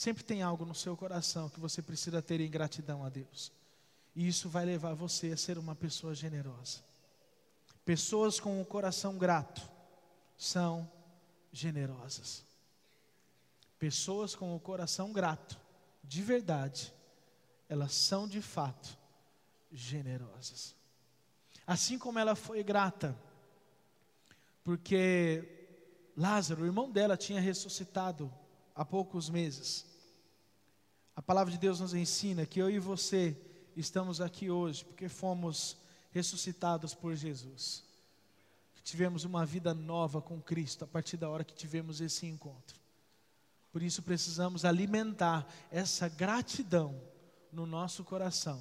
Sempre 0.00 0.24
tem 0.24 0.40
algo 0.40 0.64
no 0.64 0.74
seu 0.74 0.96
coração 0.96 1.50
que 1.50 1.60
você 1.60 1.82
precisa 1.82 2.22
ter 2.22 2.40
em 2.40 2.50
gratidão 2.50 3.04
a 3.04 3.10
Deus. 3.10 3.52
E 4.16 4.26
isso 4.26 4.48
vai 4.48 4.64
levar 4.64 4.94
você 4.94 5.30
a 5.32 5.36
ser 5.36 5.58
uma 5.58 5.74
pessoa 5.74 6.14
generosa. 6.14 6.78
Pessoas 7.84 8.40
com 8.40 8.62
o 8.62 8.64
coração 8.64 9.18
grato 9.18 9.60
são 10.38 10.90
generosas. 11.52 12.42
Pessoas 13.78 14.34
com 14.34 14.56
o 14.56 14.58
coração 14.58 15.12
grato, 15.12 15.60
de 16.02 16.22
verdade, 16.22 16.94
elas 17.68 17.92
são 17.92 18.26
de 18.26 18.40
fato 18.40 18.96
generosas. 19.70 20.74
Assim 21.66 21.98
como 21.98 22.18
ela 22.18 22.34
foi 22.34 22.62
grata, 22.62 23.14
porque 24.64 25.44
Lázaro, 26.16 26.62
o 26.62 26.66
irmão 26.66 26.90
dela, 26.90 27.18
tinha 27.18 27.38
ressuscitado 27.38 28.32
há 28.74 28.82
poucos 28.82 29.28
meses. 29.28 29.89
A 31.20 31.22
palavra 31.22 31.52
de 31.52 31.58
Deus 31.58 31.80
nos 31.80 31.92
ensina 31.92 32.46
que 32.46 32.58
eu 32.58 32.70
e 32.70 32.78
você 32.78 33.36
estamos 33.76 34.22
aqui 34.22 34.50
hoje 34.50 34.86
porque 34.86 35.06
fomos 35.06 35.76
ressuscitados 36.10 36.94
por 36.94 37.14
Jesus. 37.14 37.84
Tivemos 38.82 39.24
uma 39.24 39.44
vida 39.44 39.74
nova 39.74 40.22
com 40.22 40.40
Cristo 40.40 40.82
a 40.82 40.86
partir 40.86 41.18
da 41.18 41.28
hora 41.28 41.44
que 41.44 41.52
tivemos 41.52 42.00
esse 42.00 42.24
encontro. 42.24 42.80
Por 43.70 43.82
isso 43.82 44.02
precisamos 44.02 44.64
alimentar 44.64 45.46
essa 45.70 46.08
gratidão 46.08 46.98
no 47.52 47.66
nosso 47.66 48.02
coração. 48.02 48.58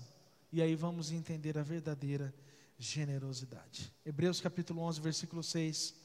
E 0.51 0.61
aí 0.61 0.75
vamos 0.75 1.13
entender 1.13 1.57
a 1.57 1.63
verdadeira 1.63 2.35
generosidade. 2.77 3.89
Hebreus 4.05 4.41
capítulo 4.41 4.81
11, 4.81 4.99
versículo 4.99 5.41
6. 5.41 5.95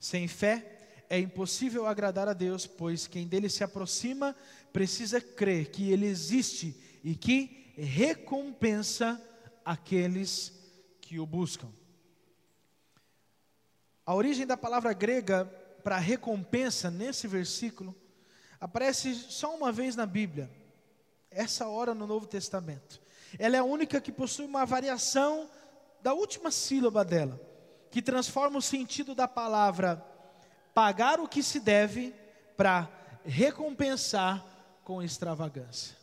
Sem 0.00 0.28
fé 0.28 0.83
é 1.08 1.18
impossível 1.18 1.86
agradar 1.86 2.28
a 2.28 2.32
Deus, 2.32 2.66
pois 2.66 3.06
quem 3.06 3.26
dele 3.26 3.48
se 3.48 3.62
aproxima 3.62 4.34
precisa 4.72 5.20
crer 5.20 5.70
que 5.70 5.90
ele 5.90 6.06
existe 6.06 6.74
e 7.02 7.14
que 7.14 7.72
recompensa 7.76 9.20
aqueles 9.64 10.52
que 11.00 11.18
o 11.18 11.26
buscam. 11.26 11.68
A 14.06 14.14
origem 14.14 14.46
da 14.46 14.56
palavra 14.56 14.92
grega 14.92 15.44
para 15.82 15.98
recompensa 15.98 16.90
nesse 16.90 17.26
versículo 17.26 17.94
aparece 18.60 19.14
só 19.14 19.54
uma 19.54 19.70
vez 19.70 19.96
na 19.96 20.06
Bíblia, 20.06 20.50
essa 21.30 21.68
hora 21.68 21.94
no 21.94 22.06
Novo 22.06 22.26
Testamento. 22.26 23.00
Ela 23.38 23.56
é 23.56 23.58
a 23.58 23.64
única 23.64 24.00
que 24.00 24.12
possui 24.12 24.46
uma 24.46 24.64
variação 24.64 25.50
da 26.02 26.12
última 26.14 26.50
sílaba 26.50 27.04
dela, 27.04 27.40
que 27.90 28.02
transforma 28.02 28.58
o 28.58 28.62
sentido 28.62 29.14
da 29.14 29.26
palavra 29.26 30.04
pagar 30.74 31.20
o 31.20 31.28
que 31.28 31.42
se 31.42 31.60
deve 31.60 32.12
para 32.56 32.90
recompensar 33.24 34.44
com 34.82 35.02
extravagância. 35.02 35.96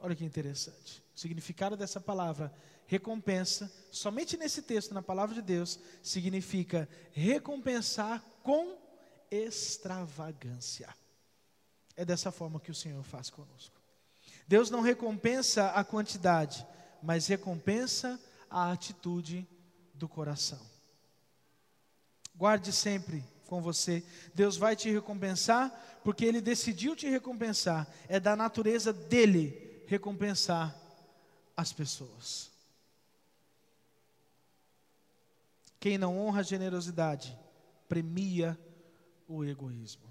Olha 0.00 0.14
que 0.14 0.24
interessante. 0.24 1.02
O 1.14 1.18
significado 1.18 1.76
dessa 1.76 2.00
palavra, 2.00 2.52
recompensa, 2.86 3.72
somente 3.90 4.36
nesse 4.36 4.60
texto, 4.60 4.92
na 4.92 5.00
palavra 5.00 5.34
de 5.34 5.40
Deus, 5.40 5.78
significa 6.02 6.88
recompensar 7.12 8.22
com 8.42 8.76
extravagância. 9.30 10.94
É 11.96 12.04
dessa 12.04 12.32
forma 12.32 12.60
que 12.60 12.72
o 12.72 12.74
Senhor 12.74 13.02
faz 13.04 13.30
conosco. 13.30 13.80
Deus 14.46 14.68
não 14.68 14.80
recompensa 14.80 15.70
a 15.70 15.84
quantidade, 15.84 16.66
mas 17.02 17.28
recompensa 17.28 18.20
a 18.50 18.72
atitude 18.72 19.48
do 19.94 20.08
coração. 20.08 20.60
Guarde 22.34 22.72
sempre 22.72 23.24
com 23.46 23.60
você. 23.60 24.02
Deus 24.34 24.56
vai 24.56 24.74
te 24.76 24.90
recompensar, 24.90 26.00
porque 26.02 26.24
Ele 26.24 26.40
decidiu 26.40 26.94
te 26.94 27.08
recompensar. 27.08 27.86
É 28.08 28.18
da 28.18 28.34
natureza 28.36 28.92
dele 28.92 29.84
recompensar 29.86 30.74
as 31.56 31.72
pessoas. 31.72 32.50
Quem 35.78 35.98
não 35.98 36.18
honra 36.18 36.40
a 36.40 36.44
generosidade, 36.44 37.36
premia 37.88 38.58
o 39.28 39.44
egoísmo. 39.44 40.04